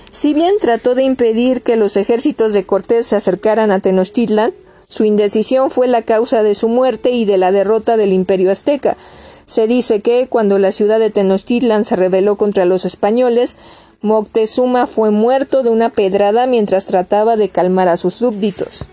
Si 0.09 0.33
bien 0.33 0.55
trató 0.59 0.95
de 0.95 1.03
impedir 1.03 1.61
que 1.61 1.75
los 1.75 1.95
ejércitos 1.95 2.53
de 2.53 2.65
Cortés 2.65 3.05
se 3.05 3.15
acercaran 3.15 3.69
a 3.69 3.79
Tenochtitlan, 3.79 4.51
su 4.89 5.03
indecisión 5.03 5.69
fue 5.69 5.87
la 5.87 6.01
causa 6.01 6.41
de 6.41 6.55
su 6.55 6.69
muerte 6.69 7.11
y 7.11 7.25
de 7.25 7.37
la 7.37 7.51
derrota 7.51 7.97
del 7.97 8.13
imperio 8.13 8.51
azteca. 8.51 8.97
Se 9.45 9.67
dice 9.67 10.01
que, 10.01 10.27
cuando 10.27 10.57
la 10.57 10.71
ciudad 10.71 10.97
de 10.97 11.11
Tenochtitlan 11.11 11.85
se 11.85 11.95
rebeló 11.95 12.35
contra 12.35 12.65
los 12.65 12.83
españoles, 12.83 13.57
Moctezuma 14.01 14.87
fue 14.87 15.11
muerto 15.11 15.61
de 15.61 15.69
una 15.69 15.89
pedrada 15.89 16.47
mientras 16.47 16.87
trataba 16.87 17.35
de 17.35 17.49
calmar 17.49 17.87
a 17.89 17.97
sus 17.97 18.15
súbditos. 18.15 18.87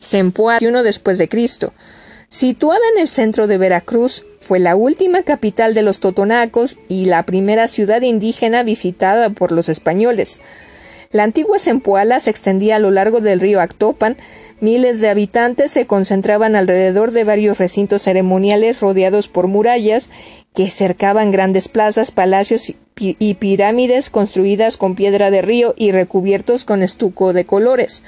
Zempoala 0.00 0.82
después 0.82 1.18
de 1.18 1.28
Cristo. 1.28 1.72
Situada 2.30 2.80
en 2.94 3.00
el 3.00 3.08
centro 3.08 3.46
de 3.46 3.56
Veracruz, 3.56 4.26
fue 4.38 4.58
la 4.58 4.76
última 4.76 5.22
capital 5.22 5.72
de 5.74 5.82
los 5.82 6.00
totonacos 6.00 6.78
y 6.88 7.06
la 7.06 7.24
primera 7.24 7.68
ciudad 7.68 8.02
indígena 8.02 8.62
visitada 8.62 9.30
por 9.30 9.50
los 9.50 9.68
españoles. 9.68 10.40
La 11.10 11.22
antigua 11.22 11.58
Zempoala 11.58 12.20
se 12.20 12.28
extendía 12.28 12.76
a 12.76 12.78
lo 12.78 12.90
largo 12.90 13.20
del 13.20 13.40
río 13.40 13.62
Actopan. 13.62 14.18
Miles 14.60 15.00
de 15.00 15.08
habitantes 15.08 15.70
se 15.70 15.86
concentraban 15.86 16.54
alrededor 16.54 17.12
de 17.12 17.24
varios 17.24 17.56
recintos 17.56 18.02
ceremoniales 18.02 18.80
rodeados 18.80 19.28
por 19.28 19.46
murallas 19.46 20.10
que 20.54 20.70
cercaban 20.70 21.30
grandes 21.30 21.68
plazas, 21.68 22.10
palacios 22.10 22.74
y 22.98 23.34
pirámides 23.34 24.10
construidas 24.10 24.76
con 24.76 24.96
piedra 24.96 25.30
de 25.30 25.40
río 25.40 25.74
y 25.78 25.92
recubiertos 25.92 26.66
con 26.66 26.82
estuco 26.82 27.32
de 27.32 27.46
colores. 27.46 28.02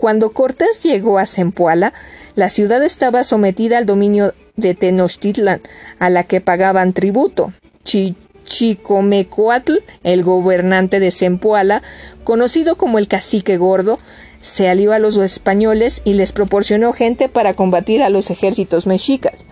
Cuando 0.00 0.30
Cortés 0.30 0.82
llegó 0.82 1.18
a 1.18 1.26
Zempoala, 1.26 1.92
la 2.34 2.48
ciudad 2.48 2.82
estaba 2.82 3.22
sometida 3.22 3.76
al 3.76 3.84
dominio 3.84 4.32
de 4.56 4.74
Tenochtitlan, 4.74 5.60
a 5.98 6.08
la 6.08 6.24
que 6.24 6.40
pagaban 6.40 6.94
tributo. 6.94 7.52
Chicomecoatl, 7.84 9.74
el 10.02 10.22
gobernante 10.22 11.00
de 11.00 11.10
Zempoala, 11.10 11.82
conocido 12.24 12.76
como 12.76 12.98
el 12.98 13.08
cacique 13.08 13.58
gordo, 13.58 13.98
se 14.40 14.70
alió 14.70 14.94
a 14.94 14.98
los 14.98 15.18
españoles 15.18 16.00
y 16.06 16.14
les 16.14 16.32
proporcionó 16.32 16.94
gente 16.94 17.28
para 17.28 17.52
combatir 17.52 18.02
a 18.02 18.08
los 18.08 18.30
ejércitos 18.30 18.86
mexicas. 18.86 19.44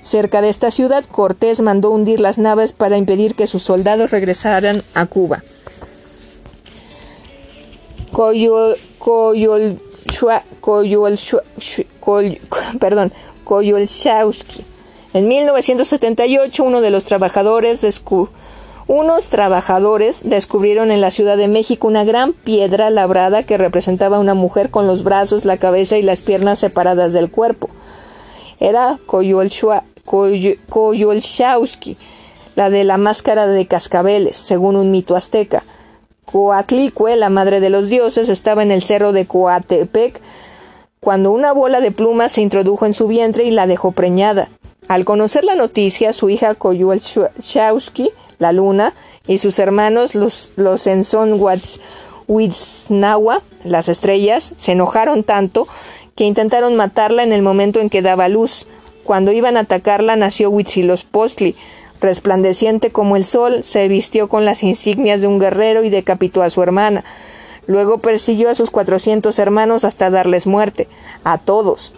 Cerca 0.00 0.42
de 0.42 0.50
esta 0.50 0.70
ciudad, 0.70 1.06
Cortés 1.10 1.62
mandó 1.62 1.90
hundir 1.90 2.20
las 2.20 2.36
naves 2.36 2.74
para 2.74 2.98
impedir 2.98 3.34
que 3.34 3.46
sus 3.46 3.62
soldados 3.62 4.10
regresaran 4.10 4.82
a 4.92 5.06
Cuba. 5.06 5.42
Coyol, 8.12 9.80
En 15.12 15.28
1978, 15.28 16.62
uno 16.62 16.80
de 16.80 16.90
los 16.90 17.06
trabajadores 17.06 17.80
unos 18.88 19.28
trabajadores 19.28 20.22
descubrieron 20.24 20.92
en 20.92 21.00
la 21.00 21.10
Ciudad 21.10 21.36
de 21.36 21.48
México 21.48 21.88
una 21.88 22.04
gran 22.04 22.34
piedra 22.34 22.88
labrada 22.90 23.42
que 23.42 23.58
representaba 23.58 24.18
a 24.18 24.20
una 24.20 24.34
mujer 24.34 24.70
con 24.70 24.86
los 24.86 25.02
brazos, 25.02 25.44
la 25.44 25.56
cabeza 25.56 25.98
y 25.98 26.02
las 26.02 26.22
piernas 26.22 26.60
separadas 26.60 27.12
del 27.12 27.28
cuerpo. 27.30 27.68
Era 28.60 29.00
Coyolxauhqui, 29.06 31.96
la 32.54 32.70
de 32.70 32.84
la 32.84 32.96
máscara 32.96 33.48
de 33.48 33.66
cascabeles, 33.66 34.36
según 34.36 34.76
un 34.76 34.92
mito 34.92 35.16
azteca. 35.16 35.64
Coatlicue, 36.26 37.16
la 37.16 37.30
madre 37.30 37.60
de 37.60 37.70
los 37.70 37.88
dioses, 37.88 38.28
estaba 38.28 38.62
en 38.62 38.70
el 38.70 38.82
cerro 38.82 39.12
de 39.12 39.26
Coatepec 39.26 40.20
cuando 41.00 41.30
una 41.30 41.52
bola 41.52 41.80
de 41.80 41.92
plumas 41.92 42.32
se 42.32 42.40
introdujo 42.40 42.84
en 42.84 42.92
su 42.92 43.06
vientre 43.06 43.44
y 43.44 43.52
la 43.52 43.68
dejó 43.68 43.92
preñada. 43.92 44.48
Al 44.88 45.04
conocer 45.04 45.44
la 45.44 45.54
noticia, 45.54 46.12
su 46.12 46.30
hija 46.30 46.54
Coyolxauhqui, 46.54 48.10
la 48.38 48.52
luna, 48.52 48.92
y 49.26 49.38
sus 49.38 49.58
hermanos, 49.58 50.14
los, 50.14 50.52
los 50.56 50.86
las 53.64 53.88
estrellas, 53.88 54.52
se 54.56 54.72
enojaron 54.72 55.22
tanto 55.22 55.68
que 56.16 56.24
intentaron 56.24 56.76
matarla 56.76 57.22
en 57.22 57.32
el 57.32 57.42
momento 57.42 57.80
en 57.80 57.90
que 57.90 58.02
daba 58.02 58.28
luz. 58.28 58.66
Cuando 59.04 59.30
iban 59.32 59.56
a 59.56 59.60
atacarla 59.60 60.16
nació 60.16 60.50
Huitzilopochtli, 60.50 61.54
resplandeciente 62.00 62.90
como 62.90 63.16
el 63.16 63.24
sol, 63.24 63.62
se 63.62 63.88
vistió 63.88 64.28
con 64.28 64.44
las 64.44 64.62
insignias 64.62 65.20
de 65.20 65.26
un 65.26 65.38
guerrero 65.38 65.84
y 65.84 65.90
decapitó 65.90 66.42
a 66.42 66.50
su 66.50 66.62
hermana. 66.62 67.04
Luego 67.66 67.98
persiguió 67.98 68.48
a 68.48 68.54
sus 68.54 68.70
cuatrocientos 68.70 69.38
hermanos 69.38 69.84
hasta 69.84 70.10
darles 70.10 70.46
muerte, 70.46 70.88
a 71.24 71.38
todos. 71.38 71.94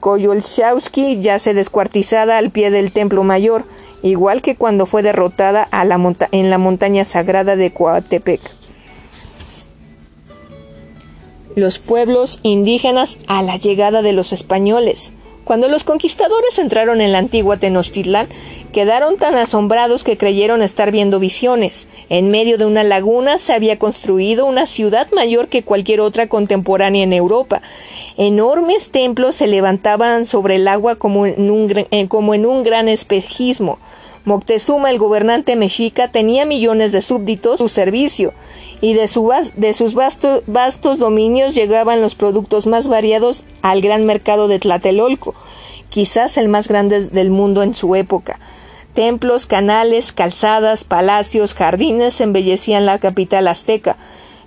Koyolxauhqui 0.00 1.20
yace 1.20 1.54
descuartizada 1.54 2.38
al 2.38 2.50
pie 2.50 2.70
del 2.70 2.92
templo 2.92 3.22
mayor, 3.22 3.64
igual 4.02 4.42
que 4.42 4.56
cuando 4.56 4.86
fue 4.86 5.02
derrotada 5.02 5.68
en 6.32 6.50
la 6.50 6.58
montaña 6.58 7.04
sagrada 7.04 7.56
de 7.56 7.72
Coatepec. 7.72 8.40
Los 11.54 11.78
pueblos 11.78 12.40
indígenas 12.42 13.18
a 13.28 13.42
la 13.42 13.56
llegada 13.56 14.02
de 14.02 14.12
los 14.12 14.34
españoles. 14.34 15.12
Cuando 15.46 15.68
los 15.68 15.84
conquistadores 15.84 16.58
entraron 16.58 17.00
en 17.00 17.12
la 17.12 17.18
antigua 17.18 17.56
Tenochtitlán, 17.56 18.26
quedaron 18.72 19.16
tan 19.16 19.36
asombrados 19.36 20.02
que 20.02 20.18
creyeron 20.18 20.60
estar 20.60 20.90
viendo 20.90 21.20
visiones. 21.20 21.86
En 22.08 22.32
medio 22.32 22.58
de 22.58 22.64
una 22.64 22.82
laguna 22.82 23.38
se 23.38 23.52
había 23.52 23.78
construido 23.78 24.44
una 24.44 24.66
ciudad 24.66 25.08
mayor 25.12 25.46
que 25.46 25.62
cualquier 25.62 26.00
otra 26.00 26.26
contemporánea 26.26 27.04
en 27.04 27.12
Europa. 27.12 27.62
Enormes 28.16 28.90
templos 28.90 29.36
se 29.36 29.46
levantaban 29.46 30.26
sobre 30.26 30.56
el 30.56 30.66
agua 30.66 30.96
como 30.96 31.26
en 31.26 31.48
un, 31.48 31.86
eh, 31.92 32.08
como 32.08 32.34
en 32.34 32.44
un 32.44 32.64
gran 32.64 32.88
espejismo. 32.88 33.78
Moctezuma, 34.26 34.90
el 34.90 34.98
gobernante 34.98 35.54
mexica, 35.54 36.08
tenía 36.08 36.44
millones 36.44 36.90
de 36.90 37.00
súbditos 37.00 37.54
a 37.54 37.58
su 37.58 37.68
servicio 37.68 38.34
y 38.80 38.92
de, 38.94 39.06
sus 39.06 39.94
vastos 39.94 40.98
dominios 40.98 41.54
llegaban 41.54 42.00
los 42.00 42.16
productos 42.16 42.66
más 42.66 42.88
variados 42.88 43.44
al 43.62 43.80
gran 43.82 44.04
mercado 44.04 44.48
de 44.48 44.58
Tlatelolco, 44.58 45.36
quizás 45.90 46.38
el 46.38 46.48
más 46.48 46.66
grande 46.66 47.06
del 47.06 47.30
mundo 47.30 47.62
en 47.62 47.76
su 47.76 47.94
época. 47.94 48.40
Templos, 48.94 49.46
canales, 49.46 50.10
calzadas, 50.10 50.82
palacios, 50.82 51.54
jardines 51.54 52.20
embellecían 52.20 52.84
la 52.84 52.98
capital 52.98 53.46
azteca. 53.46 53.96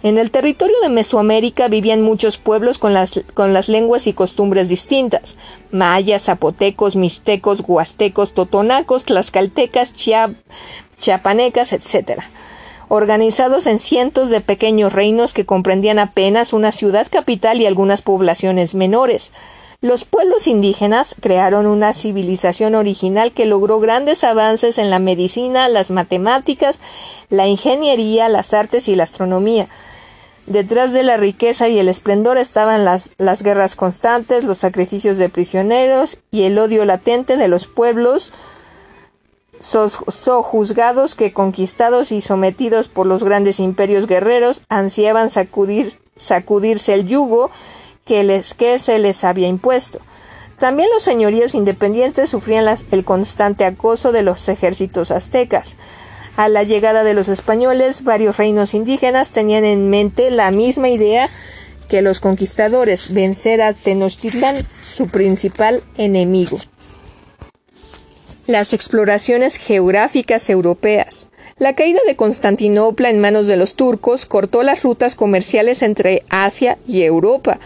En 0.02 0.18
el 0.18 0.32
territorio 0.32 0.78
de 0.82 0.88
Mesoamérica 0.88 1.68
vivían 1.68 2.02
muchos 2.02 2.38
pueblos 2.38 2.78
con 2.78 2.94
las, 2.94 3.22
con 3.34 3.54
las 3.54 3.68
lenguas 3.68 4.08
y 4.08 4.14
costumbres 4.14 4.70
distintas: 4.70 5.38
mayas, 5.72 6.24
zapotecos, 6.24 6.96
mixtecos, 6.96 7.64
huastecos, 7.68 8.34
totonacos, 8.34 9.04
tlaxcaltecas, 9.04 9.94
chiapanecas, 10.98 11.74
etc 11.74 12.22
organizados 12.90 13.68
en 13.68 13.78
cientos 13.80 14.30
de 14.30 14.42
pequeños 14.42 14.92
reinos 14.92 15.32
que 15.32 15.46
comprendían 15.46 16.00
apenas 16.00 16.54
una 16.54 16.72
ciudad 16.72 17.08
capital 17.10 17.62
y 17.62 17.68
algunas 17.68 18.02
poblaciones 18.02 18.76
menores. 18.76 19.32
Los 19.82 20.04
pueblos 20.04 20.48
indígenas 20.48 21.16
crearon 21.22 21.66
una 21.66 21.94
civilización 21.94 22.76
original 22.76 23.32
que 23.32 23.46
logró 23.46 23.80
grandes 23.80 24.26
avances 24.26 24.78
en 24.78 24.90
la 24.90 25.00
medicina, 25.00 25.70
las 25.70 25.92
matemáticas, 25.92 26.80
la 27.30 27.48
ingeniería, 27.48 28.28
las 28.28 28.54
artes 28.54 28.90
y 28.90 28.96
la 28.96 29.04
astronomía. 29.04 29.68
Detrás 30.50 30.94
de 30.94 31.04
la 31.04 31.16
riqueza 31.16 31.68
y 31.68 31.78
el 31.78 31.88
esplendor 31.88 32.40
estaban 32.40 32.84
las, 32.84 33.12
las 33.20 33.44
guerras 33.44 33.76
constantes, 33.76 34.44
los 34.44 34.58
sacrificios 34.58 35.20
de 35.20 35.30
prisioneros 35.30 36.18
y 36.32 36.44
el 36.44 36.58
odio 36.58 36.86
latente 36.86 37.38
de 37.38 37.48
los 37.48 37.68
pueblos 37.68 38.34
sojuzgados 39.62 41.14
que 41.14 41.34
conquistados 41.34 42.12
y 42.12 42.22
sometidos 42.22 42.88
por 42.88 43.06
los 43.06 43.24
grandes 43.24 43.60
imperios 43.60 44.08
guerreros 44.08 44.64
ansiaban 44.70 45.30
sacudir, 45.30 46.00
sacudirse 46.16 46.96
el 46.96 47.08
yugo 47.08 47.52
que, 48.06 48.24
les, 48.24 48.56
que 48.56 48.80
se 48.80 48.98
les 48.98 49.24
había 49.24 49.48
impuesto. 49.48 50.00
También 50.58 50.90
los 50.92 51.04
señoríos 51.04 51.54
independientes 51.54 52.32
sufrían 52.32 52.66
el 52.90 53.06
constante 53.06 53.66
acoso 53.66 54.12
de 54.12 54.24
los 54.24 54.50
ejércitos 54.50 55.12
aztecas. 55.12 55.78
A 56.40 56.48
la 56.48 56.64
llegada 56.64 57.04
de 57.04 57.14
los 57.14 57.28
españoles, 57.28 58.06
varios 58.06 58.38
reinos 58.38 58.74
indígenas 58.74 59.32
tenían 59.32 59.66
en 59.66 59.90
mente 59.90 60.32
la 60.32 60.52
misma 60.52 60.88
idea 60.88 61.28
que 61.90 62.02
los 62.02 62.22
conquistadores, 62.22 63.14
vencer 63.14 63.62
a 63.62 63.74
Tenochtitlan, 63.74 64.56
su 64.82 65.10
principal 65.10 65.84
enemigo. 65.98 66.58
Las 68.48 68.72
exploraciones 68.72 69.58
geográficas 69.58 70.50
europeas. 70.50 71.28
La 71.60 71.76
caída 71.76 72.00
de 72.08 72.16
Constantinopla 72.16 73.10
en 73.10 73.20
manos 73.20 73.48
de 73.48 73.58
los 73.58 73.74
turcos 73.74 74.26
cortó 74.26 74.64
las 74.64 74.82
rutas 74.82 75.16
comerciales 75.16 75.82
entre 75.82 76.24
Asia 76.30 76.78
y 76.88 77.02
Europa, 77.02 77.60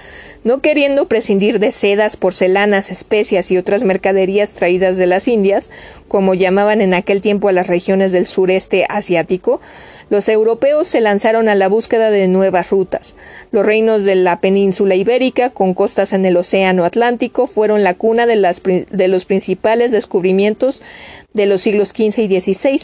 no 0.43 0.61
queriendo 0.61 1.07
prescindir 1.07 1.59
de 1.59 1.71
sedas, 1.71 2.17
porcelanas, 2.17 2.89
especias 2.89 3.51
y 3.51 3.57
otras 3.57 3.83
mercaderías 3.83 4.53
traídas 4.53 4.97
de 4.97 5.05
las 5.05 5.27
Indias, 5.27 5.69
como 6.07 6.33
llamaban 6.33 6.81
en 6.81 6.95
aquel 6.95 7.21
tiempo 7.21 7.49
a 7.49 7.51
las 7.51 7.67
regiones 7.67 8.11
del 8.11 8.25
sureste 8.25 8.87
asiático, 8.89 9.61
los 10.09 10.27
europeos 10.27 10.87
se 10.87 10.99
lanzaron 10.99 11.47
a 11.47 11.53
la 11.53 11.67
búsqueda 11.67 12.09
de 12.09 12.27
nuevas 12.27 12.71
rutas. 12.71 13.13
Los 13.51 13.63
reinos 13.63 14.05
de 14.05 14.15
la 14.15 14.39
península 14.39 14.95
ibérica, 14.95 15.51
con 15.51 15.75
costas 15.75 16.13
en 16.13 16.25
el 16.25 16.35
Océano 16.35 16.83
Atlántico, 16.83 17.45
fueron 17.45 17.83
la 17.83 17.93
cuna 17.93 18.25
de, 18.25 18.85
de 18.89 19.07
los 19.07 19.25
principales 19.25 19.91
descubrimientos 19.91 20.81
de 21.33 21.45
los 21.45 21.61
siglos 21.61 21.89
XV 21.89 22.19
y 22.19 22.39
XVI. 22.41 22.81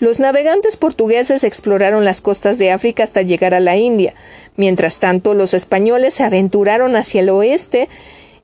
Los 0.00 0.20
navegantes 0.20 0.76
portugueses 0.76 1.42
exploraron 1.42 2.04
las 2.04 2.20
costas 2.20 2.56
de 2.58 2.70
África 2.70 3.02
hasta 3.02 3.22
llegar 3.22 3.52
a 3.52 3.60
la 3.60 3.76
India. 3.76 4.14
Mientras 4.56 5.00
tanto, 5.00 5.34
los 5.34 5.54
españoles 5.54 6.14
se 6.14 6.22
aventuraron 6.22 6.94
hacia 6.94 7.20
el 7.20 7.30
oeste 7.30 7.88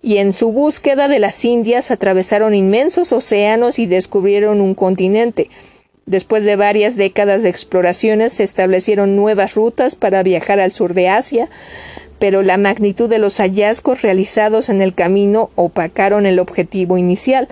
y 0.03 0.17
en 0.17 0.33
su 0.33 0.51
búsqueda 0.51 1.07
de 1.07 1.21
las 1.21 1.45
Indias 1.45 1.93
atravesaron 1.93 2.55
inmensos 2.55 3.13
océanos 3.13 3.79
y 3.79 3.87
descubrieron 3.87 4.61
un 4.61 4.75
continente. 4.75 5.49
Después 6.07 6.45
de 6.45 6.57
varias 6.57 6.97
décadas 6.97 7.45
de 7.45 7.51
exploraciones 7.51 8.33
se 8.33 8.43
establecieron 8.43 9.15
nuevas 9.15 9.55
rutas 9.55 9.95
para 9.95 10.25
viajar 10.25 10.59
al 10.59 10.73
sur 10.73 10.93
de 10.93 11.09
Asia, 11.09 11.49
pero 12.19 12.43
la 12.43 12.59
magnitud 12.59 13.09
de 13.09 13.19
los 13.19 13.39
hallazgos 13.39 14.03
realizados 14.03 14.69
en 14.69 14.83
el 14.83 14.93
camino 14.93 15.51
opacaron 15.55 16.27
el 16.27 16.41
objetivo 16.41 16.99
inicial. 16.99 17.49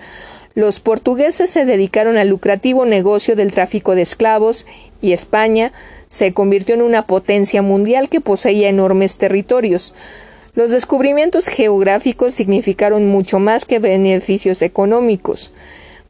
Los 0.55 0.79
portugueses 0.79 1.49
se 1.49 1.65
dedicaron 1.65 2.17
al 2.17 2.27
lucrativo 2.27 2.85
negocio 2.85 3.35
del 3.35 3.51
tráfico 3.51 3.95
de 3.95 4.03
esclavos 4.03 4.67
y 5.01 5.11
España 5.11 5.71
se 6.09 6.33
convirtió 6.33 6.75
en 6.75 6.83
una 6.83 7.07
potencia 7.07 7.63
mundial 7.63 8.07
que 8.07 8.21
poseía 8.21 8.69
enormes 8.69 9.17
territorios. 9.17 9.95
Los 10.53 10.69
descubrimientos 10.69 11.47
geográficos 11.47 12.35
significaron 12.35 13.07
mucho 13.07 13.39
más 13.39 13.65
que 13.65 13.79
beneficios 13.79 14.61
económicos. 14.61 15.51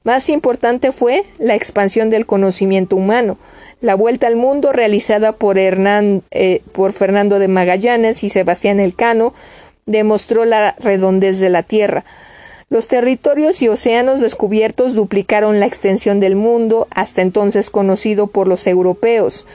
Más 0.04 0.28
importante 0.28 0.92
fue 0.92 1.24
la 1.40 1.56
expansión 1.56 2.10
del 2.10 2.26
conocimiento 2.26 2.98
humano. 2.98 3.38
La 3.80 3.96
vuelta 3.96 4.28
al 4.28 4.36
mundo 4.36 4.74
realizada 4.74 5.32
por, 5.32 5.58
eh, 5.58 6.62
por 6.74 6.92
Fernando 6.92 7.40
de 7.40 7.48
Magallanes 7.48 8.26
y 8.26 8.30
Sebastián 8.30 8.82
Elcano 8.82 9.34
demostró 9.86 10.44
la 10.44 10.76
redondez 10.80 11.40
de 11.40 11.50
la 11.50 11.64
Tierra. 11.64 12.04
Los 12.74 12.88
territorios 12.88 13.62
y 13.62 13.68
océanos 13.68 14.20
descubiertos 14.20 14.96
duplicaron 14.96 15.60
la 15.60 15.68
extensión 15.68 16.20
del 16.20 16.36
mundo 16.36 16.88
hasta 16.90 17.22
entonces 17.22 17.70
conocido 17.70 18.26
por 18.26 18.48
los 18.48 18.66
europeos. 18.66 19.46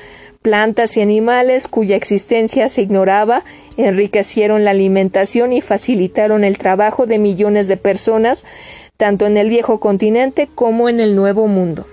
Plantas 0.40 0.96
y 0.96 1.00
animales 1.00 1.66
cuya 1.66 1.96
existencia 1.96 2.68
se 2.68 2.82
ignoraba 2.82 3.42
enriquecieron 3.76 4.64
la 4.64 4.70
alimentación 4.70 5.52
y 5.52 5.60
facilitaron 5.62 6.44
el 6.44 6.58
trabajo 6.58 7.06
de 7.06 7.18
millones 7.18 7.66
de 7.66 7.76
personas, 7.76 8.44
tanto 8.96 9.26
en 9.26 9.36
el 9.36 9.48
viejo 9.48 9.80
continente 9.80 10.48
como 10.54 10.88
en 10.88 11.00
el 11.00 11.16
nuevo 11.16 11.48
mundo. 11.48 11.86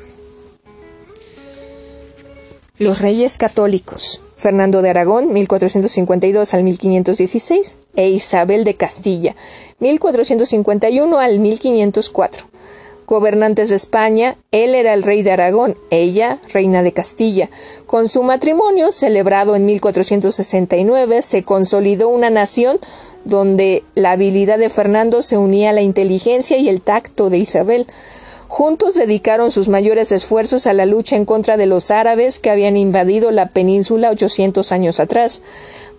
Los 2.77 3.01
reyes 3.01 3.39
católicos. 3.39 4.21
Fernando 4.35 4.81
de 4.81 4.89
Aragón, 4.89 5.33
1452 5.33 6.53
al 6.53 6.63
1516, 6.63 7.77
e 7.95 8.09
Isabel 8.09 8.63
de 8.63 8.75
Castilla, 8.75 9.35
1451 9.79 11.19
al 11.19 11.39
1504. 11.39 12.47
Gobernantes 13.07 13.69
de 13.69 13.75
España, 13.75 14.35
él 14.51 14.73
era 14.73 14.93
el 14.93 15.03
rey 15.03 15.21
de 15.21 15.31
Aragón, 15.31 15.77
ella 15.91 16.39
reina 16.51 16.81
de 16.81 16.91
Castilla. 16.91 17.49
Con 17.85 18.07
su 18.07 18.23
matrimonio, 18.23 18.91
celebrado 18.91 19.55
en 19.55 19.65
1469, 19.65 21.21
se 21.21 21.43
consolidó 21.43 22.09
una 22.09 22.31
nación 22.31 22.79
donde 23.23 23.83
la 23.93 24.11
habilidad 24.11 24.57
de 24.57 24.71
Fernando 24.71 25.21
se 25.21 25.37
unía 25.37 25.69
a 25.69 25.73
la 25.73 25.81
inteligencia 25.81 26.57
y 26.57 26.67
el 26.67 26.81
tacto 26.81 27.29
de 27.29 27.37
Isabel. 27.37 27.85
Juntos 28.47 28.95
dedicaron 28.95 29.51
sus 29.51 29.67
mayores 29.67 30.11
esfuerzos 30.11 30.67
a 30.67 30.73
la 30.73 30.85
lucha 30.85 31.15
en 31.15 31.25
contra 31.25 31.57
de 31.57 31.65
los 31.65 31.89
árabes 31.89 32.39
que 32.39 32.51
habían 32.51 32.77
invadido 32.77 33.31
la 33.31 33.49
península 33.49 34.11
800 34.11 34.71
años 34.71 34.99
atrás, 34.99 35.41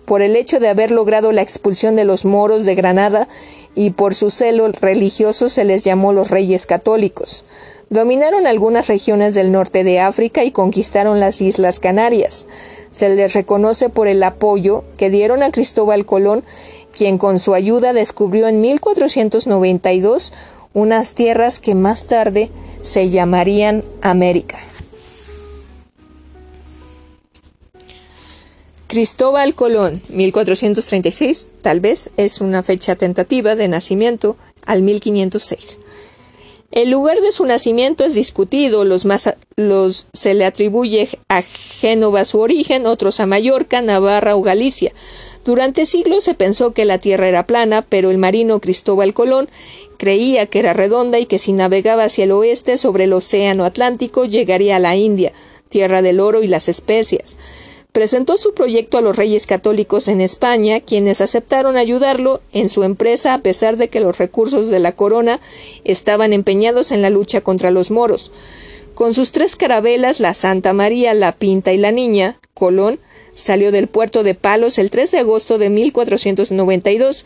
por 0.05 0.21
el 0.21 0.37
hecho 0.37 0.59
de 0.59 0.69
haber 0.69 0.91
logrado 0.91 1.33
la 1.33 1.41
expulsión 1.41 1.97
de 1.97 2.05
los 2.05 2.23
moros 2.23 2.63
de 2.63 2.75
Granada 2.75 3.27
y 3.75 3.89
por 3.89 4.15
su 4.15 4.31
celo 4.31 4.69
religioso 4.71 5.49
se 5.49 5.65
les 5.65 5.83
llamó 5.83 6.13
los 6.13 6.31
reyes 6.31 6.65
católicos. 6.65 7.45
Dominaron 7.89 8.47
algunas 8.47 8.87
regiones 8.87 9.33
del 9.33 9.51
norte 9.51 9.83
de 9.83 9.99
África 9.99 10.43
y 10.43 10.51
conquistaron 10.51 11.19
las 11.19 11.41
Islas 11.41 11.79
Canarias. 11.79 12.45
Se 12.89 13.09
les 13.09 13.33
reconoce 13.33 13.89
por 13.89 14.07
el 14.07 14.23
apoyo 14.23 14.83
que 14.97 15.09
dieron 15.09 15.43
a 15.43 15.51
Cristóbal 15.51 16.05
Colón, 16.05 16.43
quien 16.91 17.17
con 17.17 17.39
su 17.39 17.53
ayuda 17.53 17.93
descubrió 17.93 18.47
en 18.47 18.59
1492 18.59 20.33
unas 20.77 21.15
tierras 21.15 21.59
que 21.59 21.73
más 21.73 22.05
tarde 22.05 22.51
se 22.83 23.09
llamarían 23.09 23.83
América. 24.03 24.59
Cristóbal 28.85 29.55
Colón, 29.55 29.99
1436, 30.09 31.47
tal 31.63 31.79
vez 31.79 32.11
es 32.15 32.41
una 32.41 32.61
fecha 32.61 32.95
tentativa 32.95 33.55
de 33.55 33.67
nacimiento 33.67 34.37
al 34.67 34.83
1506. 34.83 35.79
El 36.71 36.89
lugar 36.89 37.21
de 37.21 37.31
su 37.31 37.45
nacimiento 37.45 38.03
es 38.03 38.13
discutido, 38.13 38.83
los 38.83 39.05
más 39.05 39.33
los 39.55 40.07
se 40.13 40.33
le 40.33 40.45
atribuye 40.45 41.07
a 41.29 41.41
Génova 41.41 42.25
su 42.25 42.39
origen, 42.39 42.85
otros 42.85 43.19
a 43.19 43.25
Mallorca, 43.25 43.81
Navarra 43.81 44.35
o 44.35 44.41
Galicia. 44.41 44.91
Durante 45.45 45.85
siglos 45.85 46.25
se 46.25 46.33
pensó 46.33 46.73
que 46.73 46.83
la 46.83 46.97
Tierra 46.97 47.29
era 47.29 47.47
plana, 47.47 47.85
pero 47.87 48.11
el 48.11 48.17
marino 48.17 48.59
Cristóbal 48.59 49.13
Colón 49.13 49.47
Creía 49.97 50.45
que 50.45 50.59
era 50.59 50.73
redonda 50.73 51.19
y 51.19 51.25
que 51.25 51.39
si 51.39 51.53
navegaba 51.53 52.03
hacia 52.03 52.25
el 52.25 52.31
oeste 52.31 52.77
sobre 52.77 53.05
el 53.05 53.13
Océano 53.13 53.65
Atlántico 53.65 54.25
llegaría 54.25 54.75
a 54.75 54.79
la 54.79 54.95
India, 54.95 55.33
tierra 55.69 56.03
del 56.03 56.19
oro 56.19 56.43
y 56.43 56.47
las 56.47 56.69
especias. 56.69 57.35
Presentó 57.91 58.37
su 58.37 58.53
proyecto 58.53 58.97
a 58.97 59.01
los 59.01 59.15
reyes 59.15 59.47
católicos 59.47 60.07
en 60.07 60.21
España, 60.21 60.79
quienes 60.79 61.21
aceptaron 61.21 61.77
ayudarlo 61.77 62.41
en 62.53 62.69
su 62.69 62.83
empresa 62.83 63.33
a 63.33 63.41
pesar 63.41 63.77
de 63.77 63.87
que 63.87 63.99
los 63.99 64.17
recursos 64.17 64.69
de 64.69 64.79
la 64.79 64.91
corona 64.91 65.39
estaban 65.83 66.33
empeñados 66.33 66.91
en 66.91 67.01
la 67.01 67.09
lucha 67.09 67.41
contra 67.41 67.71
los 67.71 67.89
moros. 67.89 68.31
Con 68.93 69.13
sus 69.13 69.31
tres 69.31 69.55
carabelas, 69.55 70.19
la 70.19 70.33
Santa 70.33 70.73
María, 70.73 71.13
la 71.13 71.31
Pinta 71.31 71.73
y 71.73 71.77
la 71.77 71.91
Niña, 71.91 72.39
Colón 72.53 72.99
salió 73.33 73.71
del 73.71 73.87
puerto 73.87 74.23
de 74.23 74.33
Palos 74.33 74.77
el 74.79 74.89
3 74.89 75.11
de 75.11 75.19
agosto 75.19 75.57
de 75.57 75.69
1492 75.69 77.25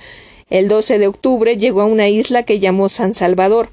el 0.51 0.67
12 0.67 0.99
de 0.99 1.07
octubre 1.07 1.57
llegó 1.57 1.79
a 1.79 1.85
una 1.85 2.09
isla 2.09 2.43
que 2.43 2.59
llamó 2.59 2.89
San 2.89 3.13
Salvador. 3.13 3.69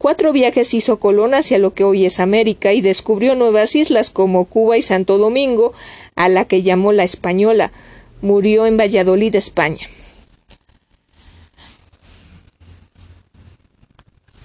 Cuatro 0.00 0.32
viajes 0.32 0.72
hizo 0.72 0.98
Colón 0.98 1.34
hacia 1.34 1.58
lo 1.58 1.74
que 1.74 1.84
hoy 1.84 2.06
es 2.06 2.20
América 2.20 2.72
y 2.72 2.80
descubrió 2.80 3.34
nuevas 3.34 3.76
islas 3.76 4.08
como 4.08 4.46
Cuba 4.46 4.78
y 4.78 4.82
Santo 4.82 5.18
Domingo, 5.18 5.74
a 6.16 6.30
la 6.30 6.46
que 6.46 6.62
llamó 6.62 6.92
la 6.92 7.04
Española. 7.04 7.70
Murió 8.22 8.64
en 8.64 8.78
Valladolid, 8.78 9.34
España. 9.34 9.86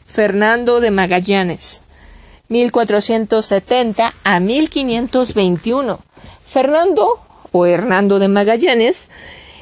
Fernando 0.06 0.82
de 0.82 0.91
Magallanes 0.91 1.84
1470 2.49 4.14
a 4.26 4.39
1521. 4.41 5.99
Fernando 6.43 7.18
o 7.53 7.66
Hernando 7.66 8.20
de 8.20 8.28
Magallanes 8.28 9.08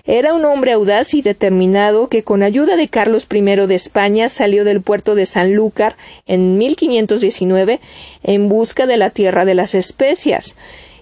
era 0.06 0.34
un 0.34 0.44
hombre 0.44 0.74
audaz 0.74 1.14
y 1.14 1.22
determinado 1.22 2.10
que 2.10 2.24
con 2.24 2.44
ayuda 2.44 2.76
de 2.76 2.90
Carlos 2.90 3.26
I 3.32 3.42
de 3.42 3.76
España 3.76 4.28
salió 4.28 4.66
del 4.66 4.82
puerto 4.82 5.16
de 5.16 5.26
Sanlúcar 5.26 5.96
en 6.26 6.58
1519 6.58 7.80
en 8.24 8.50
busca 8.50 8.86
de 8.86 8.98
la 8.98 9.12
tierra 9.12 9.46
de 9.46 9.56
las 9.56 9.76
especias. 9.76 10.58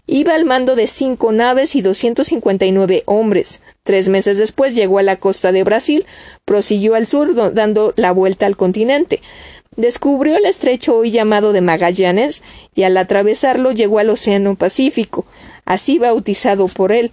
Iba 0.05 0.35
al 0.35 0.45
mando 0.45 0.75
de 0.75 0.85
cinco 0.85 1.31
naves 1.31 1.75
y 1.75 1.81
259 1.81 3.01
hombres. 3.07 3.61
Tres 3.81 4.07
meses 4.07 4.37
después 4.37 4.75
llegó 4.75 4.99
a 4.99 5.03
la 5.03 5.15
costa 5.15 5.51
de 5.51 5.63
Brasil, 5.63 6.05
prosiguió 6.45 6.93
al 6.93 7.07
sur 7.07 7.53
dando 7.55 7.93
la 7.95 8.11
vuelta 8.11 8.45
al 8.45 8.55
continente. 8.55 9.21
Descubrió 9.77 10.37
el 10.37 10.45
estrecho 10.45 10.97
hoy 10.97 11.09
llamado 11.09 11.53
de 11.53 11.61
Magallanes 11.61 12.43
y 12.75 12.83
al 12.83 12.97
atravesarlo 12.97 13.71
llegó 13.71 13.97
al 13.97 14.11
Océano 14.11 14.55
Pacífico, 14.55 15.25
así 15.65 15.97
bautizado 15.97 16.67
por 16.67 16.91
él. 16.91 17.11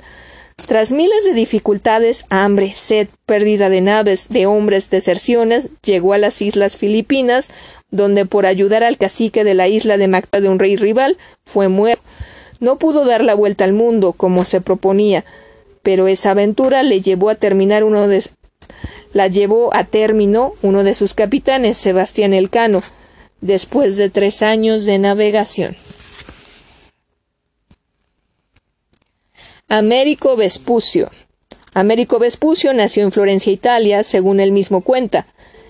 Tras 0.66 0.92
miles 0.92 1.24
de 1.24 1.32
dificultades, 1.32 2.26
hambre, 2.28 2.72
sed, 2.74 3.08
pérdida 3.24 3.70
de 3.70 3.80
naves, 3.80 4.28
de 4.28 4.46
hombres, 4.46 4.90
deserciones, 4.90 5.68
llegó 5.82 6.12
a 6.12 6.18
las 6.18 6.42
islas 6.42 6.76
Filipinas, 6.76 7.50
donde 7.90 8.26
por 8.26 8.44
ayudar 8.44 8.84
al 8.84 8.98
cacique 8.98 9.44
de 9.44 9.54
la 9.54 9.68
isla 9.68 9.96
de 9.96 10.08
Macta 10.08 10.40
de 10.40 10.48
un 10.48 10.58
rey 10.58 10.76
rival, 10.76 11.16
fue 11.46 11.68
muerto. 11.68 12.02
No 12.60 12.78
pudo 12.78 13.04
dar 13.04 13.24
la 13.24 13.34
vuelta 13.34 13.64
al 13.64 13.72
mundo 13.72 14.12
como 14.12 14.44
se 14.44 14.60
proponía, 14.60 15.24
pero 15.82 16.06
esa 16.06 16.32
aventura 16.32 16.82
le 16.82 17.00
llevó 17.00 17.30
a 17.30 17.36
terminar 17.36 17.84
uno 17.84 18.08
de 18.08 18.24
la 19.12 19.28
llevó 19.28 19.74
a 19.74 19.84
término 19.84 20.52
uno 20.60 20.84
de 20.84 20.94
sus 20.94 21.14
capitanes, 21.14 21.78
Sebastián 21.78 22.34
Elcano, 22.34 22.82
después 23.40 23.96
de 23.96 24.10
tres 24.10 24.42
años 24.42 24.84
de 24.84 24.98
navegación. 24.98 25.76
Américo 29.70 30.34
Vespucio. 30.34 31.10
Américo 31.74 32.18
Vespucio 32.18 32.72
nació 32.72 33.02
en 33.02 33.12
Florencia, 33.12 33.52
Italia, 33.52 34.02
según 34.02 34.40
él 34.40 34.50
mismo 34.50 34.80
cuenta. 34.80 35.26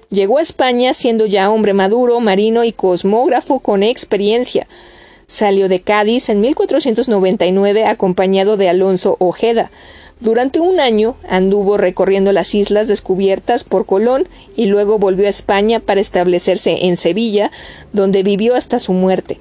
Llegó 0.09 0.38
a 0.38 0.42
España 0.42 0.94
siendo 0.94 1.26
ya 1.26 1.51
hombre 1.51 1.72
maduro, 1.72 2.20
marino 2.20 2.62
y 2.62 2.70
cosmógrafo 2.70 3.59
con 3.59 3.82
experiencia. 3.82 4.68
Salió 5.26 5.68
de 5.68 5.80
Cádiz 5.80 6.28
en 6.28 6.40
1499 6.40 7.86
acompañado 7.86 8.57
de 8.57 8.68
Alonso 8.68 9.16
Ojeda. 9.18 9.72
Durante 10.20 10.61
un 10.61 10.78
año 10.78 11.16
anduvo 11.28 11.76
recorriendo 11.76 12.30
las 12.30 12.55
islas 12.55 12.86
descubiertas 12.86 13.64
por 13.64 13.84
Colón 13.84 14.28
y 14.55 14.66
luego 14.66 15.01
volvió 15.01 15.26
a 15.26 15.30
España 15.30 15.80
para 15.80 16.01
establecerse 16.01 16.86
en 16.86 16.94
Sevilla, 16.94 17.51
donde 17.92 18.22
vivió 18.22 18.55
hasta 18.55 18.78
su 18.78 18.92
muerte. 18.92 19.40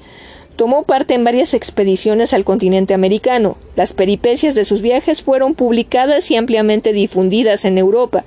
Tomó 0.57 0.83
parte 0.83 1.13
en 1.13 1.23
varias 1.23 1.53
expediciones 1.53 2.33
al 2.33 2.43
continente 2.43 2.95
americano. 2.95 3.57
Las 3.75 3.93
peripecias 3.93 4.55
de 4.55 4.65
sus 4.65 4.81
viajes 4.81 5.21
fueron 5.21 5.53
publicadas 5.53 6.31
y 6.31 6.35
ampliamente 6.35 6.93
difundidas 6.93 7.63
en 7.63 7.77
Europa, 7.77 8.25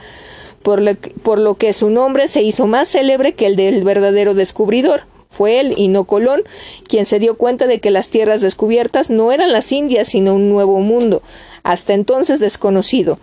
por 0.63 0.81
lo, 0.81 1.55
que, 1.57 1.73
su 1.73 1.91
nombre 1.91 2.29
se 2.29 2.43
hizo 2.43 2.69
más 2.69 2.89
célebre 2.89 3.33
que 3.33 3.47
el 3.47 3.57
del 3.57 3.83
verdadero 3.83 4.35
descubridor. 4.35 5.03
Fue 5.29 5.59
él 5.59 5.75
y 5.77 5.89
no 5.89 6.05
Colón 6.05 6.43
quien 6.87 7.05
se 7.05 7.19
dio 7.19 7.37
cuenta 7.37 7.67
de 7.67 7.81
que 7.81 7.91
las 7.91 8.11
tierras 8.11 8.41
descubiertas 8.43 9.11
no 9.11 9.33
eran 9.33 9.53
las 9.53 9.73
Indias, 9.73 10.09
sino 10.09 10.37
un 10.37 10.49
nuevo 10.51 10.79
mundo, 10.79 11.23
hasta 11.65 11.95
entonces 11.95 12.39
desconocido. 12.39 13.19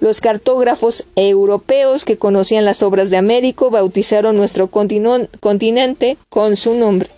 Los 0.00 0.20
cartógrafos 0.20 1.04
europeos 1.16 2.04
que 2.04 2.18
conocían 2.18 2.66
las 2.66 2.82
obras 2.82 3.08
de 3.08 3.16
Américo 3.16 3.70
bautizaron 3.70 4.36
nuestro 4.36 4.68
continente 4.68 6.18
con 6.28 6.56
su 6.56 6.74
nombre. 6.74 7.08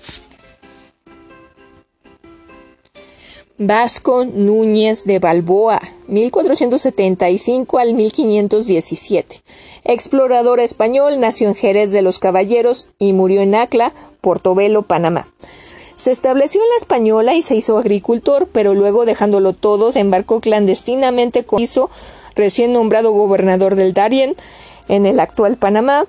Vasco 3.66 4.24
Núñez 4.24 5.04
de 5.04 5.20
Balboa, 5.20 5.80
1475 6.08 7.78
al 7.78 7.94
1517. 7.94 9.40
Explorador 9.84 10.58
español, 10.58 11.20
nació 11.20 11.46
en 11.48 11.54
Jerez 11.54 11.92
de 11.92 12.02
los 12.02 12.18
Caballeros 12.18 12.88
y 12.98 13.12
murió 13.12 13.40
en 13.40 13.54
Acla, 13.54 13.92
Portobelo, 14.20 14.82
Panamá. 14.82 15.28
Se 15.94 16.10
estableció 16.10 16.60
en 16.60 16.70
la 16.70 16.76
Española 16.76 17.34
y 17.34 17.42
se 17.42 17.54
hizo 17.54 17.78
agricultor, 17.78 18.48
pero 18.50 18.74
luego 18.74 19.04
dejándolo 19.04 19.52
todo 19.52 19.92
se 19.92 20.00
embarcó 20.00 20.40
clandestinamente 20.40 21.44
con 21.44 21.62
hizo 21.62 21.88
recién 22.34 22.72
nombrado 22.72 23.12
gobernador 23.12 23.76
del 23.76 23.92
Darién 23.92 24.34
en 24.88 25.06
el 25.06 25.20
actual 25.20 25.56
Panamá, 25.56 26.06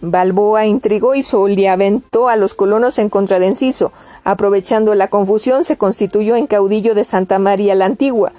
Balboa 0.00 0.66
intrigó 0.66 1.14
y 1.14 1.22
soliaventó 1.22 2.28
a 2.28 2.36
los 2.36 2.54
colonos 2.54 2.98
en 2.98 3.08
contra 3.08 3.38
de 3.38 3.46
Enciso. 3.46 3.92
Aprovechando 4.24 4.94
la 4.94 5.08
confusión, 5.08 5.64
se 5.64 5.76
constituyó 5.76 6.36
en 6.36 6.46
caudillo 6.46 6.94
de 6.94 7.04
Santa 7.04 7.38
María 7.38 7.74
la 7.74 7.86
Antigua. 7.86 8.32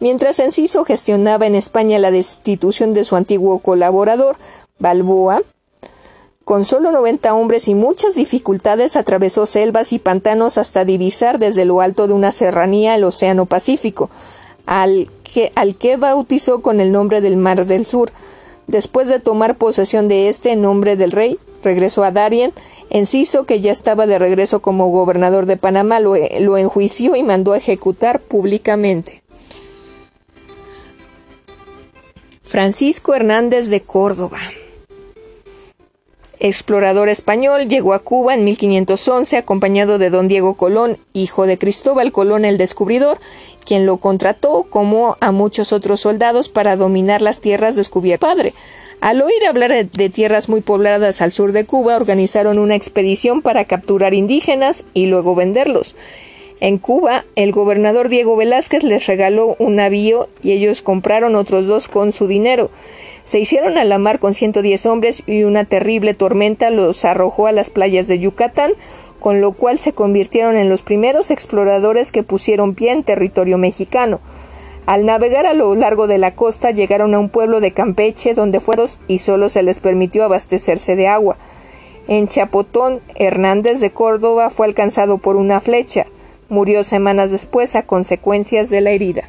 Mientras 0.00 0.38
Enciso 0.38 0.84
gestionaba 0.84 1.46
en 1.46 1.54
España 1.54 1.98
la 1.98 2.10
destitución 2.10 2.94
de 2.94 3.04
su 3.04 3.16
antiguo 3.16 3.58
colaborador, 3.58 4.36
Balboa, 4.78 5.42
con 6.44 6.64
solo 6.64 6.92
90 6.92 7.34
hombres 7.34 7.68
y 7.68 7.74
muchas 7.74 8.14
dificultades, 8.14 8.96
atravesó 8.96 9.44
selvas 9.44 9.92
y 9.92 9.98
pantanos 9.98 10.56
hasta 10.56 10.86
divisar 10.86 11.38
desde 11.38 11.66
lo 11.66 11.82
alto 11.82 12.06
de 12.06 12.14
una 12.14 12.32
serranía 12.32 12.94
el 12.94 13.04
Océano 13.04 13.44
Pacífico, 13.44 14.08
al 14.64 15.10
que, 15.24 15.52
al 15.56 15.74
que 15.74 15.96
bautizó 15.96 16.62
con 16.62 16.80
el 16.80 16.90
nombre 16.90 17.20
del 17.20 17.36
Mar 17.36 17.66
del 17.66 17.84
Sur. 17.84 18.10
Después 18.68 19.08
de 19.08 19.18
tomar 19.18 19.56
posesión 19.56 20.08
de 20.08 20.28
este 20.28 20.52
en 20.52 20.60
nombre 20.62 20.94
del 20.94 21.10
rey, 21.10 21.38
regresó 21.64 22.04
a 22.04 22.12
Darien. 22.12 22.52
Enciso, 22.90 23.44
que 23.44 23.60
ya 23.60 23.72
estaba 23.72 24.06
de 24.06 24.18
regreso 24.18 24.60
como 24.60 24.88
gobernador 24.90 25.46
de 25.46 25.56
Panamá, 25.56 26.00
lo, 26.00 26.14
lo 26.40 26.58
enjuició 26.58 27.16
y 27.16 27.22
mandó 27.22 27.54
a 27.54 27.56
ejecutar 27.56 28.20
públicamente. 28.20 29.22
Francisco 32.42 33.14
Hernández 33.14 33.68
de 33.68 33.80
Córdoba. 33.80 34.38
Explorador 36.40 37.08
español, 37.08 37.68
llegó 37.68 37.94
a 37.94 37.98
Cuba 37.98 38.34
en 38.34 38.44
1511 38.44 39.36
acompañado 39.36 39.98
de 39.98 40.08
don 40.08 40.28
Diego 40.28 40.54
Colón, 40.54 40.96
hijo 41.12 41.46
de 41.46 41.58
Cristóbal 41.58 42.12
Colón 42.12 42.44
el 42.44 42.58
descubridor, 42.58 43.18
quien 43.64 43.86
lo 43.86 43.96
contrató 43.96 44.64
como 44.70 45.16
a 45.20 45.32
muchos 45.32 45.72
otros 45.72 46.00
soldados 46.00 46.48
para 46.48 46.76
dominar 46.76 47.22
las 47.22 47.40
tierras 47.40 47.74
descubiertas. 47.74 48.28
Padre, 48.28 48.54
al 49.00 49.20
oír 49.20 49.46
hablar 49.48 49.86
de 49.86 50.10
tierras 50.10 50.48
muy 50.48 50.60
pobladas 50.60 51.20
al 51.22 51.32
sur 51.32 51.50
de 51.50 51.64
Cuba, 51.64 51.96
organizaron 51.96 52.58
una 52.58 52.76
expedición 52.76 53.42
para 53.42 53.64
capturar 53.64 54.14
indígenas 54.14 54.84
y 54.94 55.06
luego 55.06 55.34
venderlos. 55.34 55.96
En 56.60 56.78
Cuba, 56.78 57.24
el 57.36 57.52
gobernador 57.52 58.08
Diego 58.08 58.36
Velázquez 58.36 58.82
les 58.82 59.06
regaló 59.06 59.56
un 59.58 59.76
navío 59.76 60.28
y 60.42 60.52
ellos 60.52 60.82
compraron 60.82 61.36
otros 61.36 61.66
dos 61.66 61.88
con 61.88 62.12
su 62.12 62.26
dinero. 62.26 62.70
Se 63.28 63.38
hicieron 63.38 63.76
a 63.76 63.84
la 63.84 63.98
mar 63.98 64.20
con 64.20 64.32
110 64.32 64.86
hombres 64.86 65.22
y 65.26 65.42
una 65.42 65.66
terrible 65.66 66.14
tormenta 66.14 66.70
los 66.70 67.04
arrojó 67.04 67.46
a 67.46 67.52
las 67.52 67.68
playas 67.68 68.08
de 68.08 68.18
Yucatán, 68.18 68.72
con 69.20 69.42
lo 69.42 69.52
cual 69.52 69.76
se 69.76 69.92
convirtieron 69.92 70.56
en 70.56 70.70
los 70.70 70.80
primeros 70.80 71.30
exploradores 71.30 72.10
que 72.10 72.22
pusieron 72.22 72.74
pie 72.74 72.90
en 72.92 73.04
territorio 73.04 73.58
mexicano. 73.58 74.20
Al 74.86 75.04
navegar 75.04 75.44
a 75.44 75.52
lo 75.52 75.74
largo 75.74 76.06
de 76.06 76.16
la 76.16 76.34
costa 76.34 76.70
llegaron 76.70 77.12
a 77.14 77.18
un 77.18 77.28
pueblo 77.28 77.60
de 77.60 77.72
Campeche 77.72 78.32
donde 78.32 78.60
fueron 78.60 78.88
y 79.08 79.18
solo 79.18 79.50
se 79.50 79.62
les 79.62 79.80
permitió 79.80 80.24
abastecerse 80.24 80.96
de 80.96 81.08
agua. 81.08 81.36
En 82.06 82.28
Chapotón, 82.28 83.02
Hernández 83.14 83.80
de 83.80 83.90
Córdoba 83.90 84.48
fue 84.48 84.64
alcanzado 84.64 85.18
por 85.18 85.36
una 85.36 85.60
flecha. 85.60 86.06
Murió 86.48 86.82
semanas 86.82 87.30
después 87.30 87.76
a 87.76 87.82
consecuencias 87.82 88.70
de 88.70 88.80
la 88.80 88.92
herida. 88.92 89.24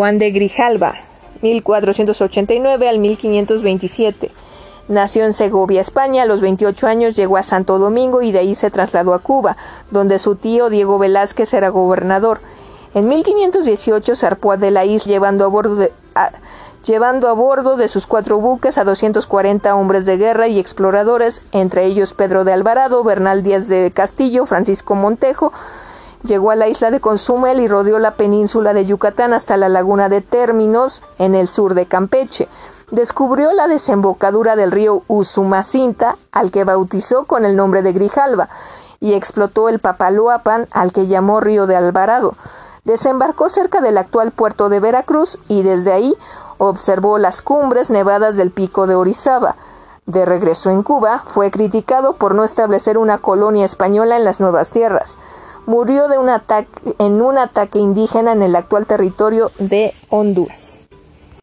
Juan 0.00 0.16
de 0.16 0.30
Grijalva, 0.30 0.94
1489 1.42 2.88
al 2.88 3.00
1527. 3.00 4.30
Nació 4.88 5.26
en 5.26 5.34
Segovia, 5.34 5.82
España. 5.82 6.22
A 6.22 6.26
los 6.26 6.40
28 6.40 6.86
años 6.86 7.16
llegó 7.16 7.36
a 7.36 7.42
Santo 7.42 7.78
Domingo 7.78 8.22
y 8.22 8.32
de 8.32 8.38
ahí 8.38 8.54
se 8.54 8.70
trasladó 8.70 9.12
a 9.12 9.18
Cuba, 9.18 9.58
donde 9.90 10.18
su 10.18 10.36
tío 10.36 10.70
Diego 10.70 10.98
Velázquez 10.98 11.52
era 11.52 11.68
gobernador. 11.68 12.40
En 12.94 13.08
1518 13.08 14.16
zarpó 14.16 14.56
de 14.56 14.70
la 14.70 14.86
isla 14.86 15.12
llevando 15.12 15.44
a 15.44 15.48
bordo 15.48 15.76
de, 15.76 15.92
llevando 16.82 17.28
a 17.28 17.34
bordo 17.34 17.76
de 17.76 17.88
sus 17.88 18.06
cuatro 18.06 18.38
buques 18.38 18.78
a 18.78 18.84
240 18.84 19.74
hombres 19.74 20.06
de 20.06 20.16
guerra 20.16 20.48
y 20.48 20.58
exploradores, 20.58 21.42
entre 21.52 21.84
ellos 21.84 22.14
Pedro 22.14 22.44
de 22.44 22.54
Alvarado, 22.54 23.04
Bernal 23.04 23.42
Díaz 23.42 23.68
de 23.68 23.90
Castillo, 23.90 24.46
Francisco 24.46 24.94
Montejo, 24.94 25.52
Llegó 26.22 26.50
a 26.50 26.56
la 26.56 26.68
isla 26.68 26.90
de 26.90 27.00
Consumel 27.00 27.60
y 27.60 27.68
rodeó 27.68 27.98
la 27.98 28.14
península 28.14 28.74
de 28.74 28.84
Yucatán 28.84 29.32
hasta 29.32 29.56
la 29.56 29.70
laguna 29.70 30.10
de 30.10 30.20
Términos, 30.20 31.02
en 31.18 31.34
el 31.34 31.48
sur 31.48 31.72
de 31.72 31.86
Campeche. 31.86 32.46
Descubrió 32.90 33.52
la 33.52 33.68
desembocadura 33.68 34.54
del 34.54 34.70
río 34.70 35.02
Usumacinta, 35.08 36.16
al 36.30 36.50
que 36.50 36.64
bautizó 36.64 37.24
con 37.24 37.46
el 37.46 37.56
nombre 37.56 37.80
de 37.82 37.94
Grijalva, 37.94 38.50
y 39.00 39.14
explotó 39.14 39.70
el 39.70 39.78
Papaloapan, 39.78 40.68
al 40.72 40.92
que 40.92 41.06
llamó 41.06 41.40
Río 41.40 41.66
de 41.66 41.76
Alvarado. 41.76 42.34
Desembarcó 42.84 43.48
cerca 43.48 43.80
del 43.80 43.96
actual 43.96 44.30
puerto 44.30 44.68
de 44.68 44.80
Veracruz 44.80 45.38
y 45.48 45.62
desde 45.62 45.92
ahí 45.92 46.14
observó 46.58 47.16
las 47.16 47.40
cumbres 47.40 47.88
nevadas 47.88 48.36
del 48.36 48.50
pico 48.50 48.86
de 48.86 48.94
Orizaba. 48.94 49.56
De 50.04 50.26
regreso 50.26 50.68
en 50.68 50.82
Cuba, 50.82 51.22
fue 51.32 51.50
criticado 51.50 52.14
por 52.14 52.34
no 52.34 52.44
establecer 52.44 52.98
una 52.98 53.18
colonia 53.18 53.64
española 53.64 54.16
en 54.16 54.24
las 54.24 54.40
nuevas 54.40 54.70
tierras 54.70 55.16
murió 55.66 56.08
de 56.08 56.18
un 56.18 56.28
ataque, 56.28 56.94
en 56.98 57.22
un 57.22 57.38
ataque 57.38 57.78
indígena 57.78 58.32
en 58.32 58.42
el 58.42 58.56
actual 58.56 58.86
territorio 58.86 59.50
de 59.58 59.94
Honduras. 60.08 60.82